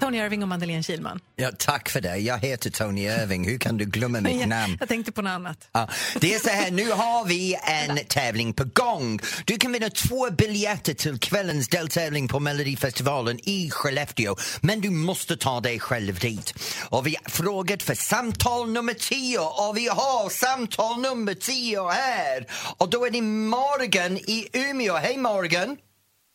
Tony 0.00 0.18
Irving 0.18 0.42
och 0.42 0.48
Madeleine 0.48 0.82
Kilman. 0.82 1.20
Ja, 1.36 1.50
tack 1.58 1.88
för 1.88 2.00
det. 2.00 2.16
Jag 2.16 2.38
heter 2.38 2.70
Tony 2.70 3.02
Irving. 3.04 3.44
Hur 3.48 3.58
kan 3.58 3.76
du 3.76 3.84
glömma 3.84 4.20
mitt 4.20 4.36
Jag, 4.40 4.48
namn? 4.48 4.76
jag 4.80 4.88
tänkte 4.88 5.12
på 5.12 5.22
något 5.22 5.30
annat. 5.30 5.68
Ja, 5.72 5.88
det 6.20 6.34
är 6.34 6.38
så 6.38 6.48
här, 6.48 6.70
nu 6.70 6.90
har 6.90 7.24
vi 7.24 7.56
en 7.64 7.98
tävling 8.08 8.52
på 8.52 8.64
gång. 8.64 9.20
Du 9.44 9.56
kan 9.56 9.72
vinna 9.72 9.90
två 9.90 10.30
biljetter 10.30 10.94
till 10.94 11.18
kvällens 11.18 11.68
deltävling 11.68 12.28
på 12.28 12.40
Melodifestivalen 12.40 13.38
i 13.48 13.70
Skellefteå. 13.70 14.36
Men 14.60 14.80
du 14.80 14.90
måste 14.90 15.36
ta 15.36 15.60
dig 15.60 15.80
själv 15.80 16.18
dit. 16.18 16.54
Och 16.88 17.06
vi 17.06 17.16
har 17.24 17.30
frågat 17.30 17.82
för 17.82 17.94
samtal 17.94 18.70
nummer 18.70 18.94
10 18.94 19.38
och 19.38 19.76
vi 19.76 19.88
har 19.88 20.28
samtal 20.30 21.00
nummer 21.00 21.34
10 21.34 21.88
här. 21.88 22.46
Och 22.76 22.90
då 22.90 23.06
är 23.06 23.10
det 23.10 23.22
Morgan 23.22 24.16
i 24.16 24.48
Umeå. 24.52 24.96
Hej 24.96 25.16
Morgan! 25.16 25.76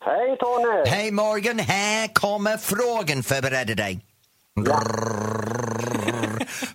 Hej 0.06 0.38
Tony! 0.40 0.84
Hej 0.86 1.12
Morgan, 1.12 1.60
här 1.60 2.08
kommer 2.14 2.58
frågan. 2.58 3.24
Förbered 3.24 3.78
dig. 3.78 4.00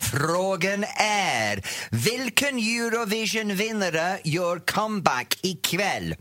Frågan 0.01 0.85
är, 1.01 1.63
vilken 1.91 2.59
Eurovision-vinnare 2.59 4.19
gör 4.25 4.59
comeback 4.59 5.39
ikväll? 5.43 6.15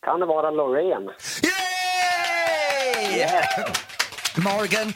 Kan 0.00 0.20
det 0.20 0.26
vara 0.26 0.50
Loreen? 0.50 1.02
Yay! 3.12 3.26
Morgan, 4.36 4.92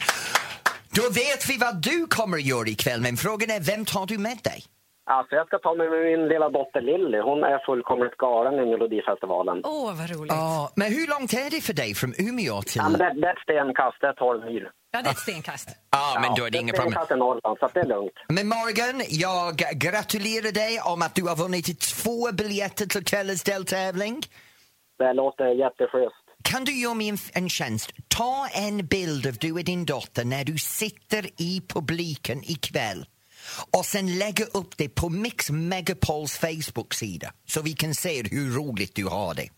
då 0.89 1.09
vet 1.09 1.49
vi 1.49 1.57
vad 1.57 1.81
du 1.81 2.07
kommer 2.07 2.37
göra 2.37 2.67
ikväll, 2.67 3.01
men 3.01 3.17
frågan 3.17 3.49
är 3.49 3.59
vem 3.59 3.85
tar 3.85 4.05
du 4.05 4.17
med 4.17 4.37
dig? 4.43 4.63
Alltså 5.05 5.35
jag 5.35 5.47
ska 5.47 5.57
ta 5.59 5.73
med 5.73 5.89
mig 5.89 6.17
min 6.17 6.27
lilla 6.27 6.49
dotter 6.49 6.81
Lilly. 6.81 7.19
Hon 7.19 7.43
är 7.43 7.65
fullkomligt 7.65 8.17
galen 8.17 8.53
i 8.53 8.65
Melodifestivalen. 8.71 9.61
Åh, 9.63 9.97
vad 9.99 10.09
roligt. 10.09 10.33
Ja, 10.33 10.71
men 10.75 10.87
hur 10.91 11.07
långt 11.07 11.33
är 11.33 11.49
det 11.49 11.61
för 11.61 11.73
dig 11.73 11.93
från 11.95 12.13
Umeå 12.17 12.61
till... 12.61 12.81
Ja, 12.83 12.89
men 12.89 12.99
det, 12.99 13.13
det 13.21 13.27
är 13.27 13.33
ett 13.33 13.43
stenkast, 13.43 13.97
det 14.01 14.07
är 14.07 14.13
12 14.13 14.45
mil. 14.45 14.67
Ja, 14.91 15.01
det 15.01 15.09
är 15.09 15.11
ett 15.11 15.17
stenkast. 15.17 15.69
Ja, 15.91 16.17
men 16.21 16.35
då 16.35 16.45
är 16.45 16.51
det 16.51 16.57
inga 16.57 16.73
ett 16.73 16.79
problem. 16.79 16.91
stenkast 16.91 17.11
i 17.11 17.15
Norrland, 17.15 17.57
så 17.59 17.65
att 17.65 17.73
det 17.73 17.79
är 17.79 17.85
lugnt. 17.85 18.17
Men 18.29 18.47
Morgan, 18.47 19.01
jag 19.09 19.55
gratulerar 19.85 20.51
dig 20.51 20.79
om 20.93 21.01
att 21.01 21.15
du 21.15 21.23
har 21.23 21.35
vunnit 21.35 21.79
två 21.79 22.31
biljetter 22.31 22.85
till 22.85 23.05
kvällens 23.05 23.43
deltävling. 23.43 24.21
Det 24.97 25.13
låter 25.13 25.45
jätteschysst. 25.45 26.25
Kan 26.43 26.63
du 26.63 26.81
göra 26.81 26.93
mig 26.93 27.09
en, 27.09 27.17
en 27.33 27.49
tjänst? 27.49 27.91
Ta 28.07 28.47
en 28.67 28.85
bild 28.85 29.27
av 29.27 29.33
du 29.33 29.51
och 29.51 29.63
din 29.63 29.85
dotter 29.85 30.25
när 30.25 30.43
du 30.43 30.57
sitter 30.57 31.41
i 31.41 31.61
publiken 31.67 32.43
ikväll 32.43 33.05
och 33.71 33.85
sen 33.85 34.17
lägga 34.17 34.45
upp 34.45 34.77
det 34.77 34.89
på 34.89 35.09
Mix 35.09 35.49
Megapols 35.49 36.37
Facebook-sida 36.37 37.31
så 37.47 37.61
vi 37.61 37.73
kan 37.73 37.95
se 37.95 38.23
hur 38.31 38.55
roligt 38.55 38.95
du 38.95 39.05
har 39.05 39.33
det. 39.33 39.49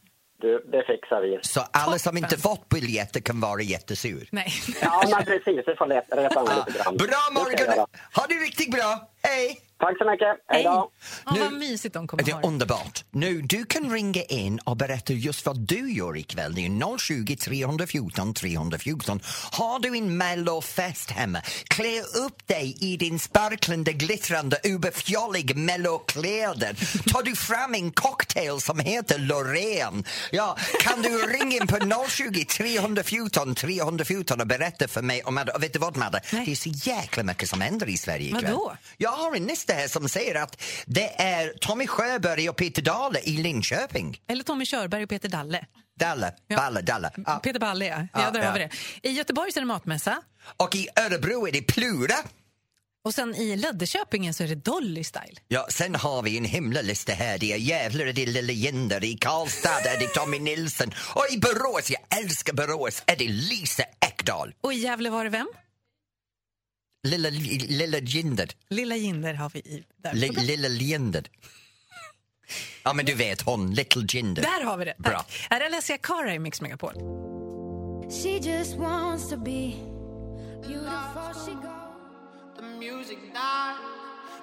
Du, 0.41 0.63
det 0.71 0.83
fixar 0.87 1.21
vi. 1.21 1.39
Så 1.41 1.61
alla 1.71 1.99
som 1.99 2.17
inte 2.17 2.37
fått 2.37 2.69
biljetter 2.69 3.19
kan 3.19 3.39
vara 3.39 3.61
jättesur. 3.61 4.27
Nej. 4.31 4.47
Ja, 4.81 5.03
men 5.11 5.25
precis. 5.25 5.63
Vi 5.67 5.75
får 5.75 5.87
mig 5.87 5.97
lite 5.97 6.79
grann. 6.79 6.97
Bra 6.97 7.07
Det 7.07 7.33
Morgan! 7.33 7.85
Ha 8.13 8.25
det 8.29 8.35
riktigt 8.35 8.71
bra! 8.71 9.09
Hej! 9.25 9.61
Tack 9.79 9.97
så 9.97 10.11
mycket. 10.11 10.27
Hej 10.47 10.63
då. 10.63 10.91
Ja, 11.25 11.31
Nu- 11.33 11.39
vad 11.39 11.53
mysigt 11.53 11.93
de 11.93 12.07
kommer 12.07 12.23
Det 12.23 12.31
ha 12.31 12.39
är 12.39 12.41
det. 12.41 12.47
underbart. 12.47 13.03
Nu, 13.11 13.41
du 13.41 13.65
kan 13.65 13.91
ringa 13.91 14.23
in 14.23 14.59
och 14.59 14.77
berätta 14.77 15.13
just 15.13 15.45
vad 15.45 15.59
du 15.59 15.91
gör 15.93 16.17
ikväll. 16.17 16.55
Det 16.55 16.65
är 16.65 16.97
020 16.97 17.35
314 17.35 18.33
314. 18.33 19.19
Har 19.51 19.79
du 19.79 19.97
en 19.97 20.17
mellofest 20.17 21.11
hemma, 21.11 21.41
klä 21.67 22.01
upp 22.01 22.47
dig 22.47 22.77
i 22.81 22.97
din 22.97 23.19
sparklande, 23.19 23.93
glittrande, 23.93 24.57
överfjollig 24.63 25.55
mellokläder. 25.57 26.73
Tar 27.13 27.23
du 27.23 27.35
fram 27.35 27.73
en 27.75 27.91
cocktail 27.91 28.61
som 28.61 28.79
heter 28.79 29.19
Loreen, 29.19 30.03
ja, 30.31 30.57
kan 30.81 31.01
du 31.01 31.09
ringa 31.17 31.55
in 31.57 31.67
på 31.67 31.77
020 32.09 32.45
314 32.45 33.55
314 33.55 34.41
och 34.41 34.47
berätta 34.47 34.87
för 34.87 35.01
mig 35.01 35.23
om... 35.23 35.37
Och 35.55 35.63
vet 35.63 35.73
du 35.73 35.79
vad, 35.79 35.97
Madde? 35.97 36.21
Nej. 36.33 36.45
Det 36.45 36.51
är 36.51 36.55
så 36.55 36.69
jäkla 36.69 37.23
mycket 37.23 37.49
som 37.49 37.61
händer 37.61 37.89
i 37.89 37.97
Sverige 37.97 38.27
ikväll. 38.27 38.43
Vadå? 38.45 38.75
Jag 38.97 39.11
har 39.15 39.35
en 39.35 39.45
lista 39.47 39.73
här 39.73 39.87
som 39.87 40.09
säger 40.09 40.35
att 40.35 40.61
det 40.85 41.21
är 41.21 41.53
Tommy 41.61 41.87
Sjöberg 41.87 42.49
och 42.49 42.55
Peter 42.55 42.81
Dahle 42.81 43.19
i 43.19 43.31
Linköping. 43.37 44.21
Eller 44.27 44.43
Tommy 44.43 44.65
Körberg 44.65 45.03
och 45.03 45.09
Peter 45.09 45.29
Dalle. 45.29 45.65
Dalle, 45.99 46.33
Ja. 46.47 46.57
Balle, 46.57 46.81
Dalle. 46.81 47.11
Ja. 47.25 47.39
Peter 47.43 47.59
Balle, 47.59 47.85
ja. 47.85 48.07
Ja, 48.13 48.21
ja, 48.21 48.31
där 48.31 48.43
ja. 48.43 48.51
det. 49.01 49.09
I 49.09 49.11
Göteborg 49.11 49.51
så 49.51 49.59
är 49.59 49.61
det 49.61 49.67
matmässa. 49.67 50.21
Och 50.57 50.75
i 50.75 50.87
Örebro 50.95 51.47
är 51.47 51.51
det 51.51 51.61
Plura. 51.61 52.15
Och 53.05 53.13
sen 53.13 53.35
i 53.35 53.55
Löddeköpingen 53.55 54.33
så 54.33 54.43
är 54.43 54.47
det 54.47 54.55
Dolly 54.55 55.03
Style. 55.03 55.35
Ja, 55.47 55.67
sen 55.69 55.95
har 55.95 56.21
vi 56.21 56.37
en 56.37 56.45
himla 56.45 56.81
lista 56.81 57.13
här. 57.13 57.37
Det 57.37 57.53
är 57.53 57.57
Gävle, 57.57 58.11
det 58.11 58.23
är 58.23 58.27
Lille 58.27 58.53
Jinder, 58.53 59.03
i 59.03 59.13
Karlstad 59.17 59.79
är 59.79 59.99
det 59.99 60.07
Tommy 60.07 60.39
Nilsson 60.39 60.91
och 60.97 61.25
i 61.31 61.37
Borås, 61.37 61.91
jag 61.91 62.19
älskar 62.19 62.53
Borås, 62.53 63.03
är 63.05 63.15
det 63.15 63.27
Lisa 63.27 63.83
Ekdahl. 64.05 64.53
Och 64.61 64.73
i 64.73 64.77
Gävle 64.77 65.09
var 65.09 65.23
det 65.23 65.29
vem? 65.29 65.47
Lilla, 67.05 67.29
lilla 67.29 67.97
Jinder. 67.99 68.49
Lilla 68.69 68.95
Jinder 68.95 69.33
har 69.33 69.49
vi 69.49 69.59
i. 69.59 69.83
Där, 69.97 70.13
Li, 70.13 70.29
lilla 70.29 70.67
Jinder. 70.67 71.23
Ja, 72.83 72.93
men 72.93 73.05
du 73.05 73.13
vet 73.13 73.41
hon, 73.41 73.73
Little 73.73 74.05
Jinder. 74.09 74.41
där 74.41 74.63
har 74.65 74.77
vi 74.77 74.85
det. 74.85 74.93
Bra. 74.97 75.11
Tack. 75.17 75.47
Här 75.49 75.61
är 75.61 75.65
Alessia 75.65 75.97
Cara 75.97 76.33
i 76.33 76.39
Mix 76.39 76.61
Megapol. 76.61 76.93
She 78.11 78.29
just 78.29 78.75
wants 78.75 79.29
to 79.29 79.37
be 79.37 79.73
beautiful. 80.67 81.33
She 81.45 81.51
goes. 81.53 81.85
the 82.55 82.61
music 82.79 83.17
dies, 83.33 83.77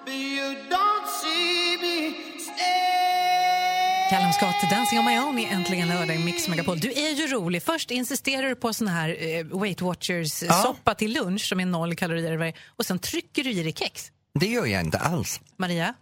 but 0.05 0.15
you 0.15 0.55
don't 0.71 1.07
see 1.09 1.77
me 1.81 2.39
stay. 2.39 3.62
Callum 4.13 4.33
Scott, 4.33 4.71
Dancing 4.71 4.99
on 4.99 5.05
my 5.05 5.19
own 5.19 5.39
är 5.39 5.53
äntligen 5.53 5.89
lördag 5.89 6.17
i 6.17 6.19
Mix 6.19 6.49
Megapol. 6.49 6.79
Du 6.79 6.93
är 6.93 7.11
ju 7.15 7.27
rolig. 7.27 7.63
Först 7.63 7.91
insisterar 7.91 8.49
du 8.49 8.55
på 8.55 8.73
sån 8.73 8.89
här 8.89 9.09
eh, 9.09 9.61
Weight 9.61 9.81
Watchers 9.81 10.43
Ja. 10.43 10.53
soppa 10.53 10.95
till 10.95 11.13
lunch 11.13 11.49
som 11.49 11.61
är 11.61 11.67
noll 11.67 11.95
kalorier 11.95 12.49
i 12.49 12.55
och 12.77 12.87
sen 12.87 12.99
trycker 12.99 13.45
du 13.45 13.51
i 13.51 13.63
dig 13.63 13.73
kex. 13.73 14.13
Det 14.41 14.47
gör 14.47 14.67
jag 14.67 14.81
inte 14.85 14.99
alls. 14.99 15.41
Maria? 15.57 15.95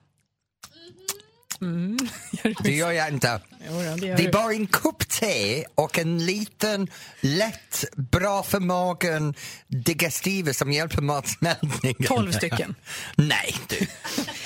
Mm. 1.60 1.96
Gör 2.32 2.62
Det 2.62 2.70
gör 2.72 2.92
jag 2.92 3.08
inte. 3.08 3.40
Jo 3.68 3.72
det 4.00 4.06
gör 4.06 4.16
Det 4.16 4.24
är 4.24 4.32
bara 4.32 4.52
en 4.52 4.66
kopp 4.66 5.08
te 5.08 5.64
och 5.74 5.98
en 5.98 6.26
liten, 6.26 6.88
lätt, 7.20 7.84
bra 7.96 8.42
för 8.42 8.60
magen 8.60 9.34
digestive 9.66 10.54
som 10.54 10.72
hjälper 10.72 11.02
matsmältningen. 11.02 11.96
12 12.08 12.32
stycken. 12.32 12.74
Nej, 13.16 13.54
du. 13.68 13.76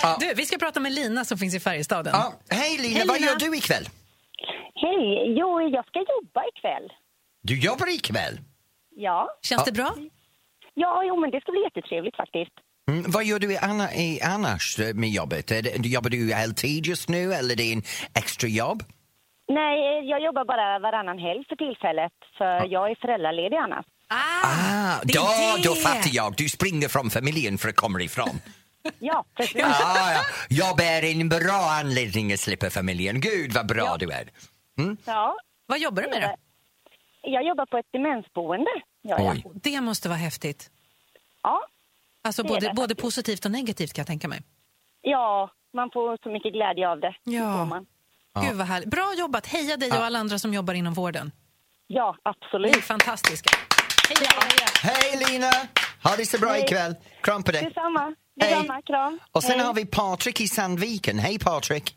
Ja. 0.02 0.16
Du, 0.20 0.34
vi 0.36 0.46
ska 0.46 0.58
prata 0.58 0.80
med 0.80 0.92
Lina 0.92 1.24
som 1.24 1.38
finns 1.38 1.54
i 1.54 1.60
Färjestaden. 1.60 2.12
Ja. 2.16 2.34
Hej 2.48 2.78
Lina, 2.78 2.98
Hej, 2.98 3.06
vad 3.08 3.20
Lina. 3.20 3.30
gör 3.32 3.38
du 3.38 3.56
ikväll? 3.56 3.84
Hej! 4.74 5.34
Jo, 5.38 5.60
jag 5.60 5.86
ska 5.86 5.98
jobba 5.98 6.40
ikväll. 6.56 6.88
Du 7.42 7.58
jobbar 7.58 7.94
ikväll? 7.94 8.38
Ja. 8.96 9.28
Känns 9.42 9.60
Ja. 9.60 9.64
det 9.64 9.72
bra? 9.72 9.94
Ja, 10.74 11.02
jo, 11.08 11.20
men 11.20 11.30
det 11.30 11.40
ska 11.40 11.52
bli 11.52 11.62
jättetrevligt 11.62 12.16
faktiskt. 12.16 12.52
Mm, 12.90 13.04
vad 13.10 13.24
gör 13.24 13.38
du 13.38 13.52
i 13.52 13.56
anna, 13.58 13.94
i 13.94 14.20
annars 14.22 14.78
eh, 14.78 14.94
med 14.94 15.10
jobbet? 15.10 15.46
Det, 15.46 15.86
jobbar 15.86 16.10
du 16.10 16.34
heltid 16.34 16.86
just 16.86 17.08
nu 17.08 17.32
eller 17.34 17.52
är 17.52 17.56
det 17.56 17.72
en 17.72 17.82
extra 18.14 18.48
jobb? 18.48 18.82
Nej, 19.48 20.08
jag 20.10 20.20
jobbar 20.22 20.44
bara 20.44 20.78
varannan 20.78 21.18
helg 21.18 21.44
för 21.48 21.56
tillfället, 21.56 22.12
för 22.38 22.66
jag 22.66 22.90
är 22.90 22.94
föräldraledig 23.00 23.56
annars. 23.56 23.86
Ah, 24.08 25.00
det 25.04 25.12
är 25.12 25.18
då, 25.18 25.56
det. 25.62 25.68
då 25.68 25.74
fattar 25.74 26.10
jag. 26.12 26.34
Du 26.36 26.48
springer 26.48 26.88
från 26.88 27.10
familjen 27.10 27.58
för 27.58 27.68
att 27.68 27.76
komma 27.76 28.00
ifrån. 28.00 28.40
Ja, 28.98 29.24
precis. 29.36 29.62
ah, 29.64 30.12
ja. 30.12 30.20
Jobb 30.50 30.80
är 30.80 31.02
en 31.20 31.28
bra 31.28 31.70
anledning 31.80 32.32
att 32.32 32.40
slippa 32.40 32.70
familjen. 32.70 33.20
Gud 33.20 33.52
vad 33.52 33.66
bra 33.66 33.96
du 33.96 34.10
är. 34.10 34.28
Ja. 35.04 35.36
Vad 35.66 35.78
jobbar 35.78 36.02
du 36.02 36.08
med 36.08 36.22
då? 36.22 36.36
Jag 37.22 37.46
jobbar 37.46 37.66
på 37.66 37.78
ett 37.78 37.86
demensboende. 37.92 38.70
Ja, 39.02 39.16
ja. 39.18 39.32
Oj. 39.32 39.44
Det 39.54 39.80
måste 39.80 40.08
vara 40.08 40.18
häftigt. 40.18 40.70
ja. 41.42 41.60
Alltså 42.24 42.44
både, 42.44 42.72
både 42.76 42.94
positivt 42.94 43.44
och 43.44 43.50
negativt 43.50 43.92
kan 43.92 44.02
jag 44.02 44.06
tänka 44.06 44.28
mig. 44.28 44.42
ja, 45.02 45.50
man 45.74 45.90
får 45.92 46.18
så 46.22 46.28
mycket 46.28 46.52
glädje 46.52 46.88
av 46.88 47.00
det. 47.00 47.14
Ja. 47.24 47.64
Man. 47.64 47.86
Gud 48.42 48.56
vad 48.56 48.66
härligt. 48.66 48.90
Bra 48.90 49.14
jobbat. 49.18 49.46
Heja 49.46 49.76
dig 49.76 49.90
och 49.90 49.96
alla 50.04 50.18
andra 50.18 50.38
som 50.38 50.54
jobbar 50.54 50.74
inom 50.74 50.94
vården. 50.94 51.32
Ja, 51.86 52.16
Ni 52.24 52.30
är 52.30 52.30
absolut. 52.30 52.84
fantastiska. 52.84 53.50
Heja, 54.08 54.30
heja. 54.30 54.68
Hej 54.82 55.26
Lina! 55.32 55.50
Ha 56.02 56.16
det 56.16 56.26
så 56.26 56.38
bra 56.38 56.50
Hej. 56.50 56.64
ikväll. 56.64 56.94
Kram 57.22 57.42
på 57.42 57.52
dig. 57.52 57.64
Detsamma. 57.64 58.00
Hej. 58.00 58.14
Detsamma. 58.50 58.82
Kram. 58.82 59.18
Och 59.32 59.42
sen 59.42 59.50
Hej. 59.58 59.66
har 59.66 59.74
vi 59.74 59.86
Patrik 59.86 60.40
i 60.40 60.48
Sandviken. 60.48 61.18
Hej 61.18 61.38
Patrik! 61.38 61.96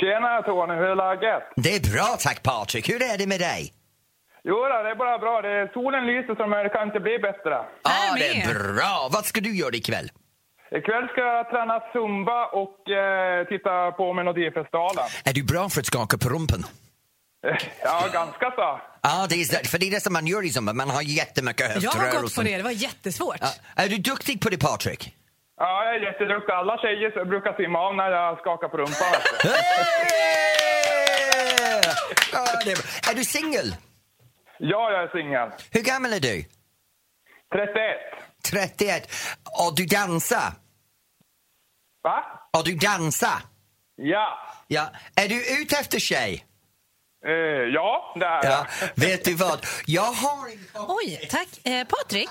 Tjena 0.00 0.42
Tony, 0.42 0.74
hur 0.74 0.84
är 0.84 0.96
läget? 0.96 1.42
Det 1.56 1.74
är 1.76 1.92
bra 1.92 2.16
tack 2.20 2.42
Patrik. 2.42 2.88
Hur 2.88 3.02
är 3.02 3.18
det 3.18 3.26
med 3.26 3.40
dig? 3.40 3.72
Jo 4.48 4.54
då, 4.54 4.82
det 4.82 4.90
är 4.90 4.94
bara 4.94 5.18
bra. 5.18 5.42
Det 5.42 5.48
är, 5.48 5.70
solen 5.72 6.06
lyser 6.06 6.34
som 6.34 6.50
det 6.50 6.68
kan 6.68 6.86
inte 6.88 7.00
bli 7.00 7.18
bättre. 7.18 7.54
Ja, 7.82 8.14
det 8.16 8.28
är 8.28 8.54
bra. 8.74 9.08
Vad 9.12 9.24
ska 9.24 9.40
du 9.40 9.56
göra 9.56 9.74
ikväll? 9.76 10.08
Ikväll 10.70 11.08
ska 11.12 11.20
jag 11.20 11.50
träna 11.50 11.80
zumba 11.92 12.46
och 12.46 12.90
eh, 12.90 13.46
titta 13.46 13.92
på 13.92 14.12
Melodifestivalen. 14.12 15.04
Är 15.24 15.32
du 15.32 15.42
bra 15.44 15.68
för 15.68 15.80
att 15.80 15.86
skaka 15.86 16.18
på 16.18 16.28
rumpen? 16.28 16.62
Ja, 17.82 18.04
ganska 18.12 18.50
så. 18.50 18.80
Ja, 19.02 19.26
det 19.30 19.34
är, 19.40 19.44
så- 19.44 19.68
för 19.70 19.78
det 19.78 19.86
är 19.86 19.90
det 19.90 20.00
som 20.00 20.12
man 20.12 20.26
gör 20.26 20.44
i 20.44 20.50
zumba. 20.50 20.72
Man 20.72 20.90
har 20.90 21.02
jättemycket 21.02 21.60
Jag 21.82 21.90
har 21.90 22.00
höftrörelser. 22.00 22.22
gått 22.22 22.34
på 22.34 22.42
det. 22.42 22.56
Det 22.56 22.62
var 22.62 22.70
jättesvårt. 22.70 23.36
Ja, 23.40 23.48
är 23.76 23.88
du 23.88 23.96
duktig 23.98 24.40
på 24.42 24.48
det 24.48 24.58
Patrik? 24.60 25.14
Ja, 25.60 25.84
jag 25.84 25.94
är 25.94 26.00
jätteduktig. 26.00 26.52
Alla 26.52 26.78
tjejer 26.78 27.24
brukar 27.24 27.52
simma 27.52 27.78
av 27.78 27.94
när 27.96 28.10
jag 28.10 28.38
skakar 28.38 28.68
på 28.68 28.76
rumpan. 28.76 29.06
vet 29.12 29.42
du. 29.42 29.48
Hey! 29.48 29.56
Ja, 32.32 32.44
det 32.64 32.70
är, 32.72 32.76
bra. 32.76 33.10
är 33.10 33.14
du 33.14 33.24
singel? 33.24 33.74
Ja, 34.58 34.90
jag 34.92 35.02
är 35.02 35.08
singel. 35.08 35.50
Hur 35.70 35.82
gammal 35.82 36.12
är 36.12 36.20
du? 36.20 36.44
31. 37.52 37.96
31. 38.50 39.10
Och 39.66 39.74
du 39.76 39.86
dansar? 39.86 40.52
Va? 42.02 42.24
Och 42.58 42.64
du 42.64 42.74
dansar? 42.74 43.38
Ja. 43.96 44.38
Ja. 44.68 44.90
Är 45.16 45.28
du 45.28 45.60
ute 45.62 45.76
efter 45.76 45.98
tjej? 45.98 46.44
Eh, 47.26 47.32
ja, 47.74 48.14
det 48.20 48.24
är 48.26 48.50
Ja. 48.50 48.66
Vet 48.94 49.24
du 49.24 49.34
vad? 49.34 49.66
Jag 49.86 50.02
har 50.02 50.48
en 50.52 50.58
Oj, 50.88 51.28
tack. 51.30 51.48
Eh, 51.66 51.86
Patrik, 51.86 52.30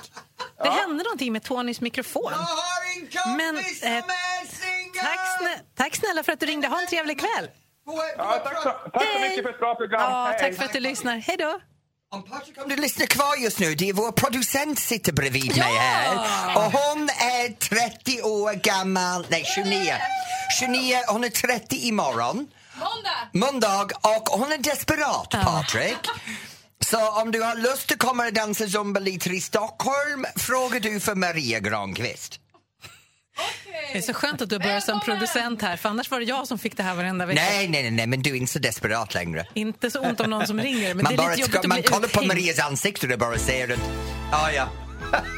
det 0.64 0.70
hände 0.70 1.04
någonting 1.04 1.34
med 1.34 1.44
Tonys 1.44 1.82
mikrofon. 1.82 2.32
Jag 2.32 2.38
har 2.38 2.96
en 2.96 3.02
kompis 3.02 3.38
Men, 3.38 3.58
eh, 3.58 3.64
som 4.02 4.10
är 4.10 4.48
singel! 4.48 5.02
Tack, 5.04 5.38
snä 5.40 5.60
tack 5.76 5.96
snälla 5.96 6.24
för 6.24 6.32
att 6.32 6.40
du 6.40 6.46
ringde. 6.46 6.68
Ha 6.68 6.82
en 6.82 6.88
trevlig 6.88 7.20
kväll. 7.20 7.50
Ja, 8.18 8.42
tack, 8.44 8.58
så, 8.64 8.70
tack 8.94 9.04
så 9.14 9.20
mycket 9.20 9.44
för 9.44 9.50
ett 9.50 9.60
bra 9.60 9.76
program. 9.76 10.02
Ja, 10.02 10.26
Hej. 10.26 10.40
tack 10.40 10.56
för 10.58 10.66
att 10.66 10.74
du 10.74 10.80
lyssnar. 10.80 11.18
Hej 11.18 11.38
då. 11.38 11.60
Om 12.13 12.23
Patrik, 12.23 12.58
om 12.63 12.69
du 12.69 12.76
lyssnar 12.76 13.06
kvar 13.06 13.36
just 13.36 13.60
nu, 13.60 13.76
det 13.76 13.89
är 13.89 13.93
vår 13.93 14.12
producent 14.12 14.80
sitter 14.80 15.12
bredvid 15.13 15.52
Ja! 15.56 15.65
mig 15.65 15.78
här. 15.78 16.15
Och 16.58 16.71
hon 16.71 17.10
är 17.10 17.60
30 17.60 18.21
år 18.21 18.54
gammal, 18.54 19.26
nej 19.30 19.43
29. 19.56 19.95
29, 20.60 20.97
hon 21.08 21.23
är 21.23 21.30
30 21.30 21.76
imorgon. 21.76 22.47
Måndag! 22.73 23.30
Måndag, 23.34 23.88
och 24.02 24.39
hon 24.39 24.52
är 24.52 24.58
desperat 24.58 25.30
Patrik. 25.30 25.97
Så 26.86 27.21
om 27.21 27.32
du 27.32 27.41
har 27.41 27.56
lust 27.56 27.91
att 27.91 27.99
komma 27.99 28.26
och 28.28 28.34
dansa 28.34 28.67
zumba 28.67 28.99
lite 28.99 29.30
i 29.30 29.41
Stockholm 29.41 30.26
frågar 30.36 30.80
du 30.80 30.99
för 30.99 31.15
Maria 31.15 31.60
Granqvist. 31.60 32.39
Det 33.91 33.98
är 33.98 34.02
så 34.02 34.13
skönt 34.13 34.41
att 34.41 34.50
du 34.50 34.60
börjar 34.60 34.80
som 34.80 35.00
producent 35.00 35.62
här, 35.62 35.78
för 35.78 35.89
annars 35.89 36.12
var 36.12 36.19
det 36.19 36.26
jag 36.26 36.48
som 36.48 36.60
fick 36.60 36.78
det 36.78 36.84
här 36.84 36.96
varenda 36.96 37.26
vecka. 37.26 37.41
Nej, 37.41 37.67
nej, 37.67 37.91
nej, 37.91 38.08
men 38.08 38.22
du 38.22 38.30
är 38.30 38.36
inte 38.36 38.52
så 38.54 38.60
desperat 38.60 39.13
längre. 39.13 39.46
Inte 39.54 39.91
så 39.91 40.00
ont 40.00 40.19
om 40.19 40.30
någon 40.30 40.48
som 40.48 40.60
ringer, 40.60 40.93
men 40.93 41.04
man 41.04 41.15
det 41.15 41.15
är 41.15 41.17
bara 41.17 41.30
lite 41.30 41.41
jobbigt 41.41 41.52
ska, 41.54 41.60
att 41.60 41.67
man 41.67 41.84
kollar 41.84 42.08
på. 42.08 42.26
Marias 42.26 42.60
ansikte 42.60 43.13
och 43.13 43.19
bara 43.19 43.38
ser 43.38 43.74
att 43.74 43.80
ah, 44.32 44.52
ja, 44.52 44.69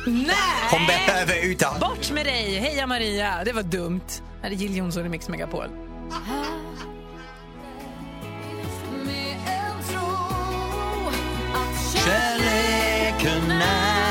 Nej! 0.08 0.36
hon 0.72 0.86
behöver 0.88 1.46
utan. 1.46 1.80
Bort 1.80 2.12
med 2.12 2.26
dig! 2.26 2.60
Heja 2.60 2.88
Maria! 2.88 3.44
Det 3.46 3.54
var 3.54 3.64
dumt. 3.64 4.02
Här 4.42 4.52
är 4.52 4.56
Jill 4.56 4.78
Johnson 4.78 5.06
i 5.06 5.10
Mix 5.10 5.30
Megapol. 5.30 5.70
Kärleken 12.06 13.52
är... 13.52 14.06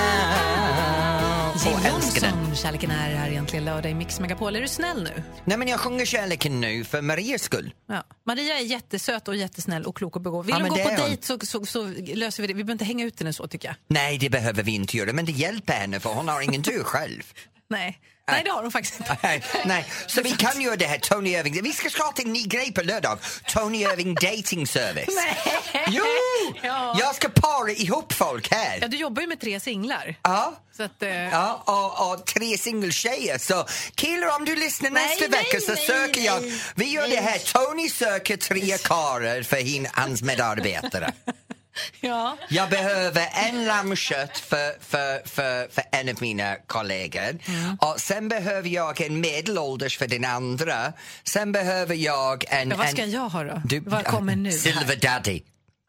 Kärleken 2.64 2.90
är 2.90 3.14
här 3.14 3.30
egentligen 3.30 3.64
lördag 3.64 3.90
i 3.90 3.94
Mix 3.94 4.20
Megapol. 4.20 4.56
Är 4.56 4.60
du 4.60 4.68
snäll 4.68 5.02
nu? 5.02 5.22
Nej, 5.44 5.58
men 5.58 5.68
jag 5.68 5.80
sjunger 5.80 6.04
kärleken 6.04 6.60
nu 6.60 6.84
för 6.84 7.02
Marias 7.02 7.42
skull. 7.42 7.74
Ja. 7.88 8.04
Maria 8.26 8.58
är 8.58 8.64
jättesöt 8.64 9.28
och 9.28 9.36
jättesnäll 9.36 9.84
och 9.84 9.96
klok 9.96 10.16
och 10.16 10.22
begåvad. 10.22 10.46
Vill 10.46 10.54
Ja, 10.54 10.60
hon 10.60 10.68
gå 10.68 10.76
på 10.84 11.02
dejt 11.08 11.26
så, 11.26 11.38
så, 11.42 11.66
så 11.66 11.86
löser 12.14 12.42
vi 12.42 12.46
det. 12.46 12.54
Vi 12.54 12.64
behöver 12.64 12.72
inte 12.72 12.84
hänga 12.84 13.04
ut 13.04 13.20
henne 13.20 13.32
så 13.32 13.46
tycker 13.46 13.68
jag. 13.68 13.76
Nej, 13.88 14.18
det 14.18 14.30
behöver 14.30 14.62
vi 14.62 14.74
inte 14.74 14.96
göra, 14.96 15.12
men 15.12 15.24
det 15.24 15.32
hjälper 15.32 15.72
henne 15.72 16.00
för 16.00 16.10
hon 16.10 16.28
har 16.28 16.40
ingen 16.40 16.62
tur 16.62 16.82
själv. 16.84 17.22
Nej, 17.70 17.98
Nej 18.30 18.42
det 18.44 18.50
har 18.50 18.62
hon 18.62 18.72
faktiskt 18.72 19.00
inte. 19.00 19.16
Nej, 19.22 19.42
nej, 19.64 19.84
så 20.06 20.22
vi 20.22 20.30
kan 20.30 20.60
göra 20.60 20.76
det 20.76 20.86
här 20.86 20.98
Tony 20.98 21.30
Irving. 21.30 21.62
Vi 21.62 21.72
ska 21.72 21.90
starta 21.90 22.22
en 22.22 22.32
ny 22.32 22.42
grej 22.42 22.72
på 22.72 22.82
lördag. 22.82 23.18
Tony 23.46 23.78
Irving 23.78 24.14
dating 24.20 24.66
service. 24.66 25.14
Nej. 25.14 25.84
Jo! 25.88 26.04
Ja. 26.62 26.96
Jag 27.00 27.14
ska 27.14 27.28
para 27.28 27.70
ihop 27.70 28.12
folk 28.12 28.50
här. 28.50 28.78
Ja, 28.80 28.88
du 28.88 28.96
jobbar 28.96 29.22
ju 29.22 29.28
med 29.28 29.40
tre 29.40 29.60
singlar. 29.60 30.14
Ja. 30.22 30.54
Så 30.76 30.82
att, 30.82 31.02
eh, 31.02 31.10
Ja, 31.14 31.62
och, 31.66 32.12
och 32.12 32.26
tre 32.26 32.58
singeltjejer. 32.58 33.38
Så 33.38 33.66
killar, 33.94 34.36
om 34.38 34.44
du 34.44 34.56
lyssnar 34.56 34.90
Nej, 34.90 35.06
nästa 35.06 35.28
nej, 35.28 35.42
vecka 35.42 35.60
så 35.60 35.72
nej, 35.72 35.86
söker 35.86 36.20
jag... 36.20 36.52
Vi 36.74 36.90
gör 36.90 37.08
det 37.08 37.20
här. 37.20 37.38
Tony 37.38 37.88
söker 37.88 38.36
tre 38.36 38.78
karlar 38.78 39.42
för 39.42 39.56
hin, 39.56 39.88
hans 39.92 40.22
medarbetare. 40.22 41.12
ja. 42.00 42.36
Jag 42.48 42.70
behöver 42.70 43.28
en 43.48 43.64
lammkött 43.64 44.38
för, 44.38 44.84
för, 44.84 45.28
för, 45.28 45.68
för 45.68 45.84
en 45.92 46.08
av 46.08 46.14
mina 46.20 46.56
kollegor. 46.66 47.38
Och 47.78 48.00
sen 48.00 48.28
behöver 48.28 48.68
jag 48.68 49.00
en 49.00 49.20
medelålders 49.20 49.98
för 49.98 50.06
den 50.06 50.24
andra. 50.24 50.92
Sen 51.24 51.52
behöver 51.52 51.94
jag 51.94 52.44
en... 52.48 52.70
Ja, 52.70 52.76
vad 52.76 52.86
en, 52.86 52.92
ska 52.92 53.04
jag 53.04 53.28
ha 53.28 53.44
då? 53.44 53.62
Du, 53.64 53.80
vad 53.80 54.04
kommer 54.04 54.36
nu? 54.36 54.52
Silver 54.52 54.96
daddy. 54.96 55.42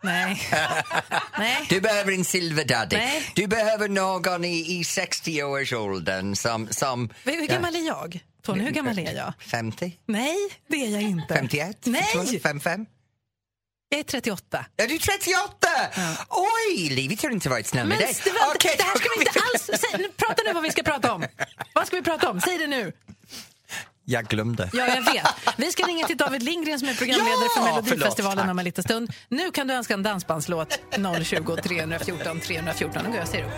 Nej. 0.03 0.41
Nej. 1.39 1.65
Du 1.69 1.81
behöver 1.81 2.11
en 2.11 2.25
silver 2.25 2.65
daddy. 2.65 2.97
Nej. 2.97 3.31
Du 3.35 3.47
behöver 3.47 3.89
någon 3.89 4.45
i, 4.45 4.79
i 4.79 4.81
60-årsåldern 4.81 6.35
som... 6.35 6.67
som 6.71 7.09
Hur 7.23 7.47
gammal 7.47 7.75
är 7.75 7.87
jag? 7.87 8.19
Tony, 8.45 8.63
hur 8.63 8.71
gammal 8.71 8.99
är 8.99 9.15
jag? 9.15 9.33
50? 9.39 9.97
Nej, 10.05 10.35
det 10.67 10.85
är 10.85 10.89
jag 10.89 11.01
inte. 11.01 11.33
51? 11.33 11.77
Nej! 11.85 12.03
55? 12.43 12.85
Jag 13.89 13.99
är 13.99 14.03
38. 14.03 14.65
Är 14.77 14.87
du 14.87 14.97
38? 14.99 15.67
Oj, 16.29 16.89
livet 16.89 17.23
har 17.23 17.29
inte 17.29 17.49
varit 17.49 17.67
snäll 17.67 17.87
med 17.87 17.97
dig. 17.97 18.17
det, 18.23 18.31
var, 18.31 18.39
Okej, 18.55 18.75
det 18.77 18.83
här 18.83 18.95
ska 18.97 19.09
vi 19.17 19.25
inte 19.25 19.39
alls... 19.53 19.81
Säg, 19.81 20.09
prata 20.17 20.41
nu 20.45 20.53
vad 20.53 20.63
vi 20.63 20.71
ska 20.71 20.83
prata 20.83 21.13
om. 21.13 21.25
Vad 21.73 21.87
ska 21.87 21.95
vi 21.95 22.01
prata 22.01 22.29
om? 22.29 22.41
Säg 22.41 22.57
det 22.57 22.67
nu. 22.67 22.93
Jag 24.05 24.27
glömde. 24.27 24.69
Ja, 24.73 24.87
jag 24.87 25.01
vet. 25.13 25.25
Vi 25.57 25.71
ska 25.71 25.83
ringa 25.83 26.07
till 26.07 26.17
David 26.17 26.43
Lindgren 26.43 26.79
som 26.79 26.89
är 26.89 26.93
programledare 26.93 27.47
Ja, 27.55 27.61
för 27.63 27.63
Melodifestivalen 27.63 28.37
förlåt, 28.37 28.51
om 28.51 28.59
en 28.59 28.65
liten 28.65 28.83
stund. 28.83 29.13
Nu 29.29 29.51
kan 29.51 29.67
du 29.67 29.73
önska 29.73 29.93
en 29.93 30.03
dansbandslåt 30.03 30.79
020 31.23 31.55
314 31.55 32.39
314. 32.39 33.01
Nu 33.03 33.09
går 33.09 33.17
jag 33.17 33.23
och 33.23 33.29
ser 33.29 33.43
upp. 33.45 33.51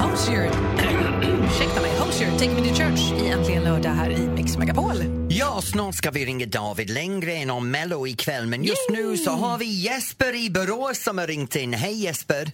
Ursäkta 1.54 1.80
mig, 1.80 1.89
Hosier, 2.10 2.30
Take 2.30 2.50
Me 2.50 2.68
To 2.68 2.74
Church 2.74 3.12
i 3.22 3.28
Äntligen 3.30 3.64
lördag 3.64 3.90
här 3.90 4.10
i 4.10 4.28
Mix 4.28 4.56
Megapol. 4.56 4.96
Ja, 5.28 5.60
snart 5.62 5.94
ska 5.94 6.10
vi 6.10 6.26
ringa 6.26 6.46
David 6.46 6.90
Lindgren 6.90 7.50
om 7.50 7.70
Mello 7.70 8.06
ikväll 8.06 8.46
men 8.46 8.64
just 8.64 8.90
nu 8.90 9.16
så 9.16 9.30
har 9.30 9.58
vi 9.58 9.82
Jesper 9.84 10.46
i 10.46 10.50
Borås 10.50 11.02
som 11.04 11.18
har 11.18 11.26
ringt 11.26 11.56
in. 11.56 11.72
Hej 11.72 12.04
Jesper! 12.04 12.44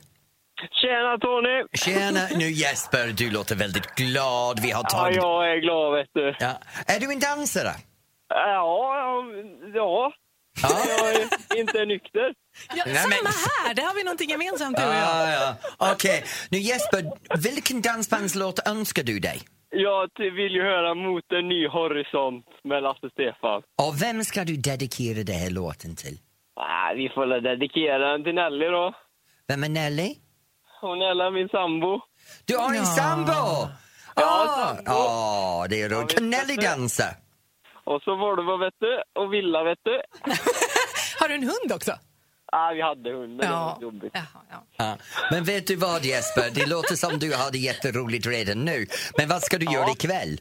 Tjena 0.81 1.19
Tony! 1.21 1.65
Tjena! 1.85 2.21
Nu 2.39 2.51
Jesper, 2.51 3.07
du 3.19 3.31
låter 3.31 3.57
väldigt 3.57 3.95
glad. 3.95 4.61
Vi 4.63 4.71
har 4.71 4.83
Ja, 4.83 4.89
tagit... 4.99 5.17
jag 5.17 5.51
är 5.53 5.57
glad 5.61 5.93
vet 5.99 6.11
du. 6.15 6.35
Ja. 6.39 6.53
Är 6.87 7.01
du 7.01 7.13
en 7.13 7.21
dansare? 7.21 7.73
Ja, 8.29 9.25
ja. 9.75 10.13
ja. 10.63 10.71
Jag 10.99 11.13
är 11.15 11.61
inte 11.61 11.85
nykter. 11.85 12.29
Ja, 12.77 12.83
Nej, 12.87 12.95
samma 12.97 13.09
men- 13.23 13.33
här, 13.67 13.75
det 13.75 13.83
har 13.83 13.95
vi 13.95 14.05
någonting 14.05 14.31
gemensamt 14.31 14.77
du 14.77 14.83
och 14.85 14.95
jag. 14.95 15.03
Ah, 15.03 15.57
ja. 15.79 15.93
Okej, 15.93 16.25
nu 16.51 16.59
Jesper, 16.59 17.05
vilken 17.39 17.83
dansbandslåt 17.83 18.69
önskar 18.69 19.03
du 19.03 19.19
dig? 19.19 19.41
Jag 19.71 20.11
vill 20.19 20.53
ju 20.55 20.63
höra 20.63 20.95
Mot 20.95 21.33
en 21.33 21.49
ny 21.49 21.69
horisont 21.69 22.47
med 22.65 22.83
Lasse 22.83 23.11
Stefan. 23.11 23.63
Och 23.87 24.03
vem 24.03 24.25
ska 24.25 24.45
du 24.45 24.57
dedikera 24.57 25.23
den 25.23 25.37
här 25.37 25.51
låten 25.51 25.97
till? 25.97 26.19
Ah, 26.57 26.93
vi 26.97 27.09
får 27.15 27.27
väl 27.27 27.43
dedikera 27.43 28.13
den 28.13 28.25
till 28.25 28.35
Nelly 28.35 28.67
då. 28.67 28.95
Vem 29.49 29.65
är 29.65 29.69
Nelly? 29.69 30.15
Hon 30.81 30.99
är 31.03 31.31
min 31.31 31.49
sambo. 31.49 32.01
Du 32.45 32.57
har 32.57 32.69
en 32.69 32.75
Ja. 32.77 32.85
sambo! 32.85 33.33
Ja, 33.33 34.77
Ah, 34.87 34.93
ah, 34.93 35.67
det 35.69 35.83
är 35.83 35.89
roligt. 35.89 36.15
Kan 36.15 36.31
Nelly 36.31 36.57
dansa? 36.57 37.05
Och 37.85 38.03
så 38.03 38.17
Volvo 38.17 38.57
vet 38.57 38.75
du, 38.81 39.03
och 39.23 39.33
Villa 39.33 39.65
vet 39.65 39.79
du. 39.85 40.01
Har 41.21 41.29
du 41.29 41.35
en 41.35 41.43
hund 41.43 41.73
också? 41.75 41.93
Ah, 42.53 42.73
vi 42.75 42.83
hade 42.83 43.11
hund, 43.13 43.29
men 43.29 43.39
det 43.39 43.45
Ja. 43.47 43.77
var 43.81 43.83
jobbigt. 43.83 44.11
Jaha, 44.15 44.43
ja. 44.51 44.65
Ja. 44.77 44.97
Men 45.31 45.45
vet 45.45 45.67
du 45.67 45.77
vad 45.77 46.05
Jesper, 46.05 46.51
det 46.55 46.67
låter 46.67 46.95
som 46.95 47.19
du 47.19 47.35
har 47.35 47.51
det 47.51 47.59
jätteroligt 47.59 48.27
redan 48.27 48.65
nu. 48.65 48.87
Men 49.19 49.29
vad 49.29 49.43
ska 49.43 49.59
du 49.59 49.67
göra 49.73 49.91
ikväll? 49.91 50.41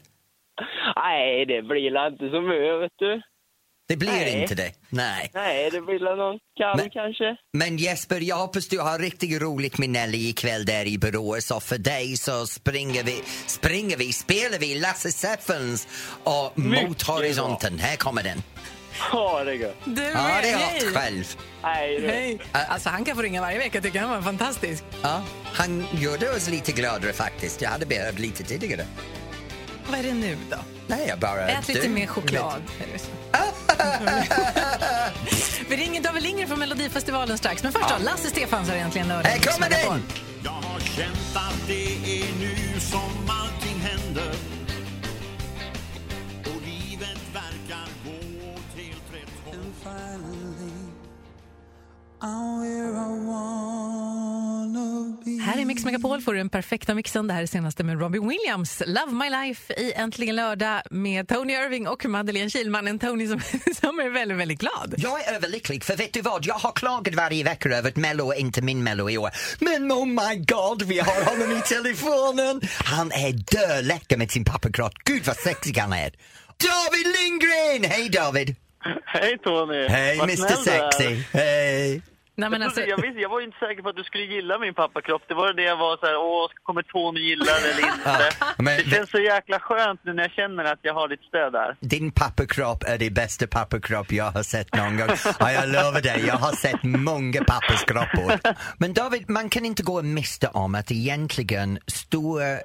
Nej, 0.96 1.46
det 1.46 1.62
blir 1.62 2.06
inte 2.06 2.30
så 2.30 2.40
mycket 2.40 2.80
vet 2.82 2.92
du. 2.98 3.22
Det 3.88 3.96
blir 3.96 4.10
Nej. 4.10 4.42
inte 4.42 4.54
det. 4.54 4.72
Nej. 4.88 5.30
Nej, 5.34 5.70
det 5.70 5.80
blir 5.80 5.98
väl 6.04 6.16
någon 6.18 6.38
kall 6.56 6.76
Men- 6.76 6.90
kanske. 6.90 7.36
Men 7.52 7.76
Jesper, 7.76 8.20
jag 8.20 8.36
hoppas 8.36 8.68
du 8.68 8.78
har 8.80 8.98
riktigt 8.98 9.42
roligt 9.42 9.78
med 9.78 9.90
Nelly 9.90 10.28
ikväll 10.28 10.64
där 10.64 10.86
i 10.86 10.98
Borås 10.98 11.50
och 11.50 11.62
för 11.62 11.78
dig 11.78 12.16
så 12.16 12.46
springer 12.46 13.04
vi, 13.04 13.22
springer 13.46 13.96
vi, 13.96 14.12
spelar 14.12 14.58
vi 14.58 14.74
Lasse 14.80 15.12
Steffens 15.12 15.88
och 16.24 16.58
Mot 16.58 17.02
horisonten. 17.02 17.78
Här 17.78 17.96
kommer 17.96 18.22
den. 18.22 18.38
Ha 18.98 19.44
det 19.44 19.54
gött. 19.54 19.76
Du 19.84 20.02
Ja, 20.02 20.38
det 20.42 20.50
är 20.50 20.56
hot 20.56 20.94
själv. 20.94 21.36
Hej. 21.62 22.06
Hej. 22.06 22.38
Alltså 22.52 22.88
han 22.88 23.04
kan 23.04 23.16
få 23.16 23.22
ringa 23.22 23.40
varje 23.40 23.58
vecka, 23.58 23.80
tycker 23.80 24.00
han 24.00 24.10
var 24.10 24.22
fantastisk. 24.22 24.84
Ja, 25.02 25.22
han 25.52 25.86
gjorde 25.92 26.30
oss 26.36 26.48
lite 26.48 26.72
gladare 26.72 27.12
faktiskt. 27.12 27.62
Jag 27.62 27.70
hade 27.70 27.86
behövt 27.86 28.18
lite 28.18 28.44
tidigare. 28.44 28.86
Vad 29.90 29.98
är 29.98 30.02
det 30.02 30.14
nu 30.14 30.36
då? 30.50 30.56
Nej, 30.86 31.06
jag 31.08 31.18
bara... 31.18 31.48
Ät 31.48 31.68
lite 31.68 31.80
du- 31.82 31.88
mer 31.88 32.06
choklad. 32.06 32.62
Är? 33.32 33.46
Vi 35.68 35.76
ringer 35.76 36.02
David 36.02 36.22
Lindgren 36.22 36.48
från 36.48 36.58
Melodifestivalen 36.58 37.38
strax. 37.38 37.62
Men 37.62 37.72
först 37.72 37.88
då, 37.88 38.04
Lasse 38.04 38.28
Stefans 38.28 38.68
har 38.68 38.76
egentligen 38.76 39.08
lördag. 39.08 39.28
Här 39.30 39.38
kommer 39.38 39.70
den! 39.70 40.02
Jag 40.44 40.50
har 40.50 40.80
känt 40.80 41.36
att 41.36 41.66
det 41.66 41.84
är 42.22 42.26
nu 42.40 42.80
som 42.80 43.10
Här 55.46 55.58
i 55.58 55.64
Mix 55.64 55.84
Megapol 55.84 56.20
får 56.20 56.32
du 56.32 56.38
den 56.38 56.48
perfekta 56.48 56.94
mixen. 56.94 57.26
Det 57.26 57.34
här 57.34 57.42
är 57.42 57.46
senaste 57.46 57.84
med 57.84 58.00
Robin 58.00 58.28
Williams. 58.28 58.82
Love 58.86 59.12
My 59.12 59.30
Life 59.30 59.72
i 59.72 59.92
Äntligen 59.92 60.36
lördag 60.36 60.82
med 60.90 61.28
Tony 61.28 61.52
Irving 61.52 61.88
och 61.88 62.04
Madeleine 62.04 62.50
Kilman. 62.50 62.88
En 62.88 62.98
Tony 62.98 63.28
som, 63.28 63.40
som 63.80 64.00
är 64.00 64.10
väldigt, 64.10 64.38
väldigt 64.38 64.60
glad. 64.60 64.94
Jag 64.96 65.28
är 65.28 65.34
överlycklig, 65.34 65.84
för 65.84 65.96
vet 65.96 66.12
du 66.12 66.20
vad? 66.20 66.46
Jag 66.46 66.54
har 66.54 66.72
klagat 66.72 67.14
varje 67.14 67.44
vecka 67.44 67.68
över 67.68 67.88
att 67.88 67.96
Mello 67.96 68.32
är 68.32 68.38
inte 68.38 68.62
min 68.62 68.84
Mello 68.84 69.10
i 69.10 69.18
år. 69.18 69.30
Men 69.60 69.92
oh 69.92 70.06
my 70.06 70.44
god, 70.44 70.82
vi 70.82 70.98
har 70.98 71.24
honom 71.24 71.58
i 71.58 71.60
telefonen! 71.60 72.60
Han 72.84 73.12
är 73.12 73.32
döläcker 73.32 74.16
med 74.16 74.30
sin 74.30 74.44
pappakrock. 74.44 74.92
Gud 75.04 75.24
vad 75.26 75.36
sexig 75.36 75.78
han 75.78 75.92
är! 75.92 76.12
David 76.56 77.06
Lindgren! 77.16 77.90
Hej 77.90 78.08
David! 78.08 78.65
Hej 79.06 79.38
Tony! 79.38 79.88
Hej 79.88 80.18
Mr. 80.18 80.56
Sexy! 80.56 81.24
Hej! 81.32 82.15
Nej, 82.38 82.50
men 82.50 82.60
jag, 82.60 82.66
alltså, 82.66 82.80
jag, 82.80 83.02
visste, 83.02 83.20
jag 83.20 83.28
var 83.28 83.40
inte 83.40 83.58
säker 83.58 83.82
på 83.82 83.88
att 83.88 83.96
du 83.96 84.04
skulle 84.04 84.24
gilla 84.24 84.58
min 84.58 84.74
pappakropp. 84.74 85.22
Det 85.28 85.34
var 85.34 85.52
det 85.52 85.62
jag 85.62 85.76
var 85.76 85.96
så 85.96 86.06
här, 86.06 86.16
åh, 86.16 86.48
kommer 86.62 86.82
Tony 86.82 87.20
gilla 87.20 87.44
det 87.44 87.70
eller 87.70 87.86
inte? 87.92 88.30
men- 88.62 88.76
det 88.76 88.90
känns 88.96 89.10
så 89.10 89.18
jäkla 89.18 89.58
skönt 89.60 90.00
nu 90.04 90.12
när 90.12 90.22
jag 90.22 90.32
känner 90.32 90.64
att 90.64 90.78
jag 90.82 90.94
har 90.94 91.08
ditt 91.08 91.20
stöd 91.22 91.52
där. 91.52 91.76
Din 91.80 92.10
pappakropp 92.10 92.84
är 92.84 92.98
det 92.98 93.10
bästa 93.10 93.46
pappakropp 93.46 94.12
jag 94.12 94.30
har 94.30 94.42
sett 94.42 94.74
någon 94.74 94.96
gång. 94.96 95.08
Ja, 95.38 95.52
jag 95.52 95.68
lovar 95.68 96.00
dig, 96.00 96.24
jag 96.26 96.34
har 96.34 96.52
sett 96.52 96.82
många 96.82 97.44
papperskroppor. 97.44 98.32
Men 98.78 98.94
David, 98.94 99.30
man 99.30 99.48
kan 99.48 99.64
inte 99.64 99.82
gå 99.82 100.02
miste 100.02 100.48
om 100.48 100.74
att 100.74 100.90
egentligen 100.92 101.78
stora 101.86 102.58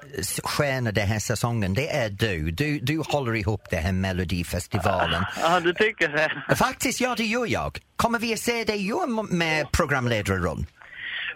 stjärna 0.44 0.92
den 0.92 1.06
här 1.08 1.18
säsongen, 1.18 1.74
det 1.74 1.88
är 1.96 2.08
du. 2.10 2.50
Du, 2.50 2.78
du 2.78 3.02
håller 3.08 3.34
ihop 3.36 3.70
den 3.70 3.82
här 3.82 3.92
Melodifestivalen. 3.92 5.24
Ja, 5.42 5.60
du 5.60 5.72
tycker 5.74 6.08
det? 6.08 6.56
Faktiskt, 6.56 7.00
ja 7.00 7.14
det 7.16 7.24
gör 7.24 7.46
jag. 7.46 7.78
Kommer 7.96 8.18
vi 8.18 8.32
att 8.32 8.38
se 8.40 8.64
dig 8.64 8.86
göra 8.86 9.04
m- 9.04 9.28
med 9.62 9.72
programledarroll? 9.72 10.64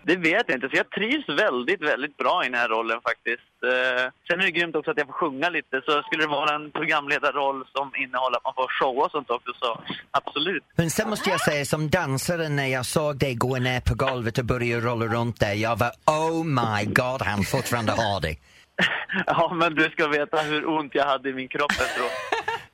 Det 0.02 0.16
vet 0.16 0.44
jag 0.46 0.56
inte, 0.56 0.68
så 0.68 0.76
jag 0.76 0.90
trivs 0.90 1.28
väldigt, 1.28 1.82
väldigt 1.82 2.16
bra 2.16 2.44
i 2.44 2.48
den 2.48 2.58
här 2.60 2.68
rollen 2.68 3.00
faktiskt. 3.08 3.52
Eh, 3.70 4.04
sen 4.28 4.40
är 4.40 4.44
det 4.44 4.50
grymt 4.50 4.76
också 4.76 4.90
att 4.90 4.98
jag 4.98 5.06
får 5.06 5.12
sjunga 5.12 5.48
lite, 5.48 5.82
så 5.86 6.02
skulle 6.02 6.22
det 6.22 6.28
vara 6.28 6.54
en 6.54 6.70
programledarroll 6.70 7.64
som 7.74 7.92
innehåller 8.02 8.36
att 8.36 8.44
man 8.44 8.54
får 8.54 8.68
showa 8.78 9.04
och 9.04 9.10
sånt 9.10 9.30
också, 9.30 9.52
så 9.62 9.80
absolut. 10.10 10.64
Men 10.76 10.90
sen 10.90 11.10
måste 11.10 11.30
jag 11.30 11.40
säga 11.40 11.64
som 11.64 11.90
dansare 11.90 12.48
när 12.48 12.66
jag 12.66 12.86
såg 12.86 13.18
dig 13.18 13.34
gå 13.34 13.56
ner 13.56 13.80
på 13.80 13.94
golvet 13.94 14.38
och 14.38 14.44
börja 14.44 14.80
rulla 14.80 15.06
runt 15.06 15.40
där, 15.40 15.54
jag 15.54 15.76
var 15.78 15.92
oh 16.06 16.44
my 16.44 16.84
god, 16.84 17.22
han 17.22 17.42
fortfarande 17.44 17.92
har 17.92 18.20
det. 18.20 18.36
Ja, 19.26 19.54
men 19.54 19.74
du 19.74 19.90
ska 19.90 20.08
veta 20.08 20.36
hur 20.36 20.68
ont 20.68 20.94
jag 20.94 21.06
hade 21.06 21.28
i 21.28 21.32
min 21.32 21.48
kropp 21.48 21.70
efteråt. 21.70 22.12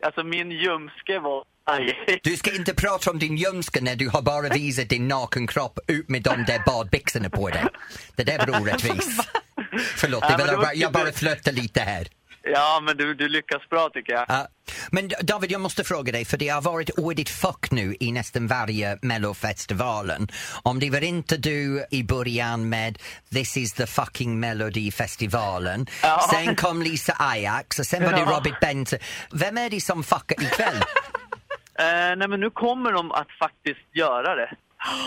Alltså 0.02 0.24
min 0.24 0.50
ljumske 0.50 1.18
var... 1.18 1.44
Du 2.22 2.36
ska 2.36 2.54
inte 2.54 2.74
prata 2.74 3.10
om 3.10 3.18
din 3.18 3.36
ljumske 3.36 3.80
när 3.80 3.96
du 3.96 4.08
har 4.08 4.22
bara 4.22 4.48
visat 4.48 4.88
din 4.88 5.08
naken 5.08 5.46
kropp 5.46 5.78
ut 5.86 6.08
med 6.08 6.22
de 6.22 6.44
där 6.44 6.62
badbyxorna 6.66 7.30
på 7.30 7.48
dig. 7.48 7.64
Det 8.16 8.24
där 8.24 8.38
var 8.46 8.60
orättvist. 8.60 9.20
Förlåt, 9.96 10.24
Ja, 10.28 10.36
var 10.38 10.56
bara, 10.56 10.74
jag 10.74 10.92
bara 10.92 11.12
flörtar 11.12 11.52
lite 11.52 11.80
här. 11.80 12.08
Ja, 12.44 12.82
men 12.84 12.96
du, 12.96 13.14
du 13.14 13.28
lyckas 13.28 13.68
bra 13.70 13.90
tycker 13.94 14.12
jag. 14.12 14.24
Ja. 14.28 14.46
Men 14.90 15.10
David, 15.22 15.50
jag 15.52 15.60
måste 15.60 15.84
fråga 15.84 16.12
dig, 16.12 16.24
för 16.24 16.36
det 16.36 16.48
har 16.48 16.62
varit 16.62 16.90
ordet 16.98 17.28
fuck 17.28 17.70
nu 17.70 17.96
i 18.00 18.12
nästan 18.12 18.46
varje 18.46 18.98
Mellofestivalen. 19.02 20.28
Om 20.62 20.80
det 20.80 20.90
var 20.90 21.04
inte 21.04 21.36
du 21.36 21.86
i 21.90 22.02
början 22.04 22.68
med 22.68 22.98
This 23.32 23.56
is 23.56 23.72
the 23.72 23.86
fucking 23.86 24.40
Melodifestivalen, 24.40 25.86
Ja. 26.02 26.28
sen 26.32 26.56
kom 26.56 26.82
Lisa 26.82 27.16
Ajax 27.18 27.78
och 27.78 27.86
sen 27.86 28.04
var 28.04 28.12
det. 28.12 28.20
Robert 28.24 28.60
Benson. 28.60 28.98
Vem 29.32 29.58
är 29.58 29.70
det 29.70 29.80
som 29.80 30.04
fuckar 30.04 30.42
ikväll? 30.42 30.76
Eh, 31.82 32.16
nej, 32.16 32.28
men 32.28 32.40
nu 32.40 32.50
kommer 32.50 32.92
de 32.92 33.12
att 33.12 33.30
faktiskt 33.38 33.86
göra 33.92 34.34
det. 34.34 34.50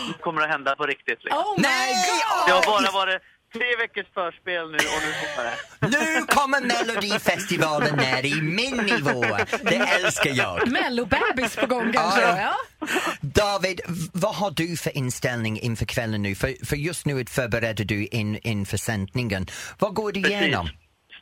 Nu 0.08 0.12
kommer 0.20 0.40
det 0.40 0.46
att 0.46 0.52
hända 0.52 0.76
på 0.76 0.84
riktigt. 0.86 1.18
Liksom. 1.24 1.40
Oh 1.40 1.56
my 1.56 1.62
Nej! 1.62 1.94
god! 1.94 2.46
Det 2.46 2.52
har 2.52 2.66
bara 2.66 2.90
varit 2.92 3.22
tre 3.52 3.76
veckors 3.76 4.06
förspel 4.14 4.70
nu 4.70 4.76
och 4.76 5.00
nu 5.06 5.12
kommer 5.22 5.50
det. 5.50 5.56
Nu 5.98 6.26
kommer 6.26 6.60
Melodifestivalen 6.60 7.96
ner 7.96 8.26
i 8.26 8.34
min 8.42 8.76
nivå. 8.76 9.24
Det 9.62 9.76
älskar 9.76 10.30
jag. 10.34 10.68
Mellobebis 10.72 11.56
på 11.56 11.66
gång 11.66 11.92
kanske 11.92 12.20
Ja, 12.20 12.38
ja. 12.38 12.54
ja. 12.80 12.86
David, 13.20 13.80
vad 14.12 14.34
har 14.34 14.50
du 14.50 14.76
för 14.76 14.96
inställning 14.96 15.60
inför 15.60 15.84
kvällen 15.84 16.22
nu? 16.22 16.34
För, 16.34 16.66
för 16.66 16.76
just 16.76 17.06
nu 17.06 17.24
förbereder 17.24 17.84
du 17.84 18.06
in, 18.06 18.38
inför 18.42 18.76
sändningen. 18.76 19.46
Vad 19.78 19.94
går 19.94 20.12
du 20.12 20.22
Precis. 20.22 20.40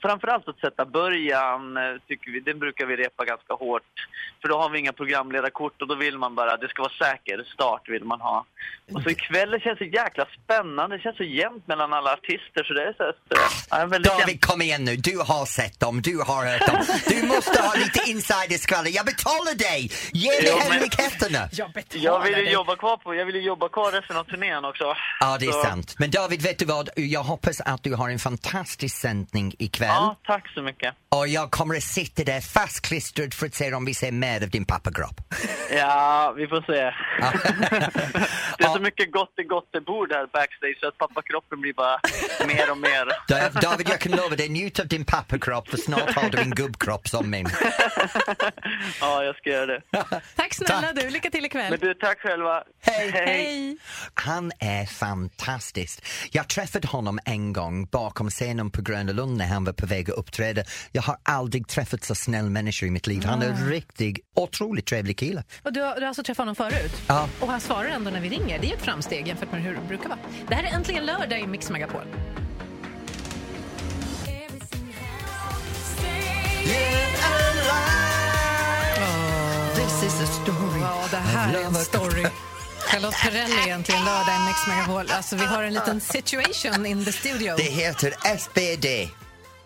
Framförallt 0.07 0.49
att 0.49 0.59
sätta 0.59 0.85
början, 0.85 1.77
eh, 1.77 1.83
tycker 2.09 2.31
vi, 2.33 2.40
den 2.40 2.59
brukar 2.59 2.87
vi 2.87 2.97
repa 2.97 3.25
ganska 3.25 3.55
hårt. 3.55 3.83
För 4.40 4.49
då 4.49 4.59
har 4.59 4.69
vi 4.71 4.79
inga 4.79 4.93
programledarkort 4.93 5.83
och 5.83 5.88
då 5.88 5.95
vill 5.95 6.19
man 6.19 6.35
bara, 6.35 6.57
det 6.57 6.69
ska 6.69 6.83
vara 6.83 6.93
säker 7.11 7.45
start 7.55 7.83
vill 7.88 8.05
man 8.05 8.21
ha. 8.21 8.45
Och 8.95 9.03
så 9.03 9.11
ikväll 9.11 9.51
det 9.51 9.61
känns 9.61 9.79
så 9.79 9.85
jäkla 9.85 10.27
spännande, 10.45 10.97
det 10.97 11.03
känns 11.03 11.17
så 11.17 11.23
jämnt 11.25 11.67
mellan 11.69 11.93
alla 11.93 12.12
artister 12.12 12.64
så 12.64 12.73
det 12.75 12.83
är 12.83 12.93
så 12.93 13.03
här, 13.03 13.14
ja, 13.71 13.81
en 13.83 13.90
väldigt 13.90 14.11
jämnt. 14.12 14.21
David, 14.23 14.40
kom 14.45 14.62
igen 14.62 14.85
nu. 14.85 14.97
Du 14.97 15.19
har 15.19 15.47
sett 15.47 15.81
dem, 15.81 16.03
du 16.03 16.17
har 16.19 16.45
hört 16.53 16.67
dem. 16.67 16.81
Du 17.09 17.27
måste 17.27 17.62
ha 17.62 17.75
lite 17.75 18.11
insiderskvaller. 18.11 18.90
Jag 18.90 19.07
betalar 19.07 19.55
dig! 19.55 19.90
Ge 20.12 20.29
mig 20.29 20.38
Jo, 20.51 20.59
hemligheterna! 20.59 21.49
Jag 21.53 21.71
betalar 21.73 22.05
Jag 22.05 22.21
vill 22.23 22.38
ju 22.38 22.51
jobba 22.51 22.77
kvar 22.77 22.97
på, 22.97 23.14
jag 23.14 23.27
vill 23.27 23.35
ju 23.35 23.43
jobba 23.43 23.69
kvar 23.69 23.93
resten 23.93 24.17
av 24.17 24.25
turnén 24.25 24.64
också. 24.64 24.85
Ja, 25.21 25.37
det 25.40 25.47
är 25.47 25.53
Så- 25.53 25.62
sant. 25.62 25.95
Men 25.99 26.11
David, 26.11 26.43
vet 26.43 26.59
du 26.59 26.64
vad? 26.64 26.88
Jag 26.97 27.23
hoppas 27.23 27.61
att 27.61 27.83
du 27.83 27.95
har 27.95 28.11
en 28.11 28.19
fantastisk 28.19 28.97
sändning 28.97 29.55
ikväll. 29.59 29.93
Ja, 29.94 30.16
tack 30.26 30.48
så 30.54 30.62
mycket. 30.62 30.94
Och 31.09 31.28
jag 31.28 31.50
kommer 31.50 31.76
att 31.76 31.83
sitta 31.83 32.24
där 32.24 32.40
fastklistrad 32.40 33.35
för 33.35 33.46
att 33.46 33.54
se 33.54 33.74
om 33.74 33.85
vi 33.85 33.94
ser 33.94 34.12
mer 34.12 34.42
av 34.42 34.50
din 34.50 34.64
pappakropp. 34.64 35.20
Ja, 35.70 36.35
vi 36.37 36.46
får 36.46 36.61
se. 36.61 36.72
det 38.59 38.64
är 38.64 38.68
så 38.74 38.80
mycket 38.80 39.12
gott 39.12 39.33
i 39.38 39.42
gottebord 39.42 40.12
här 40.12 40.26
backstage 40.33 40.76
så 40.80 40.88
att 40.88 40.98
pappakroppen 40.98 41.61
blir 41.61 41.72
bara 41.74 41.98
mer 42.46 42.70
och 42.70 42.78
mer. 42.78 43.07
Da- 43.28 43.61
David, 43.61 43.88
jag 43.88 44.00
kan 44.00 44.12
lova 44.12 44.37
dig, 44.37 44.48
njut 44.48 44.80
av 44.80 44.88
din 44.88 45.04
pappakropp 45.04 45.68
för 45.68 45.76
snart 45.76 46.11
har 46.11 46.30
du 46.30 46.38
en 46.38 46.50
gubbkropp 46.50 47.09
som 47.09 47.30
min. 47.30 47.46
Ja, 49.00 49.24
jag 49.24 49.37
ska 49.37 49.50
göra 49.50 49.66
det. 49.66 49.80
Tack 50.37 50.54
snälla 50.54 50.92
du, 50.92 51.11
lycka 51.11 51.30
till 51.30 51.44
ikväll. 51.44 51.70
Men 51.70 51.80
du, 51.80 51.94
tack 51.94 52.18
själva. 52.20 52.62
Hej. 52.83 53.11
Hej! 53.11 53.76
Han 54.14 54.52
är 54.59 54.87
fantastisk. 54.87 56.04
Jag 56.30 56.48
träffade 56.48 56.88
honom 56.88 57.18
en 57.24 57.52
gång 57.52 57.87
bakom 57.87 58.30
scenen 58.30 58.70
på 58.70 58.83
Gröna 58.83 59.12
Lund 59.12 59.37
när 59.37 59.46
han 59.46 59.64
var 59.64 59.72
på 59.72 59.84
väg 59.87 60.11
att 60.11 60.16
uppträda. 60.16 60.62
Jag 60.92 61.03
har 61.03 61.16
aldrig 61.23 61.68
träffat 61.68 62.05
så 62.05 62.14
snäll 62.14 62.51
människa 62.51 62.87
i 62.87 62.90
mitt 62.90 63.07
liv. 63.07 63.25
Han 63.25 63.42
är 63.42 63.49
en 63.49 63.68
riktig, 63.70 64.20
otroligt 64.35 64.87
trevlig 64.87 65.18
kille. 65.18 65.44
Och 65.62 65.73
du, 65.73 65.81
har- 65.81 65.94
du 65.94 66.01
har 66.01 66.09
alltså 66.09 66.23
träffat 66.23 66.38
honom 66.42 66.55
förut? 66.55 66.92
Ja. 67.07 67.29
Och 67.40 67.49
han 67.49 67.61
svarar 67.61 67.88
ändå 67.88 68.11
när 68.11 68.20
vi 68.20 68.29
ringer. 68.29 68.59
Det 68.59 68.70
är 68.70 68.75
ett 68.75 68.83
framsteg 68.83 69.29
jämfört 69.29 69.53
med 69.53 69.62
hur 69.62 69.75
det 69.75 69.81
brukar 69.88 70.09
vara. 70.09 70.18
Det 70.49 70.55
här 70.55 70.64
är 70.64 70.68
Äntligen 70.77 71.07
lördag 71.07 71.40
i 71.40 71.47
Mix 71.47 71.70
Megapol. 71.70 72.03
Ja, 80.81 81.05
det 81.11 81.16
här 81.16 81.55
är 81.55 81.64
en 81.64 81.75
story. 81.75 82.25
Charlotte 82.79 83.14
Perrelli 83.23 83.55
egentligen 83.66 84.05
lördag 84.05 84.35
i 84.37 84.47
Mix 84.47 84.59
Megapol. 84.68 85.11
Alltså 85.11 85.37
vi 85.37 85.44
har 85.44 85.62
en 85.62 85.75
liten 85.75 86.01
situation 86.01 86.87
in 86.87 87.05
the 87.05 87.12
studio. 87.12 87.55
Det 87.57 87.62
heter 87.62 88.14
SBD. 88.38 88.87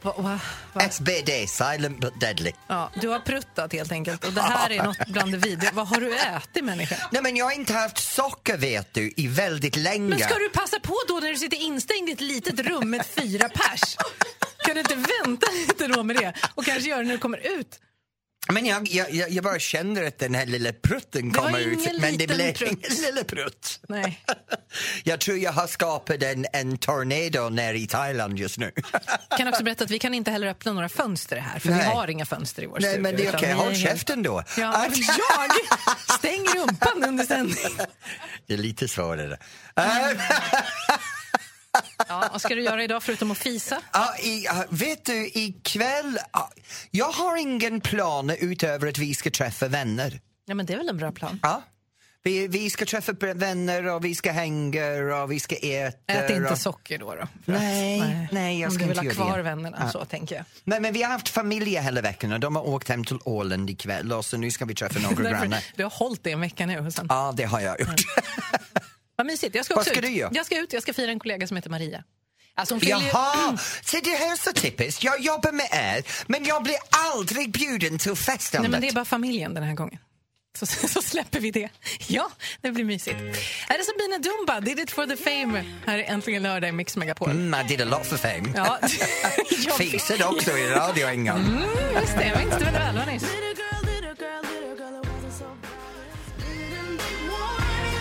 Va, 0.02 0.14
va, 0.18 0.40
va? 0.72 0.80
SBD, 0.90 1.48
silent 1.48 2.00
but 2.00 2.20
deadly. 2.20 2.52
Ja, 2.66 2.90
du 3.00 3.08
har 3.08 3.20
pruttat 3.20 3.72
helt 3.72 3.92
enkelt. 3.92 4.24
Och 4.24 4.32
det 4.32 4.40
här 4.40 4.70
är 4.70 4.82
något 4.82 5.06
bland 5.08 5.32
det 5.32 5.38
vidriga. 5.38 5.70
Vad 5.74 5.88
har 5.88 6.00
du 6.00 6.16
ätit 6.18 6.64
människa? 6.64 6.96
Nej 7.12 7.22
men 7.22 7.36
jag 7.36 7.44
har 7.44 7.52
inte 7.52 7.72
haft 7.72 7.98
socker 8.14 8.56
vet 8.56 8.94
du 8.94 9.12
i 9.16 9.26
väldigt 9.26 9.76
länge. 9.76 10.08
Men 10.08 10.18
ska 10.18 10.34
du 10.34 10.48
passa 10.48 10.80
på 10.80 10.94
då 11.08 11.14
när 11.14 11.28
du 11.28 11.36
sitter 11.36 11.56
instängd 11.56 12.08
i 12.08 12.12
ett 12.12 12.20
litet 12.20 12.60
rum 12.60 12.90
med 12.90 13.06
fyra 13.06 13.48
pers? 13.48 13.96
Kan 14.64 14.74
du 14.74 14.80
inte 14.80 14.94
vänta 15.24 15.46
lite 15.52 15.86
då 15.86 16.02
med 16.02 16.16
det 16.16 16.32
och 16.54 16.64
kanske 16.64 16.88
göra 16.88 16.98
det 16.98 17.04
när 17.04 17.12
du 17.12 17.18
kommer 17.18 17.58
ut? 17.58 17.80
Men 18.52 18.66
jag, 18.66 18.88
jag, 18.88 19.30
jag 19.30 19.44
bara 19.44 19.58
känner 19.58 20.04
att 20.04 20.18
den 20.18 20.34
här 20.34 20.46
lilla 20.46 20.72
prutten 20.72 21.30
kommer 21.32 21.58
ut. 21.58 21.88
Men 22.00 22.16
det 22.18 22.26
blev 22.26 22.52
prutt. 22.54 22.70
ingen 22.70 23.02
lilla 23.02 23.24
prutt. 23.24 23.80
Nej. 23.88 24.24
Jag 25.04 25.20
tror 25.20 25.38
jag 25.38 25.52
har 25.52 25.66
skapat 25.66 26.22
en, 26.22 26.46
en 26.52 26.78
tornado 26.78 27.48
nere 27.48 27.78
i 27.78 27.86
Thailand 27.86 28.38
just 28.38 28.58
nu. 28.58 28.72
Kan 29.38 29.48
också 29.48 29.64
berätta 29.64 29.84
att 29.84 29.90
vi 29.90 29.98
kan 29.98 30.14
inte 30.14 30.30
heller 30.30 30.46
öppna 30.46 30.72
några 30.72 30.88
fönster 30.88 31.36
här 31.36 31.58
för 31.58 31.68
vi 31.68 31.74
Nej. 31.74 31.86
har 31.86 32.10
inga 32.10 32.26
fönster 32.26 32.62
i 32.62 32.66
vår 32.66 32.78
Nej 32.80 32.90
studio. 32.90 33.02
men 33.02 33.16
det 33.16 33.26
är 33.26 33.36
okej, 33.36 33.40
vi 33.48 33.52
är 33.52 33.54
håll 33.54 33.74
käften 33.74 34.22
då. 34.22 34.42
Ja, 34.58 34.86
jag 34.86 34.98
stäng 36.18 36.44
rumpan 36.56 37.04
under 37.08 37.24
sändning. 37.24 37.78
Det 38.46 38.54
är 38.54 38.58
lite 38.58 38.88
svårare. 38.88 39.38
Ja, 42.08 42.28
vad 42.32 42.40
ska 42.40 42.54
du 42.54 42.62
göra 42.62 42.84
idag 42.84 43.02
förutom 43.02 43.30
att 43.30 43.38
fisa? 43.38 43.78
Ja, 43.92 44.14
i, 44.22 44.44
ja, 44.44 44.64
vet 44.70 45.04
du, 45.04 45.26
ikväll... 45.34 46.18
ja, 46.32 46.50
jag 46.90 47.10
har 47.12 47.36
ingen 47.36 47.80
plan 47.80 48.30
utöver 48.30 48.86
att 48.88 48.98
vi 48.98 49.14
ska 49.14 49.30
träffa 49.30 49.68
vänner. 49.68 50.20
Ja, 50.46 50.54
men 50.54 50.66
det 50.66 50.72
är 50.72 50.76
väl 50.78 50.88
en 50.88 50.96
bra 50.96 51.12
plan? 51.12 51.40
Ja. 51.42 51.62
Vi, 52.22 52.48
vi 52.48 52.70
ska 52.70 52.84
träffa 52.86 53.12
vänner 53.34 53.86
och 53.86 54.04
vi 54.04 54.14
ska 54.14 54.32
hänga 54.32 54.84
och 55.22 55.32
vi 55.32 55.40
ska 55.40 55.56
äta. 55.56 56.12
Ät 56.12 56.30
inte 56.30 56.50
och... 56.52 56.58
socker 56.58 56.98
då. 56.98 57.14
då 57.14 57.28
Nej, 57.44 58.00
att- 58.00 58.32
nej, 58.32 58.60
jag 58.60 58.68
Om 58.68 58.74
ska 58.74 58.84
du 58.84 58.88
vill 58.88 58.98
inte 58.98 59.00
ha 59.00 59.04
göra 59.04 59.14
kvar 59.28 59.36
det. 59.36 59.42
vännerna, 59.42 59.78
Ja. 59.80 59.90
så 59.92 60.04
tänker 60.04 60.36
jag. 60.36 60.44
Nej, 60.64 60.80
men 60.80 60.92
vi 60.92 61.02
har 61.02 61.10
haft 61.10 61.28
familjer 61.28 61.82
hela 61.82 62.00
veckan 62.00 62.32
och 62.32 62.40
de 62.40 62.56
har 62.56 62.68
åkt 62.68 62.88
hem 62.88 63.04
till 63.04 63.18
Åland 63.24 63.70
ikväll 63.70 64.12
och 64.12 64.24
så 64.24 64.36
nu 64.36 64.50
ska 64.50 64.64
vi 64.64 64.74
träffa 64.74 65.00
några 65.00 65.30
grannar. 65.30 65.64
du 65.76 65.82
har 65.82 65.90
hållit 65.90 66.24
det 66.24 66.30
en 66.32 66.40
vecka 66.40 66.66
nu. 66.66 66.90
Sen. 66.90 67.06
Ja, 67.08 67.32
det 67.36 67.44
har 67.44 67.60
jag 67.60 67.80
gjort. 67.80 68.00
Vad 69.18 69.26
mysigt. 69.26 69.54
Jag 69.54 69.64
ska 69.64 69.74
Vad 69.74 69.80
också 69.82 69.90
ska 69.90 70.00
ut. 70.00 70.06
du 70.06 70.12
göra? 70.12 70.30
Jag 70.34 70.46
ska 70.46 70.58
ut. 70.58 70.72
Jag 70.72 70.82
ska 70.82 70.92
fira 70.92 71.10
en 71.10 71.18
kollega 71.18 71.46
som 71.46 71.56
heter 71.56 71.70
Maria. 71.70 72.04
Alltså 72.54 72.74
hon 72.74 72.80
fyller 72.80 73.00
ju- 73.00 73.06
Jaha, 73.06 73.58
se 73.84 74.00
det 74.00 74.10
här 74.10 74.32
är 74.32 74.36
så 74.36 74.52
typiskt. 74.52 75.02
Jag 75.04 75.20
jobbar 75.20 75.52
med 75.52 75.68
er, 75.72 76.04
men 76.26 76.44
jag 76.44 76.62
blir 76.62 76.76
aldrig 76.90 77.50
bjuden 77.52 77.98
till 77.98 78.10
Nej, 78.10 78.16
festandet. 78.16 78.70
men 78.70 78.80
det 78.80 78.88
är 78.88 78.92
bara 78.92 79.04
familjen 79.04 79.54
den 79.54 79.62
här 79.62 79.74
gången. 79.74 79.98
Så, 80.58 80.66
så 80.88 81.02
släpper 81.02 81.40
vi 81.40 81.50
det. 81.50 81.68
Ja, 82.06 82.30
det 82.60 82.70
blir 82.72 82.84
mysigt. 82.84 83.16
Här 83.68 83.78
är 83.78 83.82
Sabina 83.82 84.18
Dumba, 84.18 84.60
Did 84.60 84.78
it 84.80 84.90
for 84.90 85.06
the 85.06 85.16
fame. 85.16 85.64
Här 85.86 85.98
är 85.98 86.02
äntligen 86.04 86.42
lördag 86.42 86.68
i 86.68 86.72
Mix 86.72 86.96
Megapol. 86.96 87.30
Mm, 87.30 87.60
I 87.60 87.68
did 87.68 87.80
a 87.80 87.84
lot 87.84 88.06
for 88.06 88.16
fame. 88.16 88.52
Ja, 88.56 88.78
jag 89.66 89.76
Fixade 89.76 90.24
också 90.24 90.50
i 90.58 90.66
radio 90.66 91.06
en 91.08 91.24
gång. 91.24 91.38
Mm, 91.38 91.62
just 92.00 92.16
det, 92.16 92.24
jag 92.26 92.38
minns 92.38 92.54
det 92.58 92.64
väl. 92.64 93.06
nyss. 93.06 93.24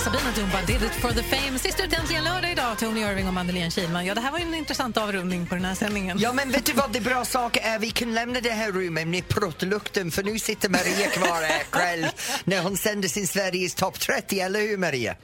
Sabina 0.03 0.31
Dumba, 0.36 0.62
Did 0.65 0.83
it 0.83 0.91
for 0.91 1.12
the 1.12 1.23
fame. 1.23 1.60
Sist 1.60 1.79
ut 1.79 1.93
äntligen 1.93 2.23
lördag 2.23 2.51
idag, 2.51 2.79
Tony 2.79 3.01
Irving 3.01 3.27
och 3.27 3.33
Madeleine 3.33 3.71
Kihlman. 3.71 4.05
Ja, 4.05 4.15
det 4.15 4.21
här 4.21 4.31
var 4.31 4.39
en 4.39 4.53
intressant 4.53 4.97
avrundning 4.97 5.47
på 5.47 5.55
den 5.55 5.65
här 5.65 5.75
sändningen. 5.75 6.17
Ja, 6.19 6.33
men 6.33 6.51
vet 6.51 6.65
du 6.65 6.74
vad 6.74 6.91
det 6.91 7.01
bra 7.01 7.26
sak 7.26 7.57
är? 7.57 7.80
Vi 7.80 7.91
kan 7.91 8.13
lämna 8.13 8.41
det 8.41 8.49
här 8.51 8.72
rummet 8.72 9.07
med 9.07 9.28
pruttlukten 9.28 10.11
för 10.11 10.24
nu 10.24 10.39
sitter 10.39 10.69
Maria 10.69 11.07
kvar 11.07 11.41
här 11.41 11.63
kväll 11.63 12.07
när 12.43 12.61
hon 12.61 12.78
sänder 12.78 13.07
sin 13.07 13.28
Sveriges 13.28 13.76
topp 13.76 13.99
30, 13.99 14.39
eller 14.39 14.59
hur 14.59 14.78
Maria? 14.78 15.15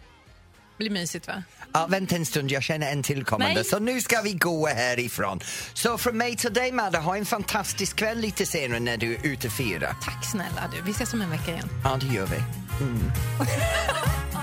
blir 0.77 0.89
mysigt, 0.89 1.27
va? 1.27 1.43
Ja, 1.73 1.87
vänta 1.87 2.15
en 2.15 2.25
stund, 2.25 2.51
jag 2.51 2.63
känner 2.63 2.91
en 2.91 3.03
tillkommande. 3.03 3.55
Nej. 3.55 3.63
Så 3.63 3.79
nu 3.79 4.01
ska 4.01 4.21
vi 4.21 4.33
gå 4.33 4.67
härifrån. 4.67 5.39
Så 5.73 5.97
från 5.97 6.17
mig 6.17 6.35
till 6.35 6.53
dig 6.53 6.71
Madde, 6.71 6.97
ha 6.97 7.17
en 7.17 7.25
fantastisk 7.25 7.95
kväll 7.95 8.17
lite 8.17 8.45
senare 8.45 8.79
när 8.79 8.97
du 8.97 9.15
är 9.15 9.25
ute 9.25 9.47
och 9.47 9.53
firar. 9.53 9.95
Tack 10.03 10.25
snälla 10.31 10.69
du. 10.75 10.81
Vi 10.81 10.91
ses 10.91 11.13
om 11.13 11.21
en 11.21 11.29
vecka 11.29 11.51
igen. 11.51 11.69
Ja, 11.83 11.99
det 12.01 12.15
gör 12.15 12.25
vi. 12.25 12.37
Mm. 12.85 13.11